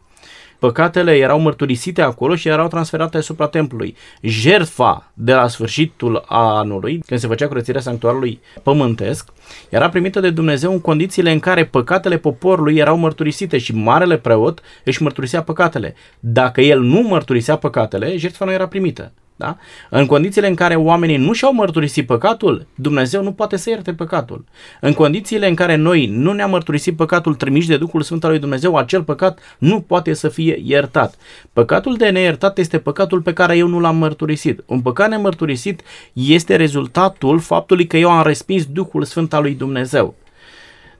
păcatele 0.66 1.18
erau 1.18 1.40
mărturisite 1.40 2.02
acolo 2.02 2.36
și 2.36 2.48
erau 2.48 2.68
transferate 2.68 3.18
asupra 3.18 3.48
templului. 3.48 3.96
Jertfa 4.22 5.12
de 5.14 5.34
la 5.34 5.48
sfârșitul 5.48 6.24
anului, 6.28 7.04
când 7.08 7.20
se 7.20 7.28
făcea 7.28 7.48
curățirea 7.48 7.82
sanctuarului 7.82 8.40
pământesc, 8.64 9.30
era 9.70 9.90
primită 9.90 10.20
de 10.20 10.30
Dumnezeu 10.30 10.72
în 10.72 10.82
condițiile 10.82 11.32
în 11.32 11.40
care 11.40 11.66
păcatele 11.66 12.18
poporului 12.18 12.78
erau 12.78 12.98
mărturisite 12.98 13.58
și 13.58 13.76
marele 13.76 14.18
preot 14.18 14.62
își 14.84 15.02
mărturisea 15.02 15.42
păcatele. 15.44 15.96
Dacă 16.20 16.62
el 16.62 16.82
nu 16.82 17.02
mărturisea 17.02 17.56
păcatele, 17.56 18.18
jertfa 18.18 18.46
nu 18.46 18.52
era 18.52 18.68
primită. 18.68 19.12
Da? 19.38 19.58
În 19.90 20.06
condițiile 20.06 20.48
în 20.48 20.56
care 20.56 20.76
oamenii 20.76 21.18
nu 21.18 21.34
și-au 21.34 21.54
mărturisit 21.54 22.06
păcatul, 22.06 22.68
Dumnezeu 22.76 23.24
nu 23.24 23.32
poate 23.32 23.56
să 23.56 23.70
ierte 23.70 23.94
păcatul. 23.94 24.46
În 24.82 24.94
condițiile 24.94 25.48
în 25.48 25.56
care 25.56 25.76
noi 25.76 26.06
nu 26.06 26.34
ne-am 26.34 26.50
mărturisit 26.50 26.96
păcatul 26.96 27.36
trimiși 27.36 27.68
de 27.68 27.78
Duhul 27.78 28.02
Sfânt 28.02 28.24
al 28.24 28.30
lui 28.30 28.40
Dumnezeu, 28.40 28.76
acel 28.76 29.04
păcat 29.04 29.40
nu 29.58 29.82
poate 29.82 30.14
să 30.14 30.30
fie 30.30 30.62
iertat. 30.64 31.16
Păcatul 31.54 31.96
de 31.96 32.10
neiertat 32.10 32.58
este 32.58 32.78
păcatul 32.78 33.22
pe 33.22 33.34
care 33.34 33.58
eu 33.58 33.68
nu 33.68 33.80
l-am 33.80 33.98
mărturisit. 33.98 34.64
Un 34.66 34.82
păcat 34.82 35.10
nemărturisit 35.10 35.82
este 36.14 36.56
rezultatul 36.56 37.40
faptului 37.40 37.88
că 37.88 37.98
eu 37.98 38.10
am 38.10 38.26
respins 38.26 38.66
Duhul 38.66 39.04
Sfânt 39.04 39.34
al 39.34 39.42
lui 39.42 39.54
Dumnezeu. 39.54 40.16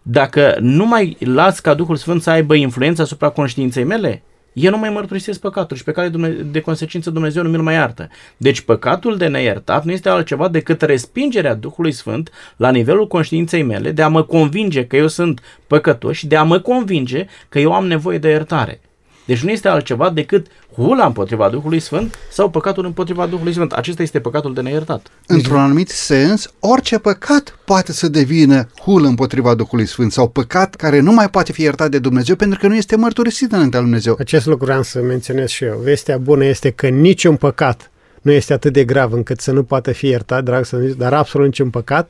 Dacă 0.02 0.58
nu 0.60 0.86
mai 0.86 1.18
las 1.20 1.60
ca 1.60 1.74
Duhul 1.74 1.96
Sfânt 1.96 2.22
să 2.22 2.30
aibă 2.30 2.56
influență 2.56 3.02
asupra 3.02 3.30
conștiinței 3.30 3.84
mele, 3.84 4.24
eu 4.56 4.72
nu 4.72 4.78
mai 4.78 4.90
mărturisesc 4.90 5.40
păcatul 5.40 5.78
și 5.78 5.84
pe 5.84 5.92
care 5.92 6.12
de 6.52 6.60
consecință 6.60 7.10
Dumnezeu 7.10 7.44
nu 7.44 7.50
mi-l 7.50 7.62
mai 7.62 7.74
iartă. 7.74 8.10
Deci 8.38 8.62
păcatul 8.62 9.18
de 9.18 9.28
neiertat 9.28 9.86
nu 9.86 9.92
este 9.92 10.10
altceva 10.10 10.48
decât 10.48 10.82
respingerea 10.82 11.54
Duhului 11.54 11.92
Sfânt 11.92 12.32
la 12.56 12.72
nivelul 12.72 13.08
conștiinței 13.08 13.64
mele 13.64 13.92
de 13.92 14.02
a 14.02 14.08
mă 14.08 14.24
convinge 14.24 14.86
că 14.86 14.96
eu 14.96 15.08
sunt 15.08 15.42
păcătos 15.68 16.16
și 16.16 16.28
de 16.28 16.36
a 16.36 16.44
mă 16.44 16.60
convinge 16.60 17.26
că 17.50 17.60
eu 17.60 17.74
am 17.74 17.88
nevoie 17.88 18.18
de 18.18 18.30
iertare. 18.30 18.80
Deci 19.26 19.44
nu 19.44 19.50
este 19.50 19.68
altceva 19.68 20.10
decât 20.10 20.48
hula 20.76 21.06
împotriva 21.06 21.50
Duhului 21.50 21.80
Sfânt 21.80 22.16
sau 22.32 22.50
păcatul 22.50 22.86
împotriva 22.86 23.26
Duhului 23.26 23.54
Sfânt. 23.54 23.72
Acesta 23.72 24.02
este 24.02 24.20
păcatul 24.20 24.54
de 24.54 24.62
neiertat. 24.62 25.08
Într-un 25.28 25.58
anumit 25.58 25.90
sens, 25.90 26.54
orice 26.60 26.98
păcat 26.98 27.60
poate 27.66 27.92
să 27.92 28.08
devină 28.08 28.68
hulă 28.82 29.08
împotriva 29.08 29.54
Duhului 29.54 29.86
Sfânt 29.86 30.12
sau 30.12 30.28
păcat 30.28 30.76
care 30.76 31.00
nu 31.00 31.12
mai 31.12 31.30
poate 31.30 31.52
fi 31.52 31.62
iertat 31.62 31.90
de 31.92 32.00
Dumnezeu 32.00 32.36
pentru 32.36 32.60
că 32.60 32.68
nu 32.68 32.76
este 32.76 32.96
mărturisit 32.96 33.52
înaintea 33.52 33.80
lui 33.80 33.90
Dumnezeu. 33.90 34.16
Acest 34.20 34.46
lucru 34.46 34.66
vreau 34.66 34.84
să 34.84 35.02
menționez 35.02 35.50
și 35.50 35.64
eu. 35.64 35.80
Vestea 35.84 36.18
bună 36.18 36.46
este 36.46 36.72
că 36.72 36.88
niciun 36.88 37.36
păcat 37.36 37.92
nu 38.22 38.32
este 38.32 38.54
atât 38.54 38.74
de 38.74 38.84
grav 38.84 39.14
încât 39.14 39.40
să 39.40 39.52
nu 39.52 39.64
poată 39.64 39.92
fi 39.92 40.08
iertat, 40.08 40.44
drag 40.44 40.66
să 40.66 40.78
dar 40.78 41.14
absolut 41.14 41.48
niciun 41.48 41.70
păcat 41.70 42.10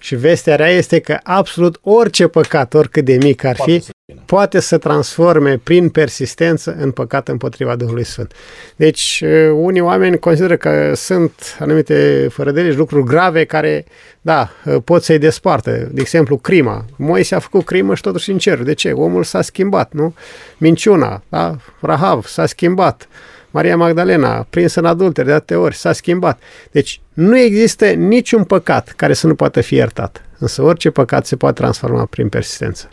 și 0.00 0.14
vestea 0.14 0.56
rea 0.56 0.68
este 0.68 0.98
că 0.98 1.18
absolut 1.22 1.78
orice 1.82 2.26
păcat, 2.26 2.74
oricât 2.74 3.04
de 3.04 3.18
mic 3.22 3.44
ar 3.44 3.56
fi, 3.56 3.82
poate 4.24 4.60
să 4.60 4.78
transforme 4.78 5.60
prin 5.62 5.88
persistență 5.88 6.76
în 6.78 6.90
păcat 6.90 7.28
împotriva 7.28 7.76
Duhului 7.76 8.04
Sfânt. 8.04 8.32
Deci, 8.76 9.22
uh, 9.24 9.50
unii 9.54 9.80
oameni 9.80 10.18
consideră 10.18 10.56
că 10.56 10.92
sunt 10.94 11.56
anumite 11.58 12.28
fără 12.30 12.50
de 12.50 12.62
legi, 12.62 12.76
lucruri 12.76 13.04
grave 13.06 13.44
care, 13.44 13.84
da, 14.20 14.50
uh, 14.64 14.76
pot 14.84 15.02
să-i 15.02 15.18
despartă. 15.18 15.88
De 15.92 16.00
exemplu, 16.00 16.36
crima. 16.36 16.84
Moise 16.96 17.34
a 17.34 17.38
făcut 17.38 17.64
crimă 17.64 17.94
și 17.94 18.02
totuși 18.02 18.30
în 18.30 18.38
cer. 18.38 18.58
De 18.58 18.72
ce? 18.72 18.90
Omul 18.90 19.24
s-a 19.24 19.42
schimbat, 19.42 19.92
nu? 19.92 20.14
Minciuna, 20.58 21.22
da? 21.28 21.56
Rahav 21.80 22.26
s-a 22.26 22.46
schimbat. 22.46 23.08
Maria 23.50 23.76
Magdalena, 23.76 24.46
prinsă 24.50 24.80
în 24.80 24.86
adulter 24.86 25.24
de 25.24 25.32
atâtea 25.32 25.60
ori, 25.60 25.76
s-a 25.76 25.92
schimbat. 25.92 26.40
Deci 26.70 27.00
nu 27.12 27.38
există 27.38 27.86
niciun 27.86 28.44
păcat 28.44 28.92
care 28.96 29.12
să 29.12 29.26
nu 29.26 29.34
poată 29.34 29.60
fi 29.60 29.74
iertat. 29.74 30.24
Însă 30.38 30.62
orice 30.62 30.90
păcat 30.90 31.26
se 31.26 31.36
poate 31.36 31.60
transforma 31.60 32.04
prin 32.04 32.28
persistență. 32.28 32.90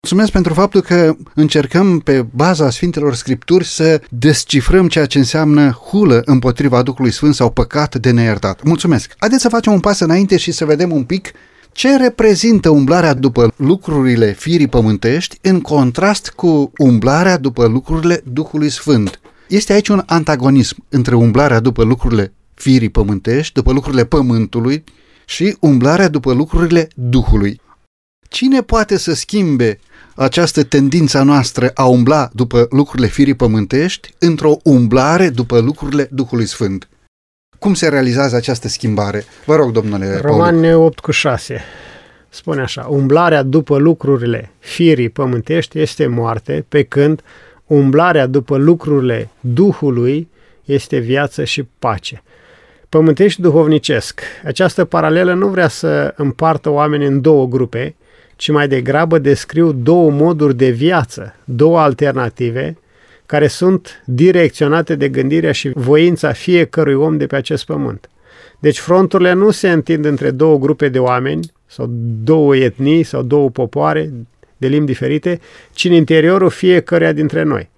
Mulțumesc 0.00 0.32
pentru 0.32 0.54
faptul 0.54 0.80
că 0.80 1.16
încercăm 1.34 1.98
pe 1.98 2.26
baza 2.34 2.70
Sfintelor 2.70 3.14
Scripturi 3.14 3.64
să 3.64 4.00
descifrăm 4.10 4.88
ceea 4.88 5.06
ce 5.06 5.18
înseamnă 5.18 5.70
hulă 5.70 6.22
împotriva 6.24 6.82
Duhului 6.82 7.10
Sfânt 7.10 7.34
sau 7.34 7.50
păcat 7.50 7.94
de 7.94 8.10
neiertat. 8.10 8.62
Mulțumesc! 8.62 9.14
Haideți 9.18 9.42
să 9.42 9.48
facem 9.48 9.72
un 9.72 9.80
pas 9.80 10.00
înainte 10.00 10.36
și 10.36 10.52
să 10.52 10.64
vedem 10.64 10.92
un 10.92 11.04
pic 11.04 11.32
ce 11.72 11.96
reprezintă 11.96 12.68
umblarea 12.68 13.14
după 13.14 13.52
lucrurile 13.56 14.32
firii 14.32 14.68
pământești 14.68 15.38
în 15.42 15.60
contrast 15.60 16.28
cu 16.28 16.72
umblarea 16.78 17.36
după 17.38 17.66
lucrurile 17.66 18.20
Duhului 18.24 18.70
Sfânt. 18.70 19.20
Este 19.48 19.72
aici 19.72 19.88
un 19.88 20.02
antagonism 20.06 20.84
între 20.88 21.14
umblarea 21.14 21.60
după 21.60 21.84
lucrurile 21.84 22.32
firii 22.54 22.88
pământești, 22.88 23.52
după 23.52 23.72
lucrurile 23.72 24.04
pământului 24.04 24.84
și 25.24 25.56
umblarea 25.60 26.08
după 26.08 26.32
lucrurile 26.32 26.88
Duhului. 26.94 27.60
Cine 28.28 28.62
poate 28.62 28.98
să 28.98 29.14
schimbe 29.14 29.78
această 30.14 30.64
tendință 30.64 31.22
noastră 31.22 31.70
a 31.74 31.84
umbla 31.84 32.30
după 32.32 32.66
lucrurile 32.70 33.06
firii 33.06 33.34
pământești 33.34 34.14
într-o 34.18 34.56
umblare 34.62 35.28
după 35.28 35.58
lucrurile 35.58 36.08
Duhului 36.10 36.46
Sfânt? 36.46 36.88
Cum 37.58 37.74
se 37.74 37.88
realizează 37.88 38.36
această 38.36 38.68
schimbare? 38.68 39.24
Vă 39.44 39.54
rog, 39.56 39.72
domnule 39.72 40.20
Romane 40.20 40.76
8 40.76 40.98
cu 41.00 41.10
6 41.10 41.60
spune 42.28 42.60
așa, 42.60 42.86
umblarea 42.88 43.42
după 43.42 43.76
lucrurile 43.76 44.50
firii 44.58 45.08
pământești 45.08 45.78
este 45.78 46.06
moarte, 46.06 46.64
pe 46.68 46.82
când 46.82 47.22
umblarea 47.66 48.26
după 48.26 48.56
lucrurile 48.56 49.28
Duhului 49.40 50.28
este 50.64 50.98
viață 50.98 51.44
și 51.44 51.62
pace. 51.78 52.22
Pământești 52.88 53.40
duhovnicesc. 53.40 54.20
Această 54.44 54.84
paralelă 54.84 55.34
nu 55.34 55.48
vrea 55.48 55.68
să 55.68 56.14
împartă 56.16 56.70
oamenii 56.70 57.06
în 57.06 57.20
două 57.20 57.46
grupe, 57.46 57.94
ci 58.36 58.50
mai 58.50 58.68
degrabă 58.68 59.18
descriu 59.18 59.72
două 59.72 60.10
moduri 60.10 60.56
de 60.56 60.70
viață, 60.70 61.34
două 61.44 61.78
alternative, 61.78 62.78
care 63.26 63.46
sunt 63.46 64.02
direcționate 64.04 64.94
de 64.94 65.08
gândirea 65.08 65.52
și 65.52 65.70
voința 65.74 66.32
fiecărui 66.32 66.94
om 66.94 67.16
de 67.16 67.26
pe 67.26 67.36
acest 67.36 67.66
pământ. 67.66 68.10
Deci 68.58 68.78
fronturile 68.78 69.32
nu 69.32 69.50
se 69.50 69.70
întind 69.70 70.04
între 70.04 70.30
două 70.30 70.58
grupe 70.58 70.88
de 70.88 70.98
oameni 70.98 71.50
sau 71.66 71.86
două 72.22 72.56
etnii 72.56 73.02
sau 73.02 73.22
două 73.22 73.50
popoare 73.50 74.12
de 74.56 74.66
limbi 74.66 74.86
diferite, 74.86 75.40
ci 75.72 75.84
în 75.84 75.92
interiorul 75.92 76.50
fiecăruia 76.50 77.12
dintre 77.12 77.42
noi. 77.42 77.68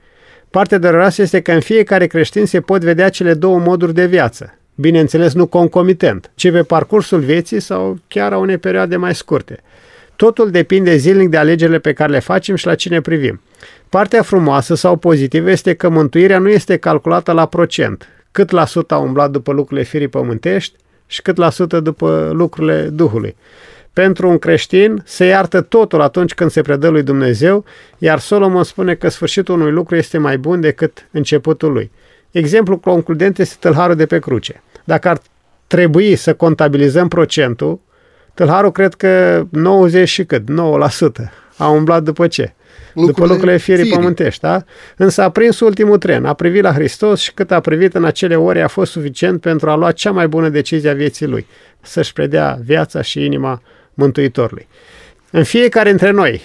Partea 0.50 0.78
doroasă 0.78 1.22
este 1.22 1.40
că 1.40 1.52
în 1.52 1.60
fiecare 1.60 2.06
creștin 2.06 2.46
se 2.46 2.60
pot 2.60 2.82
vedea 2.82 3.08
cele 3.08 3.34
două 3.34 3.58
moduri 3.58 3.94
de 3.94 4.06
viață, 4.06 4.58
bineînțeles 4.74 5.32
nu 5.32 5.46
concomitent, 5.46 6.30
ci 6.34 6.50
pe 6.50 6.62
parcursul 6.62 7.20
vieții 7.20 7.60
sau 7.60 7.98
chiar 8.08 8.32
a 8.32 8.38
unei 8.38 8.58
perioade 8.58 8.96
mai 8.96 9.14
scurte. 9.14 9.62
Totul 10.16 10.50
depinde 10.50 10.96
zilnic 10.96 11.28
de 11.28 11.36
alegerile 11.36 11.78
pe 11.78 11.92
care 11.92 12.10
le 12.10 12.18
facem 12.18 12.54
și 12.54 12.66
la 12.66 12.74
cine 12.74 13.00
privim. 13.00 13.40
Partea 13.88 14.22
frumoasă 14.22 14.74
sau 14.74 14.96
pozitivă 14.96 15.50
este 15.50 15.74
că 15.74 15.88
mântuirea 15.88 16.38
nu 16.38 16.48
este 16.48 16.76
calculată 16.76 17.32
la 17.32 17.46
procent, 17.46 18.08
cât 18.30 18.50
la 18.50 18.66
sută 18.66 18.94
a 18.94 18.98
umblat 18.98 19.30
după 19.30 19.52
lucrurile 19.52 19.86
firii 19.86 20.08
pământești 20.08 20.76
și 21.06 21.22
cât 21.22 21.36
la 21.36 21.50
sută 21.50 21.80
după 21.80 22.30
lucrurile 22.32 22.82
Duhului. 22.82 23.36
Pentru 23.98 24.28
un 24.28 24.38
creștin 24.38 25.02
se 25.04 25.24
iartă 25.24 25.60
totul 25.60 26.00
atunci 26.00 26.34
când 26.34 26.50
se 26.50 26.62
predă 26.62 26.88
lui 26.88 27.02
Dumnezeu, 27.02 27.64
iar 27.98 28.18
Solomon 28.18 28.64
spune 28.64 28.94
că 28.94 29.08
sfârșitul 29.08 29.54
unui 29.54 29.70
lucru 29.70 29.96
este 29.96 30.18
mai 30.18 30.38
bun 30.38 30.60
decât 30.60 31.08
începutul 31.10 31.72
lui. 31.72 31.90
Exemplu 32.30 32.78
concludent 32.78 33.38
este 33.38 33.56
tâlharul 33.60 33.94
de 33.94 34.06
pe 34.06 34.18
cruce. 34.18 34.62
Dacă 34.84 35.08
ar 35.08 35.20
trebui 35.66 36.16
să 36.16 36.34
contabilizăm 36.34 37.08
procentul, 37.08 37.80
tâlharul 38.34 38.72
cred 38.72 38.94
că 38.94 39.44
90 39.50 40.08
și 40.08 40.24
cât? 40.24 40.42
9% 40.42 41.30
a 41.56 41.68
umblat 41.68 42.02
după 42.02 42.26
ce? 42.26 42.52
Lucrurile 42.94 43.12
după 43.12 43.26
lucrurile 43.26 43.56
fierii, 43.56 43.82
fierii 43.82 43.98
pământești, 43.98 44.40
da? 44.40 44.64
Însă 44.96 45.22
a 45.22 45.30
prins 45.30 45.60
ultimul 45.60 45.98
tren, 45.98 46.24
a 46.24 46.32
privit 46.32 46.62
la 46.62 46.72
Hristos 46.72 47.20
și 47.20 47.34
cât 47.34 47.50
a 47.50 47.60
privit 47.60 47.94
în 47.94 48.04
acele 48.04 48.36
ore 48.36 48.62
a 48.62 48.68
fost 48.68 48.90
suficient 48.90 49.40
pentru 49.40 49.70
a 49.70 49.76
lua 49.76 49.92
cea 49.92 50.10
mai 50.10 50.28
bună 50.28 50.48
decizie 50.48 50.90
a 50.90 50.94
vieții 50.94 51.26
lui, 51.26 51.46
să-și 51.82 52.12
predea 52.12 52.58
viața 52.64 53.02
și 53.02 53.24
inima 53.24 53.62
Mântuitorului. 53.98 54.66
În 55.30 55.44
fiecare 55.44 55.88
dintre 55.88 56.10
noi 56.10 56.40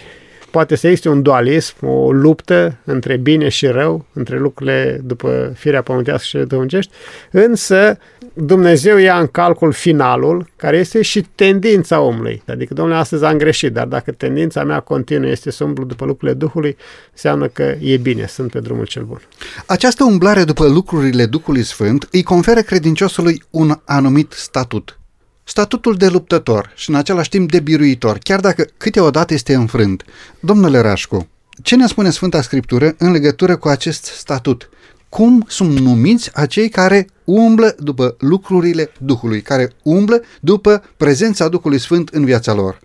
poate 0.52 0.76
să 0.76 0.88
existe 0.88 1.10
un 1.10 1.22
dualism, 1.22 1.86
o 1.86 2.12
luptă 2.12 2.78
între 2.84 3.18
bine 3.18 3.50
și 3.50 3.68
rău, 3.68 4.06
între 4.14 4.38
lucrurile 4.38 5.02
după 5.04 5.54
firea 5.56 5.82
pământească 5.82 6.24
și 6.24 6.32
cele 6.32 6.44
dumnezești, 6.44 6.92
însă 7.32 7.98
Dumnezeu 8.34 8.98
ia 8.98 9.20
în 9.20 9.28
calcul 9.28 9.72
finalul, 9.72 10.50
care 10.56 10.78
este 10.78 11.02
și 11.02 11.26
tendința 11.36 12.00
omului. 12.00 12.44
Adică, 12.48 12.74
domnule, 12.74 12.98
astăzi 12.98 13.24
am 13.24 13.38
greșit, 13.38 13.74
dar 13.74 13.86
dacă 13.86 14.12
tendința 14.12 14.64
mea 14.64 14.80
continuă 14.80 15.30
este 15.30 15.52
să 15.52 15.64
umblu 15.64 15.84
după 15.84 16.06
lucrurile 16.06 16.38
Duhului, 16.38 16.78
înseamnă 17.12 17.48
că 17.48 17.76
e 17.80 17.98
bine, 17.98 18.26
sunt 18.28 18.52
pe 18.52 18.60
drumul 18.60 18.86
cel 18.86 19.04
bun. 19.04 19.22
Această 19.66 20.04
umblare 20.04 20.44
după 20.44 20.68
lucrurile 20.68 21.26
Duhului 21.26 21.64
Sfânt 21.64 22.08
îi 22.12 22.24
conferă 22.24 22.62
credinciosului 22.62 23.44
un 23.50 23.80
anumit 23.86 24.32
statut 24.32 24.98
statutul 25.44 25.96
de 25.96 26.08
luptător 26.08 26.72
și 26.76 26.90
în 26.90 26.96
același 26.96 27.30
timp 27.30 27.52
de 27.52 27.60
biruitor, 27.60 28.18
chiar 28.18 28.40
dacă 28.40 28.68
câteodată 28.78 29.34
este 29.34 29.54
înfrânt. 29.54 30.04
Domnule 30.40 30.80
Rașcu, 30.80 31.28
ce 31.62 31.76
ne 31.76 31.88
spune 31.88 32.10
Sfânta 32.10 32.42
Scriptură 32.42 32.96
în 32.98 33.12
legătură 33.12 33.56
cu 33.56 33.68
acest 33.68 34.06
statut? 34.06 34.70
Cum 35.10 35.46
sunt 35.48 35.80
numiți 35.80 36.30
acei 36.34 36.70
care 36.70 37.08
umblă 37.24 37.76
după 37.80 38.16
lucrurile 38.20 38.92
Duhului, 39.00 39.42
care 39.42 39.72
umblă 39.84 40.22
după 40.42 40.84
prezența 40.98 41.48
Duhului 41.48 41.80
Sfânt 41.80 42.10
în 42.10 42.26
viața 42.26 42.54
lor? 42.54 42.80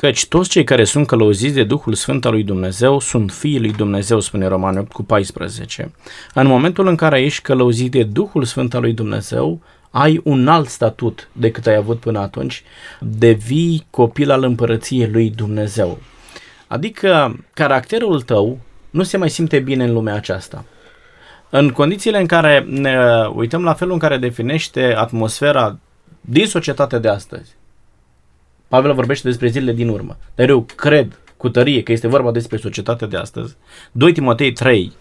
Căci 0.00 0.26
toți 0.26 0.48
cei 0.48 0.64
care 0.64 0.84
sunt 0.84 1.06
călăuziți 1.06 1.54
de 1.54 1.64
Duhul 1.64 1.94
Sfânt 1.94 2.24
al 2.24 2.32
lui 2.32 2.42
Dumnezeu 2.42 3.00
sunt 3.00 3.30
fiii 3.30 3.60
lui 3.60 3.72
Dumnezeu, 3.72 4.20
spune 4.20 4.46
Romani 4.46 4.78
8 4.78 4.92
cu 4.92 5.02
14. 5.02 5.92
În 6.34 6.46
momentul 6.46 6.86
în 6.86 6.96
care 6.96 7.20
ești 7.20 7.42
călăuzit 7.42 7.90
de 7.90 8.02
Duhul 8.02 8.44
Sfânt 8.44 8.74
al 8.74 8.80
lui 8.80 8.92
Dumnezeu, 8.92 9.60
ai 9.90 10.20
un 10.24 10.48
alt 10.48 10.68
statut 10.68 11.28
decât 11.32 11.66
ai 11.66 11.74
avut 11.74 11.98
până 11.98 12.18
atunci, 12.18 12.62
devii 13.00 13.86
copil 13.90 14.30
al 14.30 14.42
împărăției 14.42 15.10
lui 15.10 15.30
Dumnezeu. 15.30 15.98
Adică 16.66 17.38
caracterul 17.54 18.22
tău 18.22 18.58
nu 18.90 19.02
se 19.02 19.16
mai 19.16 19.30
simte 19.30 19.58
bine 19.58 19.84
în 19.84 19.92
lumea 19.92 20.14
aceasta. 20.14 20.64
În 21.50 21.70
condițiile 21.70 22.18
în 22.18 22.26
care 22.26 22.60
ne 22.68 22.96
uităm 23.34 23.62
la 23.62 23.74
felul 23.74 23.92
în 23.92 23.98
care 23.98 24.18
definește 24.18 24.94
atmosfera 24.96 25.78
din 26.20 26.46
societatea 26.46 26.98
de 26.98 27.08
astăzi, 27.08 27.58
Pavel 28.70 28.94
vorbește 28.94 29.28
despre 29.28 29.48
zilele 29.48 29.72
din 29.72 29.88
urmă, 29.88 30.16
dar 30.34 30.48
eu 30.48 30.66
cred 30.74 31.18
cu 31.36 31.48
tărie 31.48 31.82
că 31.82 31.92
este 31.92 32.08
vorba 32.08 32.30
despre 32.30 32.56
societatea 32.56 33.06
de 33.06 33.16
astăzi. 33.16 33.56
2 33.92 34.12
Timotei 34.12 34.52
3, 34.52 34.92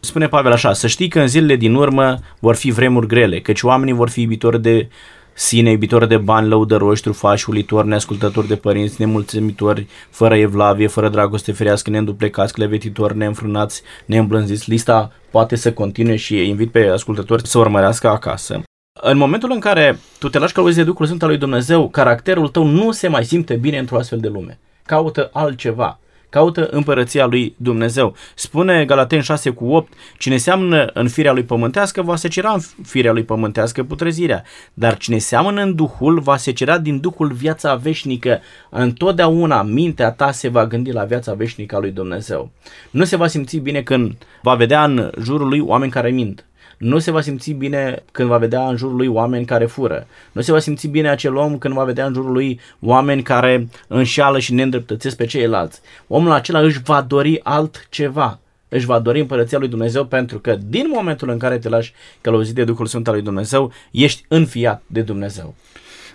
Spune 0.00 0.28
Pavel 0.28 0.52
așa, 0.52 0.72
să 0.72 0.86
știi 0.86 1.08
că 1.08 1.20
în 1.20 1.26
zilele 1.26 1.56
din 1.56 1.74
urmă 1.74 2.18
vor 2.38 2.54
fi 2.54 2.70
vremuri 2.70 3.06
grele, 3.06 3.40
căci 3.40 3.62
oamenii 3.62 3.94
vor 3.94 4.08
fi 4.08 4.20
iubitori 4.20 4.62
de 4.62 4.88
sine, 5.32 5.70
iubitori 5.70 6.08
de 6.08 6.16
bani, 6.16 6.48
lăudăroși, 6.48 7.02
trufași, 7.02 7.48
ulitori, 7.48 7.86
neascultători 7.86 8.46
de 8.46 8.56
părinți, 8.56 9.00
nemulțumitori, 9.00 9.86
fără 10.10 10.36
evlavie, 10.36 10.86
fără 10.86 11.08
dragoste 11.08 11.52
ferească, 11.52 11.90
neînduplecați, 11.90 12.52
clevetitori, 12.52 13.16
neînfrânați, 13.16 13.82
neîmblânziți. 14.06 14.70
Lista 14.70 15.12
poate 15.30 15.56
să 15.56 15.72
continue 15.72 16.16
și 16.16 16.48
invit 16.48 16.70
pe 16.70 16.86
ascultători 16.86 17.46
să 17.46 17.58
urmărească 17.58 18.08
acasă. 18.08 18.62
În 19.02 19.16
momentul 19.16 19.50
în 19.52 19.60
care 19.60 19.98
tu 20.18 20.28
te 20.28 20.38
lași 20.38 20.52
călăuzi 20.52 20.76
de 20.76 20.84
Duhul 20.84 21.06
Sfânt 21.06 21.22
al 21.22 21.28
lui 21.28 21.38
Dumnezeu, 21.38 21.88
caracterul 21.88 22.48
tău 22.48 22.64
nu 22.64 22.92
se 22.92 23.08
mai 23.08 23.24
simte 23.24 23.54
bine 23.54 23.78
într-o 23.78 23.96
astfel 23.96 24.18
de 24.18 24.28
lume. 24.28 24.58
Caută 24.86 25.30
altceva 25.32 25.98
caută 26.34 26.68
împărăția 26.70 27.26
lui 27.26 27.54
Dumnezeu. 27.56 28.14
Spune 28.34 28.84
Galaten 28.84 29.20
6 29.20 29.50
cu 29.50 29.64
8, 29.64 29.92
cine 30.18 30.36
seamănă 30.36 30.84
în 30.84 31.08
firea 31.08 31.32
lui 31.32 31.42
pământească 31.42 32.02
va 32.02 32.16
secera 32.16 32.52
în 32.52 32.60
firea 32.82 33.12
lui 33.12 33.22
pământească 33.22 33.82
putrezirea, 33.82 34.42
dar 34.74 34.96
cine 34.96 35.18
seamănă 35.18 35.62
în 35.62 35.74
Duhul 35.74 36.20
va 36.20 36.36
secera 36.36 36.78
din 36.78 37.00
Duhul 37.00 37.32
viața 37.32 37.74
veșnică. 37.74 38.40
Întotdeauna 38.70 39.62
mintea 39.62 40.10
ta 40.10 40.30
se 40.30 40.48
va 40.48 40.66
gândi 40.66 40.92
la 40.92 41.04
viața 41.04 41.34
veșnică 41.34 41.76
a 41.76 41.78
lui 41.78 41.90
Dumnezeu. 41.90 42.50
Nu 42.90 43.04
se 43.04 43.16
va 43.16 43.26
simți 43.26 43.56
bine 43.56 43.82
când 43.82 44.16
va 44.42 44.54
vedea 44.54 44.84
în 44.84 45.10
jurul 45.20 45.48
lui 45.48 45.60
oameni 45.60 45.90
care 45.90 46.10
mint 46.10 46.44
nu 46.78 46.98
se 46.98 47.10
va 47.10 47.20
simți 47.20 47.50
bine 47.50 48.02
când 48.12 48.28
va 48.28 48.38
vedea 48.38 48.68
în 48.68 48.76
jurul 48.76 48.96
lui 48.96 49.06
oameni 49.06 49.44
care 49.44 49.66
fură. 49.66 50.06
Nu 50.32 50.40
se 50.40 50.52
va 50.52 50.58
simți 50.58 50.86
bine 50.86 51.08
acel 51.08 51.36
om 51.36 51.58
când 51.58 51.74
va 51.74 51.84
vedea 51.84 52.06
în 52.06 52.12
jurul 52.12 52.32
lui 52.32 52.60
oameni 52.80 53.22
care 53.22 53.68
înșeală 53.88 54.38
și 54.38 54.54
ne 54.54 54.62
îndreptățesc 54.62 55.16
pe 55.16 55.24
ceilalți. 55.24 55.80
Omul 56.06 56.32
acela 56.32 56.60
își 56.60 56.80
va 56.84 57.00
dori 57.00 57.40
altceva 57.42 58.38
își 58.68 58.86
va 58.86 58.98
dori 58.98 59.20
împărăția 59.20 59.58
lui 59.58 59.68
Dumnezeu 59.68 60.04
pentru 60.04 60.38
că 60.38 60.58
din 60.68 60.86
momentul 60.94 61.28
în 61.28 61.38
care 61.38 61.58
te 61.58 61.68
lași 61.68 61.92
călăuzit 62.20 62.54
de 62.54 62.64
Duhul 62.64 62.86
Sfânt 62.86 63.08
al 63.08 63.14
lui 63.14 63.22
Dumnezeu, 63.22 63.72
ești 63.90 64.24
înfiat 64.28 64.82
de 64.86 65.00
Dumnezeu. 65.00 65.54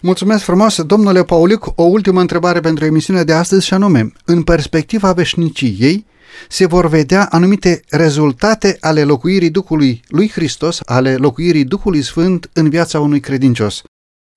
Mulțumesc 0.01 0.43
frumos, 0.43 0.82
domnule 0.82 1.24
Paulic. 1.24 1.66
O 1.76 1.84
ultimă 1.84 2.20
întrebare 2.20 2.60
pentru 2.60 2.86
emisiunea 2.86 3.24
de 3.24 3.34
astăzi 3.34 3.66
și 3.66 3.74
anume, 3.74 4.12
în 4.26 4.43
perspectiva 4.43 5.14
veșniciei, 5.14 6.05
se 6.48 6.66
vor 6.66 6.88
vedea 6.88 7.28
anumite 7.30 7.82
rezultate 7.90 8.78
ale 8.80 9.04
locuirii 9.04 9.50
Duhului 9.50 10.02
lui 10.08 10.30
Hristos, 10.30 10.80
ale 10.86 11.16
locuirii 11.16 11.64
Duhului 11.64 12.02
Sfânt 12.02 12.50
în 12.54 12.70
viața 12.70 13.00
unui 13.00 13.20
credincios. 13.20 13.82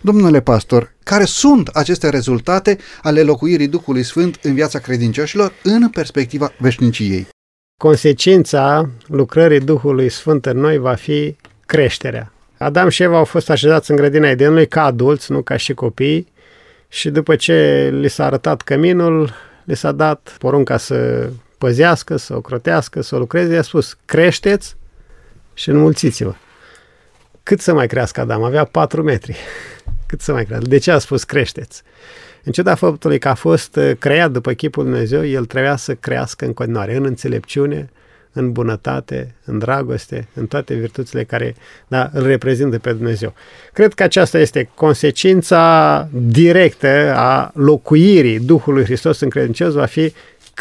Domnule 0.04 0.40
pastor, 0.40 0.94
care 1.02 1.24
sunt 1.24 1.68
aceste 1.68 2.08
rezultate 2.08 2.78
ale 3.02 3.22
locuirii 3.22 3.68
Duhului 3.68 4.02
Sfânt 4.02 4.38
în 4.42 4.54
viața 4.54 4.78
credincioșilor 4.78 5.52
în 5.62 5.88
perspectiva 5.88 6.52
veșniciei? 6.58 7.28
Consecința 7.80 8.88
lucrării 9.06 9.60
Duhului 9.60 10.08
Sfânt 10.08 10.46
în 10.46 10.58
noi 10.58 10.78
va 10.78 10.94
fi 10.94 11.36
creșterea. 11.66 12.32
Adam 12.58 12.88
și 12.88 13.02
Eva 13.02 13.16
au 13.16 13.24
fost 13.24 13.50
așezați 13.50 13.90
în 13.90 13.96
grădina 13.96 14.28
Edenului 14.28 14.68
ca 14.68 14.84
adulți, 14.84 15.32
nu 15.32 15.42
ca 15.42 15.56
și 15.56 15.74
copii, 15.74 16.32
și 16.88 17.10
după 17.10 17.36
ce 17.36 17.88
li 18.00 18.08
s-a 18.08 18.24
arătat 18.24 18.62
căminul, 18.62 19.34
li 19.64 19.76
s-a 19.76 19.92
dat 19.92 20.36
porunca 20.38 20.76
să 20.76 21.28
păzească, 21.62 22.16
să 22.16 22.36
o 22.36 22.40
crotească, 22.40 23.00
să 23.00 23.14
o 23.14 23.18
lucreze, 23.18 23.54
i-a 23.54 23.62
spus, 23.62 23.96
creșteți 24.04 24.76
și 25.54 25.68
înmulțiți-vă. 25.68 26.34
Cât 27.42 27.60
să 27.60 27.74
mai 27.74 27.86
crească 27.86 28.20
Adam? 28.20 28.42
Avea 28.42 28.64
4 28.64 29.02
metri. 29.02 29.36
Cât 30.08 30.20
să 30.20 30.32
mai 30.32 30.44
crească? 30.44 30.68
De 30.68 30.78
ce 30.78 30.90
a 30.90 30.98
spus 30.98 31.24
creșteți? 31.24 31.82
În 32.44 32.52
ciuda 32.52 32.74
faptului 32.74 33.18
că 33.18 33.28
a 33.28 33.34
fost 33.34 33.76
uh, 33.76 33.92
creat 33.98 34.30
după 34.30 34.52
chipul 34.52 34.84
Dumnezeu, 34.84 35.26
el 35.26 35.44
trebuia 35.44 35.76
să 35.76 35.94
crească 35.94 36.44
în 36.44 36.52
continuare, 36.52 36.96
în 36.96 37.04
înțelepciune, 37.04 37.90
în 38.32 38.52
bunătate, 38.52 39.34
în 39.44 39.58
dragoste, 39.58 40.28
în 40.34 40.46
toate 40.46 40.74
virtuțile 40.74 41.24
care 41.24 41.54
da, 41.88 42.10
îl 42.12 42.26
reprezintă 42.26 42.78
pe 42.78 42.92
Dumnezeu. 42.92 43.34
Cred 43.72 43.92
că 43.92 44.02
aceasta 44.02 44.38
este 44.38 44.70
consecința 44.74 46.08
directă 46.12 47.14
a 47.16 47.50
locuirii 47.54 48.40
Duhului 48.40 48.84
Hristos 48.84 49.20
în 49.20 49.28
credincios, 49.28 49.72
va 49.72 49.86
fi 49.86 50.12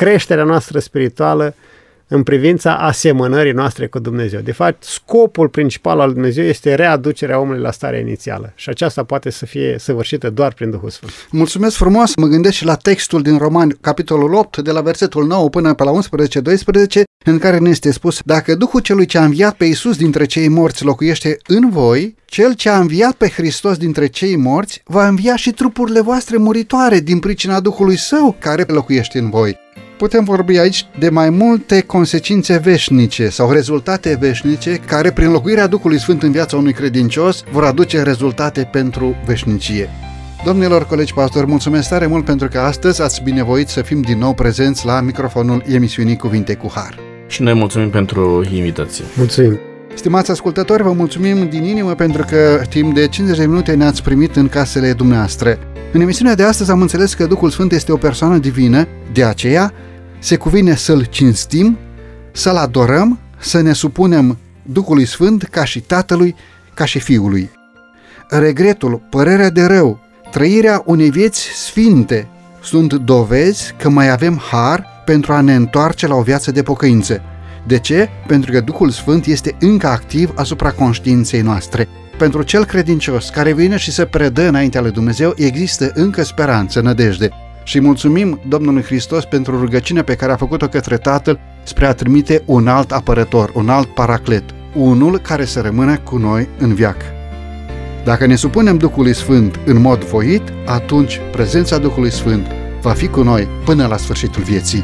creșterea 0.02 0.44
noastră 0.44 0.80
spirituală 0.80 1.56
în 2.08 2.24
privința 2.24 2.76
asemănării 2.76 3.52
noastre 3.52 3.88
cu 3.88 4.00
Dumnezeu. 4.00 4.40
De 4.40 4.52
fapt, 4.52 4.84
scopul 4.84 5.48
principal 5.48 6.00
al 6.00 6.14
Dumnezeu 6.14 6.44
este 6.44 6.76
readucerea 6.76 7.40
omului 7.40 7.62
la 7.62 7.72
starea 7.72 8.00
inițială 8.00 8.54
și 8.56 8.70
aceasta 8.70 9.04
poate 9.04 9.30
să 9.30 9.46
fie 9.46 9.76
săvârșită 9.80 10.30
doar 10.30 10.54
prin 10.54 10.70
Duhul 10.70 10.90
Sfânt. 10.90 11.12
Mulțumesc 11.32 11.76
frumos! 11.76 12.16
Mă 12.16 12.28
gândesc 12.28 12.56
și 12.56 12.66
la 12.66 12.76
textul 12.76 13.22
din 13.22 13.38
Romani, 13.38 13.78
capitolul 13.82 14.34
8, 14.34 14.58
de 14.58 14.72
la 14.72 14.82
versetul 14.82 15.26
9 15.26 15.50
până 15.50 15.74
pe 15.74 15.84
la 15.84 15.92
11-12, 15.92 17.02
în 17.26 17.38
care 17.38 17.58
ne 17.58 17.70
este 17.70 17.92
spus, 17.92 18.20
dacă 18.26 18.56
Duhul 18.56 18.80
celui 18.80 19.06
ce 19.06 19.18
a 19.18 19.24
înviat 19.24 19.56
pe 19.56 19.66
Iisus 19.66 19.98
dintre 19.98 20.26
cei 20.26 20.48
morți 20.48 20.84
locuiește 20.84 21.38
în 21.48 21.70
voi, 21.70 22.16
cel 22.26 22.54
ce 22.54 22.70
a 22.70 22.80
înviat 22.80 23.14
pe 23.14 23.30
Hristos 23.30 23.78
dintre 23.78 24.08
cei 24.08 24.36
morți 24.36 24.82
va 24.86 25.08
învia 25.08 25.36
și 25.36 25.52
trupurile 25.52 26.02
voastre 26.02 26.38
muritoare 26.38 27.00
din 27.00 27.20
pricina 27.20 27.60
Duhului 27.60 27.98
Său 27.98 28.36
care 28.40 28.64
locuiește 28.68 29.20
în 29.20 29.30
voi. 29.30 29.61
Putem 30.02 30.24
vorbi 30.24 30.58
aici 30.58 30.86
de 31.00 31.10
mai 31.10 31.30
multe 31.30 31.82
consecințe 31.82 32.58
veșnice 32.58 33.30
sau 33.30 33.52
rezultate 33.52 34.18
veșnice 34.20 34.80
care, 34.88 35.12
prin 35.12 35.32
locuirea 35.32 35.68
Duhului 35.68 36.00
Sfânt 36.00 36.24
în 36.24 36.32
viața 36.32 36.58
unui 36.58 36.74
credincios, 36.74 37.44
vor 37.52 37.64
aduce 37.64 38.02
rezultate 38.02 38.70
pentru 38.72 39.16
veșnicie. 39.26 39.90
Domnilor 40.46 40.86
colegi 40.86 41.14
pastori, 41.14 41.48
mulțumesc 41.48 41.90
tare 41.90 42.06
mult 42.06 42.26
pentru 42.26 42.48
că 42.48 42.60
astăzi 42.60 43.02
ați 43.02 43.22
binevoit 43.24 43.68
să 43.68 43.82
fim 43.82 44.02
din 44.02 44.18
nou 44.18 44.34
prezenți 44.34 44.86
la 44.86 45.02
microfonul 45.02 45.64
emisiunii 45.68 46.18
Cuvinte 46.18 46.56
cu 46.56 46.72
Har. 46.74 46.98
Și 47.28 47.42
noi 47.42 47.54
mulțumim 47.54 47.90
pentru 47.90 48.46
invitație. 48.54 49.06
Mulțumim! 49.18 49.60
Stimați 49.94 50.32
ascultători, 50.32 50.84
vă 50.84 50.92
mulțumim 50.92 51.50
din 51.50 51.64
inimă 51.64 51.94
pentru 51.94 52.26
că 52.30 52.62
timp 52.70 52.94
de 52.96 53.08
50 53.08 53.38
de 53.38 53.46
minute 53.46 53.74
ne-ați 53.74 54.04
primit 54.04 54.36
în 54.36 54.48
casele 54.48 54.94
dumneavoastră. 54.94 55.58
În 55.92 56.02
emisiunea 56.02 56.36
de 56.36 56.44
astăzi 56.44 56.72
am 56.72 56.82
înțeles 56.82 57.14
că 57.14 57.26
Duhul 57.26 57.50
Sfânt 57.50 57.72
este 57.72 57.92
o 57.92 57.98
persoană 57.98 58.38
divină, 58.38 58.88
de 59.14 59.24
aceea 59.24 59.74
se 60.22 60.36
cuvine 60.36 60.76
să-L 60.76 61.06
cinstim, 61.06 61.78
să-L 62.32 62.56
adorăm, 62.56 63.20
să 63.40 63.62
ne 63.62 63.74
supunem 63.74 64.38
Duhului 64.64 65.06
Sfânt 65.06 65.44
ca 65.44 65.64
și 65.64 65.80
Tatălui, 65.80 66.36
ca 66.74 66.86
și 66.86 67.00
Fiului. 67.00 67.50
Regretul, 68.30 69.02
părerea 69.10 69.50
de 69.50 69.66
rău, 69.66 70.00
trăirea 70.32 70.82
unei 70.86 71.10
vieți 71.10 71.42
sfinte 71.42 72.28
sunt 72.62 72.94
dovezi 72.94 73.74
că 73.78 73.90
mai 73.90 74.10
avem 74.10 74.42
har 74.52 74.86
pentru 75.06 75.34
a 75.34 75.42
ne 75.42 75.56
întoarce 75.56 76.08
la 76.08 76.16
o 76.16 76.22
viață 76.22 76.52
de 76.52 76.64
pocăință. 76.64 77.22
De 77.68 77.80
ce? 77.80 78.10
Pentru 78.28 78.52
că 78.52 78.60
Duhul 78.60 78.90
Sfânt 78.90 79.26
este 79.26 79.56
încă 79.60 79.88
activ 79.88 80.32
asupra 80.36 80.72
conștiinței 80.72 81.42
noastre. 81.42 81.88
Pentru 82.18 82.42
cel 82.42 82.66
credincios 82.66 83.30
care 83.30 83.54
vine 83.54 83.78
și 83.78 83.92
se 83.92 84.06
predă 84.06 84.48
înaintea 84.48 84.82
lui 84.82 84.92
Dumnezeu, 84.92 85.34
există 85.36 85.92
încă 85.94 86.24
speranță, 86.24 86.82
nădejde. 86.82 87.30
Și 87.64 87.80
mulțumim 87.80 88.40
Domnului 88.48 88.82
Hristos 88.82 89.26
pentru 89.26 89.60
rugăciunea 89.60 90.04
pe 90.04 90.16
care 90.16 90.32
a 90.32 90.36
făcut-o 90.36 90.68
către 90.68 90.98
Tatăl 90.98 91.40
spre 91.64 91.86
a 91.86 91.94
trimite 91.94 92.42
un 92.46 92.68
alt 92.68 92.92
apărător, 92.92 93.52
un 93.54 93.70
alt 93.70 93.88
paraclet, 93.88 94.44
unul 94.76 95.18
care 95.18 95.46
să 95.46 95.62
rămână 95.62 95.98
cu 95.98 96.18
noi 96.18 96.48
în 96.58 96.74
viac. 96.74 96.98
Dacă 98.04 98.26
ne 98.26 98.36
supunem 98.36 98.78
Duhului 98.78 99.14
Sfânt 99.14 99.60
în 99.66 99.82
mod 99.82 100.04
voit, 100.04 100.42
atunci 100.66 101.20
prezența 101.32 101.78
Duhului 101.78 102.12
Sfânt 102.12 102.48
va 102.82 102.92
fi 102.92 103.08
cu 103.08 103.22
noi 103.22 103.48
până 103.66 103.88
la 103.88 103.98
sfârșitul 103.98 104.44
vieții. 104.44 104.84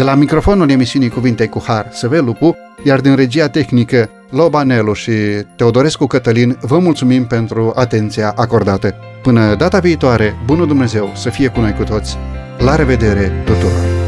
De 0.00 0.06
la 0.06 0.14
microfonul 0.14 0.70
emisiunii 0.70 1.08
Cuvinte 1.08 1.46
cu 1.46 1.62
Har, 1.66 1.88
Săvel 1.92 2.24
Lupu, 2.24 2.56
iar 2.84 3.00
din 3.00 3.14
regia 3.14 3.48
tehnică 3.48 4.10
Lobanelu 4.30 4.92
și 4.92 5.12
Teodorescu 5.56 6.06
Cătălin, 6.06 6.58
vă 6.60 6.78
mulțumim 6.78 7.26
pentru 7.26 7.72
atenția 7.74 8.32
acordată. 8.36 8.94
Până 9.22 9.54
data 9.54 9.78
viitoare, 9.78 10.34
bunul 10.44 10.66
Dumnezeu 10.66 11.12
să 11.14 11.30
fie 11.30 11.48
cu 11.48 11.60
noi 11.60 11.74
cu 11.74 11.82
toți. 11.82 12.16
La 12.58 12.76
revedere 12.76 13.42
tuturor! 13.44 13.99